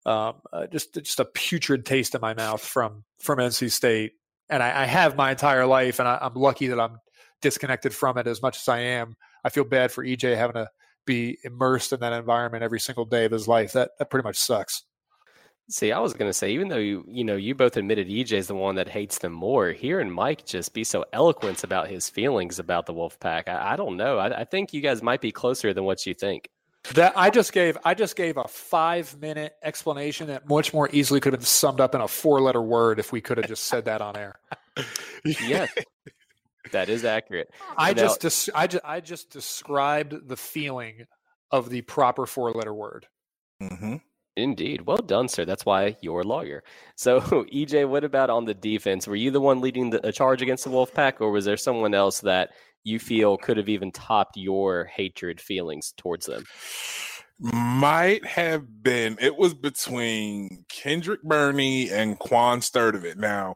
um, 0.04 0.36
uh, 0.52 0.66
just 0.66 0.94
just 0.94 1.20
a 1.20 1.24
putrid 1.24 1.84
taste 1.84 2.14
in 2.14 2.20
my 2.20 2.34
mouth 2.34 2.62
from 2.62 3.04
from 3.20 3.38
NC 3.38 3.70
State, 3.70 4.12
and 4.48 4.62
I, 4.62 4.82
I 4.82 4.86
have 4.86 5.16
my 5.16 5.30
entire 5.30 5.66
life, 5.66 5.98
and 5.98 6.08
I, 6.08 6.18
I'm 6.20 6.34
lucky 6.34 6.68
that 6.68 6.80
I'm 6.80 6.98
disconnected 7.40 7.94
from 7.94 8.18
it 8.18 8.26
as 8.26 8.42
much 8.42 8.58
as 8.58 8.68
I 8.68 8.80
am. 8.80 9.14
I 9.44 9.50
feel 9.50 9.64
bad 9.64 9.92
for 9.92 10.04
EJ 10.04 10.36
having 10.36 10.54
to 10.54 10.68
be 11.06 11.38
immersed 11.44 11.92
in 11.92 12.00
that 12.00 12.12
environment 12.12 12.62
every 12.62 12.80
single 12.80 13.04
day 13.04 13.24
of 13.24 13.32
his 13.32 13.48
life. 13.48 13.72
That 13.72 13.90
that 13.98 14.10
pretty 14.10 14.26
much 14.26 14.36
sucks. 14.36 14.84
See, 15.70 15.92
I 15.92 15.98
was 15.98 16.14
going 16.14 16.30
to 16.30 16.34
say, 16.34 16.52
even 16.52 16.68
though 16.68 16.78
you 16.78 17.04
you 17.08 17.24
know 17.24 17.36
you 17.36 17.54
both 17.54 17.76
admitted 17.76 18.08
EJ 18.08 18.32
is 18.32 18.46
the 18.46 18.54
one 18.54 18.76
that 18.76 18.88
hates 18.88 19.18
them 19.18 19.32
more, 19.32 19.70
hearing 19.72 20.10
Mike 20.10 20.46
just 20.46 20.72
be 20.74 20.84
so 20.84 21.04
eloquent 21.12 21.64
about 21.64 21.88
his 21.88 22.08
feelings 22.08 22.58
about 22.58 22.86
the 22.86 22.94
Wolfpack, 22.94 23.48
I, 23.48 23.72
I 23.72 23.76
don't 23.76 23.96
know. 23.96 24.18
I, 24.18 24.40
I 24.40 24.44
think 24.44 24.72
you 24.72 24.80
guys 24.80 25.02
might 25.02 25.20
be 25.20 25.32
closer 25.32 25.74
than 25.74 25.84
what 25.84 26.06
you 26.06 26.14
think. 26.14 26.48
That 26.94 27.12
I 27.16 27.30
just 27.30 27.52
gave 27.52 27.76
I 27.84 27.94
just 27.94 28.16
gave 28.16 28.36
a 28.36 28.48
five 28.48 29.18
minute 29.20 29.54
explanation 29.62 30.28
that 30.28 30.48
much 30.48 30.72
more 30.72 30.88
easily 30.92 31.20
could 31.20 31.32
have 31.32 31.40
been 31.40 31.46
summed 31.46 31.80
up 31.80 31.94
in 31.94 32.00
a 32.00 32.08
four 32.08 32.40
letter 32.40 32.62
word 32.62 32.98
if 32.98 33.12
we 33.12 33.20
could 33.20 33.38
have 33.38 33.48
just 33.48 33.64
said 33.64 33.84
that 33.86 34.00
on 34.00 34.16
air. 34.16 34.38
yes, 35.24 35.72
that 36.72 36.88
is 36.88 37.04
accurate. 37.04 37.50
I 37.76 37.92
now, 37.92 38.02
just 38.02 38.20
des- 38.20 38.52
I 38.54 38.66
just 38.66 38.84
I 38.84 39.00
just 39.00 39.30
described 39.30 40.28
the 40.28 40.36
feeling 40.36 41.06
of 41.50 41.70
the 41.70 41.82
proper 41.82 42.26
four 42.26 42.52
letter 42.52 42.74
word. 42.74 43.06
Mm-hmm. 43.62 43.96
Indeed. 44.38 44.82
Well 44.82 44.98
done, 44.98 45.26
sir. 45.26 45.44
That's 45.44 45.66
why 45.66 45.96
you're 46.00 46.20
a 46.20 46.24
lawyer. 46.24 46.62
So, 46.94 47.20
EJ, 47.52 47.88
what 47.88 48.04
about 48.04 48.30
on 48.30 48.44
the 48.44 48.54
defense? 48.54 49.08
Were 49.08 49.16
you 49.16 49.32
the 49.32 49.40
one 49.40 49.60
leading 49.60 49.90
the 49.90 50.12
charge 50.12 50.42
against 50.42 50.64
the 50.64 50.70
Wolfpack, 50.70 51.20
or 51.20 51.32
was 51.32 51.44
there 51.44 51.56
someone 51.56 51.92
else 51.92 52.20
that 52.20 52.50
you 52.84 52.98
feel 52.98 53.36
could 53.36 53.56
have 53.56 53.68
even 53.68 53.92
topped 53.92 54.36
your 54.36 54.84
hatred 54.84 55.40
feelings 55.40 55.92
towards 55.96 56.26
them? 56.26 56.44
Might 57.40 58.24
have 58.26 58.82
been. 58.82 59.16
It 59.20 59.36
was 59.36 59.54
between 59.54 60.64
Kendric 60.68 61.22
Burney 61.22 61.90
and 61.90 62.18
Quan 62.18 62.60
Sturdivant. 62.60 63.16
Now, 63.16 63.54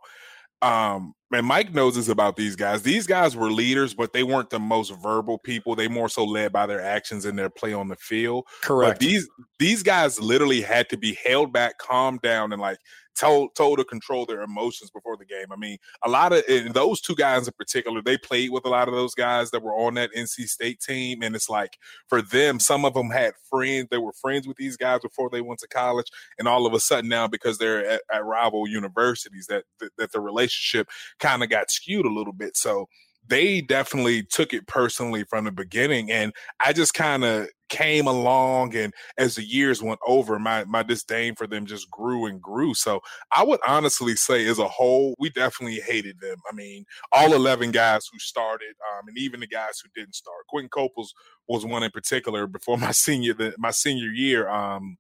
um, 0.61 1.15
and 1.33 1.47
Mike 1.47 1.73
knows 1.73 1.97
this 1.97 2.09
about 2.09 2.37
these 2.37 2.57
guys. 2.57 2.83
These 2.83 3.07
guys 3.07 3.37
were 3.37 3.51
leaders, 3.51 3.95
but 3.95 4.13
they 4.13 4.23
weren't 4.23 4.51
the 4.51 4.59
most 4.59 4.91
verbal 5.03 5.39
people. 5.39 5.75
They 5.75 5.89
more 5.89 6.09
so 6.09 6.25
led 6.25 6.53
by 6.53 6.67
their 6.67 6.83
actions 6.83 7.25
and 7.25 7.39
their 7.39 7.51
play 7.51 7.73
on 7.73 7.89
the 7.89 7.97
field. 7.97 8.47
Correct. 8.63 8.95
But 8.95 9.01
these 9.01 9.29
these 9.59 9.83
guys 9.83 10.21
literally 10.21 10.61
had 10.61 10.89
to 10.91 10.97
be 10.97 11.17
held 11.25 11.53
back, 11.53 11.79
calmed 11.79 12.21
down, 12.21 12.53
and 12.53 12.61
like 12.61 12.79
told 13.19 13.55
told 13.55 13.79
to 13.79 13.85
control 13.85 14.27
their 14.27 14.43
emotions 14.43 14.91
before 14.91 15.17
the 15.17 15.25
game. 15.25 15.47
I 15.51 15.57
mean, 15.57 15.79
a 16.05 16.09
lot 16.09 16.33
of 16.33 16.45
those 16.73 17.01
two 17.01 17.15
guys 17.15 17.47
in 17.47 17.53
particular, 17.57 18.03
they 18.03 18.19
played 18.19 18.51
with 18.51 18.65
a 18.65 18.69
lot 18.69 18.89
of 18.89 18.95
those 18.95 19.15
guys 19.15 19.51
that 19.51 19.63
were 19.63 19.75
on 19.75 19.95
that 19.95 20.11
NC 20.17 20.49
State 20.49 20.81
team, 20.81 21.23
and 21.23 21.35
it's 21.35 21.49
like 21.49 21.77
for 22.09 22.23
them, 22.23 22.61
some 22.61 22.85
of 22.85 22.95
them 22.95 23.11
had 23.11 23.35
friends. 23.49 23.89
They 23.91 23.99
were 23.99 24.13
friends 24.13 24.47
with 24.47 24.57
these 24.57 24.77
guys 24.77 25.01
before 25.01 25.31
they 25.31 25.41
went 25.41 25.61
to 25.61 25.69
college, 25.69 26.11
and 26.39 26.49
all 26.49 26.67
of 26.67 26.75
a 26.75 26.81
sudden 26.81 27.09
now 27.09 27.27
because 27.27 27.59
they're 27.59 27.87
at, 27.87 28.03
at 28.13 28.25
rival 28.25 28.67
universities, 28.67 29.47
that 29.49 29.65
that, 29.81 29.91
that 29.99 30.13
the 30.13 30.21
relationship 30.21 30.89
kind 31.23 31.43
of 31.43 31.49
got 31.49 31.71
skewed 31.71 32.05
a 32.05 32.13
little 32.13 32.33
bit. 32.33 32.57
So 32.57 32.89
they 33.29 33.61
definitely 33.61 34.25
took 34.25 34.53
it 34.53 34.67
personally 34.67 35.25
from 35.25 35.45
the 35.45 35.53
beginning. 35.53 36.11
And 36.11 36.33
I 36.61 36.73
just 36.73 36.93
kind 36.93 37.25
of 37.25 37.49
came 37.69 38.07
along 38.07 38.77
and 38.77 38.93
as 39.17 39.37
the 39.37 39.45
years 39.45 39.81
went 39.81 40.01
over, 40.07 40.39
my 40.39 40.65
my 40.65 40.83
disdain 40.83 41.35
for 41.37 41.47
them 41.47 41.65
just 41.65 41.91
grew 41.91 42.27
and 42.27 42.43
grew. 42.43 42.75
So 42.75 43.01
I 43.35 43.45
would 43.45 43.61
honestly 43.67 44.17
say 44.17 44.47
as 44.47 44.59
a 44.59 44.69
whole, 44.69 45.15
we 45.19 45.31
definitely 45.31 45.81
hated 45.81 46.21
them. 46.21 46.37
I 46.51 46.55
mean, 46.55 46.85
all 47.13 47.33
11 47.33 47.71
guys 47.71 48.07
who 48.13 48.19
started, 48.19 48.75
um, 48.93 49.09
and 49.09 49.17
even 49.17 49.41
the 49.41 49.47
guys 49.47 49.81
who 49.83 49.89
didn't 49.95 50.17
start. 50.17 50.47
Quinton 50.49 50.69
Coples 50.69 51.15
was 51.49 51.65
one 51.65 51.85
in 51.85 51.91
particular 51.93 52.47
before 52.47 52.77
my 52.79 52.93
senior 52.93 53.35
the, 53.35 53.55
my 53.57 53.71
senior 53.71 54.11
year. 54.11 54.49
Um, 54.49 54.99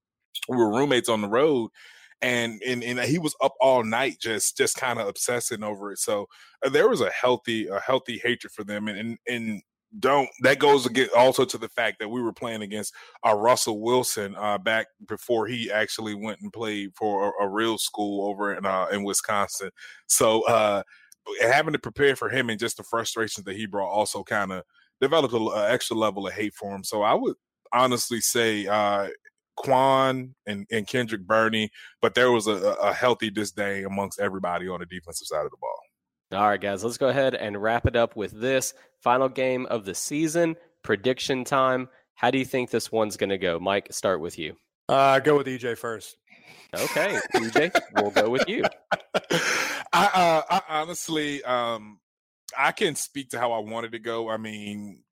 we 0.49 0.57
were 0.57 0.71
roommates 0.71 1.09
on 1.09 1.21
the 1.21 1.29
road 1.29 1.71
and 2.23 2.63
and 2.67 2.83
and 2.83 3.01
he 3.01 3.19
was 3.19 3.35
up 3.43 3.55
all 3.61 3.83
night 3.85 4.19
just 4.21 4.57
just 4.57 4.77
kind 4.77 4.99
of 4.99 5.09
obsessing 5.09 5.63
over 5.63 5.93
it. 5.93 5.99
So 5.99 6.27
uh, 6.65 6.71
there 6.71 6.89
was 6.89 7.01
a 7.01 7.11
healthy 7.11 7.67
a 7.67 7.81
healthy 7.81 8.19
hatred 8.23 8.53
for 8.53 8.65
them, 8.65 8.89
and 8.89 8.99
and, 8.99 9.19
and 9.29 9.63
don't 9.99 10.29
that 10.41 10.59
goes 10.59 10.87
again 10.87 11.09
also 11.17 11.45
to 11.45 11.59
the 11.59 11.69
fact 11.69 11.99
that 11.99 12.09
we 12.09 12.23
were 12.23 12.33
playing 12.33 12.63
against 12.63 12.95
uh, 13.27 13.35
Russell 13.35 13.81
Wilson 13.81 14.35
uh, 14.37 14.57
back 14.57 14.87
before 15.07 15.47
he 15.47 15.71
actually 15.71 16.15
went 16.15 16.41
and 16.41 16.53
played 16.53 16.91
for 16.95 17.35
a, 17.41 17.45
a 17.45 17.49
real 17.49 17.77
school 17.77 18.31
over 18.31 18.55
in 18.55 18.65
uh, 18.65 18.87
in 18.93 19.05
Wisconsin. 19.05 19.71
So 20.07 20.47
uh, 20.47 20.83
having 21.43 21.73
to 21.73 21.79
prepare 21.79 22.17
for 22.17 22.29
him 22.29 22.51
and 22.51 22.59
just 22.59 22.79
the 22.79 22.85
frustrations 22.85 23.45
that 23.45 23.57
he 23.57 23.67
brought 23.67 23.91
also 23.91 24.23
kind 24.23 24.53
of 24.53 24.63
developed 25.01 25.35
an 25.35 25.73
extra 25.73 25.97
level 25.97 26.27
of 26.27 26.33
hate 26.33 26.55
for 26.55 26.75
him. 26.75 26.85
So 26.85 27.03
I 27.03 27.15
would 27.15 27.35
honestly 27.73 28.21
say 28.21 28.67
uh, 28.67 29.09
Quan 29.57 30.35
and, 30.47 30.67
and 30.71 30.87
Kendric 30.87 31.27
Burney, 31.27 31.71
but 32.01 32.15
there 32.15 32.33
was 32.33 32.47
a, 32.47 32.53
a 32.53 32.93
healthy 32.93 33.31
disdain 33.31 33.85
amongst 33.85 34.21
everybody 34.21 34.69
on 34.69 34.81
the 34.81 34.87
defensive 34.87 35.27
side 35.27 35.45
of 35.45 35.51
the 35.51 35.57
ball. 35.61 35.79
All 36.33 36.49
right, 36.49 36.61
guys, 36.61 36.83
let's 36.83 36.97
go 36.97 37.09
ahead 37.09 37.35
and 37.35 37.61
wrap 37.63 37.87
it 37.87 37.95
up 37.95 38.17
with 38.17 38.33
this 38.33 38.73
final 39.03 39.29
game 39.29 39.67
of 39.67 39.85
the 39.85 39.95
season 39.95 40.57
prediction 40.83 41.45
time. 41.45 41.89
How 42.15 42.31
do 42.31 42.39
you 42.39 42.45
think 42.45 42.71
this 42.71 42.91
one's 42.91 43.17
going 43.17 43.31
to 43.31 43.39
go? 43.39 43.59
Mike, 43.59 43.89
start 43.91 44.21
with 44.21 44.39
you. 44.39 44.57
Uh, 44.89 45.19
go 45.21 45.37
with 45.37 45.47
EJ 45.47 45.77
first. 45.79 46.17
Okay, 46.75 47.19
EJ, 47.35 47.79
we'll 47.97 48.11
go 48.11 48.31
with 48.31 48.49
you. 48.49 48.65
I, 49.93 50.11
uh, 50.15 50.43
I 50.49 50.63
honestly, 50.69 51.45
um, 51.45 51.99
I 52.57 52.73
can 52.73 52.95
speak 52.95 53.31
to 53.31 53.39
how 53.39 53.53
I 53.53 53.59
wanted 53.59 53.93
to 53.93 53.99
go. 53.99 54.31
I 54.31 54.39
mean, 54.39 55.03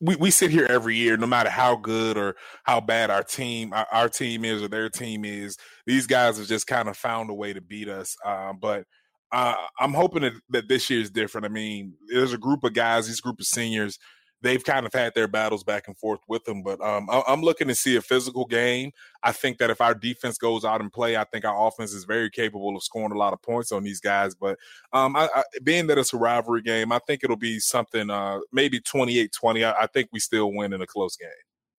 we, 0.00 0.16
we 0.16 0.30
sit 0.30 0.50
here 0.50 0.66
every 0.66 0.96
year, 0.96 1.16
no 1.16 1.26
matter 1.26 1.50
how 1.50 1.76
good 1.76 2.16
or 2.16 2.36
how 2.64 2.80
bad 2.80 3.10
our 3.10 3.22
team 3.22 3.72
our, 3.72 3.86
our 3.90 4.08
team 4.08 4.44
is 4.44 4.62
or 4.62 4.68
their 4.68 4.88
team 4.88 5.24
is. 5.24 5.56
These 5.86 6.06
guys 6.06 6.38
have 6.38 6.46
just 6.46 6.66
kind 6.66 6.88
of 6.88 6.96
found 6.96 7.30
a 7.30 7.34
way 7.34 7.52
to 7.52 7.60
beat 7.60 7.88
us. 7.88 8.16
Uh, 8.24 8.52
but 8.52 8.84
uh, 9.32 9.54
I'm 9.80 9.94
hoping 9.94 10.22
that, 10.22 10.34
that 10.50 10.68
this 10.68 10.88
year 10.90 11.00
is 11.00 11.10
different. 11.10 11.46
I 11.46 11.48
mean, 11.48 11.94
there's 12.08 12.32
a 12.32 12.38
group 12.38 12.64
of 12.64 12.74
guys, 12.74 13.06
these 13.06 13.20
group 13.20 13.40
of 13.40 13.46
seniors 13.46 13.98
they've 14.42 14.62
kind 14.62 14.86
of 14.86 14.92
had 14.92 15.14
their 15.14 15.28
battles 15.28 15.64
back 15.64 15.88
and 15.88 15.96
forth 15.96 16.20
with 16.28 16.44
them. 16.44 16.62
But 16.62 16.80
um, 16.80 17.08
I, 17.10 17.22
am 17.28 17.42
looking 17.42 17.68
to 17.68 17.74
see 17.74 17.96
a 17.96 18.02
physical 18.02 18.44
game. 18.44 18.92
I 19.22 19.32
think 19.32 19.58
that 19.58 19.70
if 19.70 19.80
our 19.80 19.94
defense 19.94 20.38
goes 20.38 20.64
out 20.64 20.80
and 20.80 20.92
play, 20.92 21.16
I 21.16 21.24
think 21.24 21.44
our 21.44 21.66
offense 21.66 21.92
is 21.92 22.04
very 22.04 22.30
capable 22.30 22.76
of 22.76 22.82
scoring 22.82 23.12
a 23.12 23.18
lot 23.18 23.32
of 23.32 23.42
points 23.42 23.72
on 23.72 23.82
these 23.82 24.00
guys. 24.00 24.34
But 24.34 24.58
um, 24.92 25.16
I, 25.16 25.28
I, 25.34 25.42
being 25.62 25.86
that 25.88 25.98
it's 25.98 26.12
a 26.12 26.18
rivalry 26.18 26.62
game, 26.62 26.92
I 26.92 26.98
think 27.06 27.24
it'll 27.24 27.36
be 27.36 27.58
something 27.58 28.10
uh, 28.10 28.40
maybe 28.52 28.80
28 28.80 29.32
20. 29.32 29.64
I, 29.64 29.72
I, 29.72 29.86
think 29.86 30.08
we 30.12 30.20
still 30.20 30.52
win 30.52 30.72
in 30.72 30.82
a 30.82 30.86
close 30.86 31.16
game. 31.16 31.28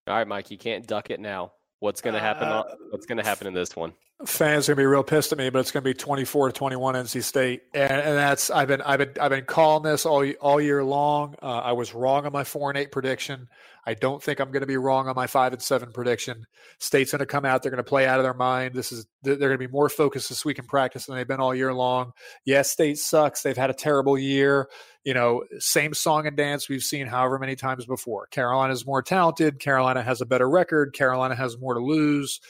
All 0.08 0.14
right, 0.14 0.26
Mike, 0.26 0.50
you 0.50 0.58
can't 0.58 0.86
duck 0.86 1.10
it 1.10 1.20
now. 1.20 1.52
What's 1.80 2.00
going 2.00 2.14
to 2.14 2.20
happen? 2.20 2.48
Uh, 2.48 2.64
what's 2.90 3.06
going 3.06 3.18
to 3.18 3.24
happen 3.24 3.46
in 3.46 3.54
this 3.54 3.76
one? 3.76 3.92
Fans 4.24 4.66
are 4.66 4.72
gonna 4.72 4.82
be 4.82 4.86
real 4.86 5.02
pissed 5.02 5.32
at 5.32 5.38
me, 5.38 5.50
but 5.50 5.58
it's 5.58 5.70
gonna 5.70 5.82
be 5.82 5.92
24 5.92 6.48
to 6.48 6.52
21 6.54 6.94
NC 6.94 7.22
State, 7.22 7.64
and, 7.74 7.92
and 7.92 8.16
that's 8.16 8.48
I've 8.48 8.66
been 8.66 8.80
I've 8.80 8.98
been 8.98 9.12
I've 9.20 9.30
been 9.30 9.44
calling 9.44 9.82
this 9.82 10.06
all 10.06 10.26
all 10.40 10.58
year 10.58 10.82
long. 10.82 11.34
Uh, 11.42 11.58
I 11.58 11.72
was 11.72 11.92
wrong 11.92 12.24
on 12.24 12.32
my 12.32 12.42
four 12.42 12.70
and 12.70 12.78
eight 12.78 12.90
prediction. 12.90 13.48
I 13.84 13.92
don't 13.92 14.22
think 14.22 14.40
I'm 14.40 14.50
to 14.50 14.66
be 14.66 14.78
wrong 14.78 15.06
on 15.06 15.14
my 15.14 15.26
five 15.26 15.52
and 15.52 15.60
seven 15.60 15.92
prediction. 15.92 16.46
State's 16.78 17.12
to 17.12 17.26
come 17.26 17.44
out. 17.44 17.62
They're 17.62 17.70
to 17.70 17.84
play 17.84 18.06
out 18.06 18.18
of 18.18 18.24
their 18.24 18.34
mind. 18.34 18.74
This 18.74 18.90
is 18.90 19.06
they're 19.22 19.36
to 19.36 19.58
be 19.58 19.68
more 19.68 19.90
focused 19.90 20.30
this 20.30 20.46
week 20.46 20.58
in 20.58 20.64
practice 20.64 21.06
than 21.06 21.14
they've 21.14 21.28
been 21.28 21.40
all 21.40 21.54
year 21.54 21.74
long. 21.74 22.12
Yes, 22.46 22.70
State 22.70 22.98
sucks. 22.98 23.42
They've 23.42 23.56
had 23.56 23.70
a 23.70 23.74
terrible 23.74 24.18
year. 24.18 24.68
You 25.04 25.12
know, 25.12 25.44
same 25.58 25.94
song 25.94 26.26
and 26.26 26.36
dance 26.36 26.68
we've 26.68 26.82
seen 26.82 27.06
however 27.06 27.38
many 27.38 27.54
times 27.54 27.84
before. 27.84 28.26
Carolina's 28.28 28.86
more 28.86 29.02
talented. 29.02 29.60
Carolina 29.60 30.02
has 30.02 30.22
a 30.22 30.26
better 30.26 30.48
record. 30.48 30.94
Carolina 30.94 31.36
has 31.36 31.58
more 31.58 31.74
to 31.74 31.80
lose. 31.80 32.40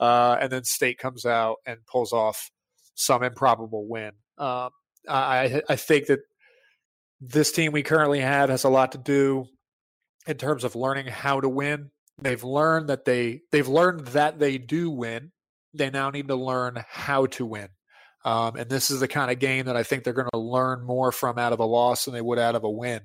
Uh, 0.00 0.36
and 0.40 0.50
then 0.50 0.64
State 0.64 0.98
comes 0.98 1.24
out 1.24 1.56
and 1.66 1.78
pulls 1.86 2.12
off 2.12 2.50
some 2.94 3.22
improbable 3.22 3.86
win. 3.88 4.12
Um, 4.38 4.70
I, 5.08 5.62
I 5.68 5.76
think 5.76 6.06
that 6.06 6.20
this 7.20 7.52
team 7.52 7.72
we 7.72 7.82
currently 7.82 8.20
have 8.20 8.50
has 8.50 8.64
a 8.64 8.68
lot 8.68 8.92
to 8.92 8.98
do 8.98 9.46
in 10.26 10.36
terms 10.36 10.64
of 10.64 10.76
learning 10.76 11.06
how 11.06 11.40
to 11.40 11.48
win. 11.48 11.90
They've 12.20 12.42
learned 12.42 12.88
that 12.88 13.04
they 13.04 13.40
they've 13.50 13.68
learned 13.68 14.06
that 14.08 14.38
they 14.38 14.58
do 14.58 14.90
win. 14.90 15.32
They 15.74 15.90
now 15.90 16.10
need 16.10 16.28
to 16.28 16.36
learn 16.36 16.84
how 16.88 17.26
to 17.26 17.46
win. 17.46 17.68
Um, 18.24 18.56
and 18.56 18.70
this 18.70 18.90
is 18.90 19.00
the 19.00 19.08
kind 19.08 19.30
of 19.30 19.38
game 19.38 19.66
that 19.66 19.76
I 19.76 19.82
think 19.82 20.02
they're 20.02 20.12
going 20.12 20.28
to 20.32 20.38
learn 20.38 20.82
more 20.84 21.12
from 21.12 21.38
out 21.38 21.52
of 21.52 21.60
a 21.60 21.64
loss 21.64 22.04
than 22.04 22.14
they 22.14 22.22
would 22.22 22.38
out 22.38 22.54
of 22.54 22.64
a 22.64 22.70
win. 22.70 23.00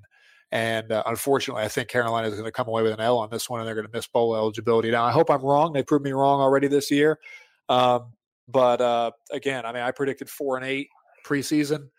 And 0.51 0.91
uh, 0.91 1.03
unfortunately, 1.05 1.63
I 1.63 1.67
think 1.67 1.89
Carolina 1.89 2.27
is 2.27 2.33
going 2.33 2.45
to 2.45 2.51
come 2.51 2.67
away 2.67 2.81
with 2.81 2.93
an 2.93 2.99
L 2.99 3.19
on 3.19 3.29
this 3.29 3.49
one, 3.49 3.59
and 3.59 3.67
they're 3.67 3.75
going 3.75 3.85
to 3.85 3.93
miss 3.93 4.07
bowl 4.07 4.35
eligibility. 4.35 4.89
Now, 4.89 5.03
I 5.03 5.11
hope 5.11 5.29
I'm 5.29 5.41
wrong. 5.41 5.73
They 5.73 5.83
proved 5.83 6.03
me 6.03 6.11
wrong 6.11 6.41
already 6.41 6.67
this 6.67 6.89
year. 6.89 7.19
Um, 7.67 8.13
but 8.47 8.81
uh, 8.81 9.11
again, 9.31 9.65
I 9.65 9.73
mean, 9.73 9.83
I 9.83 9.91
predicted 9.91 10.29
four 10.29 10.57
and 10.57 10.65
eight 10.65 10.89
preseason. 11.25 11.89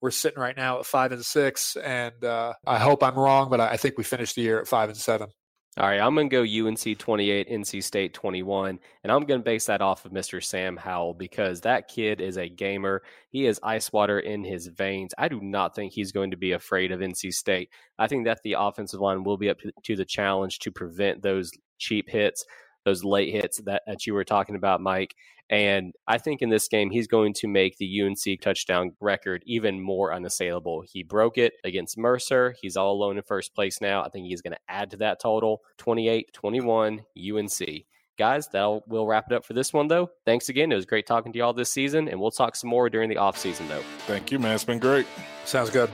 We're 0.00 0.10
sitting 0.10 0.38
right 0.38 0.56
now 0.56 0.78
at 0.78 0.86
five 0.86 1.12
and 1.12 1.24
six, 1.24 1.76
and 1.76 2.24
uh, 2.24 2.54
I 2.66 2.78
hope 2.78 3.02
I'm 3.02 3.16
wrong, 3.16 3.50
but 3.50 3.60
I 3.60 3.76
think 3.76 3.98
we 3.98 4.04
finished 4.04 4.36
the 4.36 4.42
year 4.42 4.60
at 4.60 4.68
five 4.68 4.88
and 4.88 4.96
seven. 4.96 5.28
All 5.76 5.86
right, 5.86 6.00
I'm 6.00 6.14
going 6.16 6.28
to 6.28 6.44
go 6.44 6.66
UNC 6.66 6.98
28, 6.98 7.48
NC 7.48 7.84
State 7.84 8.12
21, 8.12 8.80
and 9.04 9.12
I'm 9.12 9.24
going 9.24 9.38
to 9.40 9.44
base 9.44 9.66
that 9.66 9.80
off 9.80 10.04
of 10.04 10.10
Mr. 10.10 10.42
Sam 10.42 10.76
Howell 10.76 11.14
because 11.14 11.60
that 11.60 11.86
kid 11.86 12.20
is 12.20 12.36
a 12.36 12.48
gamer. 12.48 13.02
He 13.30 13.44
has 13.44 13.60
ice 13.62 13.92
water 13.92 14.18
in 14.18 14.42
his 14.42 14.66
veins. 14.66 15.14
I 15.18 15.28
do 15.28 15.40
not 15.40 15.76
think 15.76 15.92
he's 15.92 16.10
going 16.10 16.32
to 16.32 16.36
be 16.36 16.52
afraid 16.52 16.90
of 16.90 16.98
NC 16.98 17.32
State. 17.32 17.70
I 17.96 18.08
think 18.08 18.24
that 18.24 18.40
the 18.42 18.56
offensive 18.58 18.98
line 18.98 19.22
will 19.22 19.36
be 19.36 19.50
up 19.50 19.58
to 19.84 19.94
the 19.94 20.04
challenge 20.04 20.58
to 20.60 20.72
prevent 20.72 21.22
those 21.22 21.52
cheap 21.78 22.08
hits, 22.08 22.44
those 22.84 23.04
late 23.04 23.32
hits 23.32 23.58
that, 23.58 23.82
that 23.86 24.04
you 24.04 24.14
were 24.14 24.24
talking 24.24 24.56
about, 24.56 24.80
Mike. 24.80 25.14
And 25.50 25.94
I 26.06 26.18
think 26.18 26.42
in 26.42 26.50
this 26.50 26.68
game, 26.68 26.90
he's 26.90 27.06
going 27.06 27.32
to 27.34 27.48
make 27.48 27.78
the 27.78 28.02
UNC 28.02 28.40
touchdown 28.40 28.92
record 29.00 29.42
even 29.46 29.80
more 29.80 30.12
unassailable. 30.12 30.84
He 30.86 31.02
broke 31.02 31.38
it 31.38 31.54
against 31.64 31.96
Mercer. 31.96 32.54
He's 32.60 32.76
all 32.76 32.92
alone 32.92 33.16
in 33.16 33.22
first 33.22 33.54
place 33.54 33.80
now. 33.80 34.02
I 34.02 34.10
think 34.10 34.26
he's 34.26 34.42
going 34.42 34.52
to 34.52 34.60
add 34.68 34.90
to 34.90 34.98
that 34.98 35.20
total 35.20 35.62
28 35.78 36.32
21 36.32 37.00
UNC. 37.16 37.84
Guys, 38.18 38.48
that 38.48 38.82
will 38.88 39.06
wrap 39.06 39.30
it 39.30 39.34
up 39.34 39.44
for 39.44 39.52
this 39.52 39.72
one, 39.72 39.86
though. 39.86 40.10
Thanks 40.26 40.48
again. 40.48 40.72
It 40.72 40.74
was 40.74 40.86
great 40.86 41.06
talking 41.06 41.32
to 41.32 41.38
y'all 41.38 41.52
this 41.52 41.70
season, 41.70 42.08
and 42.08 42.20
we'll 42.20 42.32
talk 42.32 42.56
some 42.56 42.68
more 42.68 42.90
during 42.90 43.08
the 43.08 43.16
off 43.16 43.38
season, 43.38 43.68
though. 43.68 43.82
Thank 44.06 44.32
you, 44.32 44.40
man. 44.40 44.56
It's 44.56 44.64
been 44.64 44.80
great. 44.80 45.06
Sounds 45.44 45.70
good. 45.70 45.88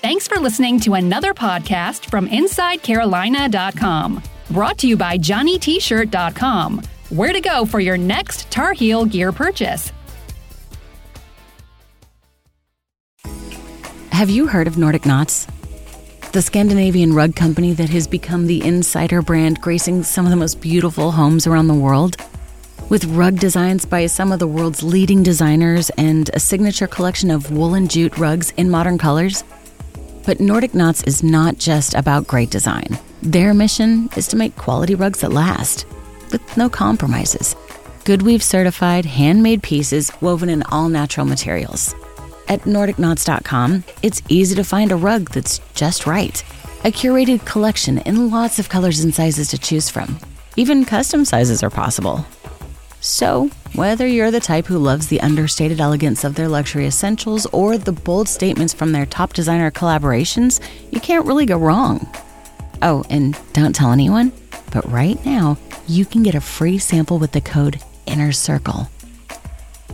Thanks 0.00 0.26
for 0.26 0.38
listening 0.38 0.80
to 0.80 0.94
another 0.94 1.34
podcast 1.34 2.08
from 2.08 2.28
InsideCarolina.com. 2.28 4.22
Brought 4.50 4.78
to 4.78 4.88
you 4.88 4.96
by 4.96 5.18
JohnnyT-shirt.com 5.18 6.82
where 7.10 7.32
to 7.32 7.40
go 7.40 7.64
for 7.64 7.80
your 7.80 7.96
next 7.96 8.50
Tar 8.50 8.72
Heel 8.72 9.04
gear 9.04 9.32
purchase. 9.32 9.92
Have 14.10 14.30
you 14.30 14.46
heard 14.46 14.66
of 14.66 14.78
Nordic 14.78 15.04
Knots? 15.04 15.46
The 16.32 16.40
Scandinavian 16.42 17.12
rug 17.12 17.36
company 17.36 17.72
that 17.74 17.90
has 17.90 18.08
become 18.08 18.46
the 18.46 18.64
insider 18.64 19.22
brand 19.22 19.60
gracing 19.60 20.02
some 20.02 20.24
of 20.24 20.30
the 20.30 20.36
most 20.36 20.60
beautiful 20.60 21.12
homes 21.12 21.46
around 21.46 21.68
the 21.68 21.74
world. 21.74 22.16
With 22.88 23.04
rug 23.04 23.38
designs 23.38 23.84
by 23.84 24.06
some 24.06 24.32
of 24.32 24.38
the 24.38 24.46
world's 24.46 24.82
leading 24.82 25.22
designers 25.22 25.90
and 25.90 26.30
a 26.32 26.40
signature 26.40 26.86
collection 26.86 27.30
of 27.30 27.50
woolen 27.50 27.88
jute 27.88 28.16
rugs 28.16 28.52
in 28.56 28.70
modern 28.70 28.96
colors. 28.96 29.44
But 30.24 30.40
Nordic 30.40 30.74
Knots 30.74 31.02
is 31.02 31.22
not 31.22 31.58
just 31.58 31.94
about 31.94 32.26
great 32.26 32.50
design. 32.50 32.98
Their 33.22 33.54
mission 33.54 34.08
is 34.16 34.28
to 34.28 34.36
make 34.36 34.56
quality 34.56 34.94
rugs 34.94 35.20
that 35.20 35.32
last 35.32 35.86
with 36.30 36.56
no 36.56 36.68
compromises. 36.68 37.54
Goodweave 38.04 38.42
certified 38.42 39.04
handmade 39.04 39.62
pieces 39.62 40.12
woven 40.20 40.48
in 40.48 40.62
all 40.64 40.88
natural 40.88 41.26
materials. 41.26 41.94
At 42.48 42.60
NordicKnots.com, 42.60 43.84
it's 44.02 44.22
easy 44.28 44.54
to 44.54 44.62
find 44.62 44.92
a 44.92 44.96
rug 44.96 45.30
that's 45.30 45.58
just 45.74 46.06
right. 46.06 46.40
A 46.84 46.92
curated 46.92 47.44
collection 47.44 47.98
in 47.98 48.30
lots 48.30 48.58
of 48.58 48.68
colors 48.68 49.00
and 49.00 49.12
sizes 49.12 49.48
to 49.48 49.58
choose 49.58 49.90
from. 49.90 50.18
Even 50.56 50.84
custom 50.84 51.24
sizes 51.24 51.62
are 51.62 51.70
possible. 51.70 52.24
So, 53.00 53.50
whether 53.74 54.06
you're 54.06 54.30
the 54.30 54.40
type 54.40 54.66
who 54.66 54.78
loves 54.78 55.08
the 55.08 55.20
understated 55.20 55.80
elegance 55.80 56.24
of 56.24 56.34
their 56.34 56.48
luxury 56.48 56.86
essentials 56.86 57.46
or 57.46 57.76
the 57.76 57.92
bold 57.92 58.28
statements 58.28 58.72
from 58.72 58.92
their 58.92 59.06
top 59.06 59.32
designer 59.32 59.70
collaborations, 59.70 60.60
you 60.90 61.00
can't 61.00 61.26
really 61.26 61.46
go 61.46 61.58
wrong. 61.58 62.08
Oh, 62.82 63.04
and 63.10 63.38
don't 63.52 63.74
tell 63.74 63.92
anyone, 63.92 64.32
but 64.76 64.92
right 64.92 65.24
now, 65.24 65.56
you 65.88 66.04
can 66.04 66.22
get 66.22 66.34
a 66.34 66.40
free 66.40 66.76
sample 66.76 67.18
with 67.18 67.32
the 67.32 67.40
code 67.40 67.82
INNER 68.06 68.30
CIRCLE. 68.30 68.90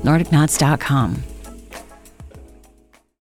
NordicKnots.com. 0.03 1.23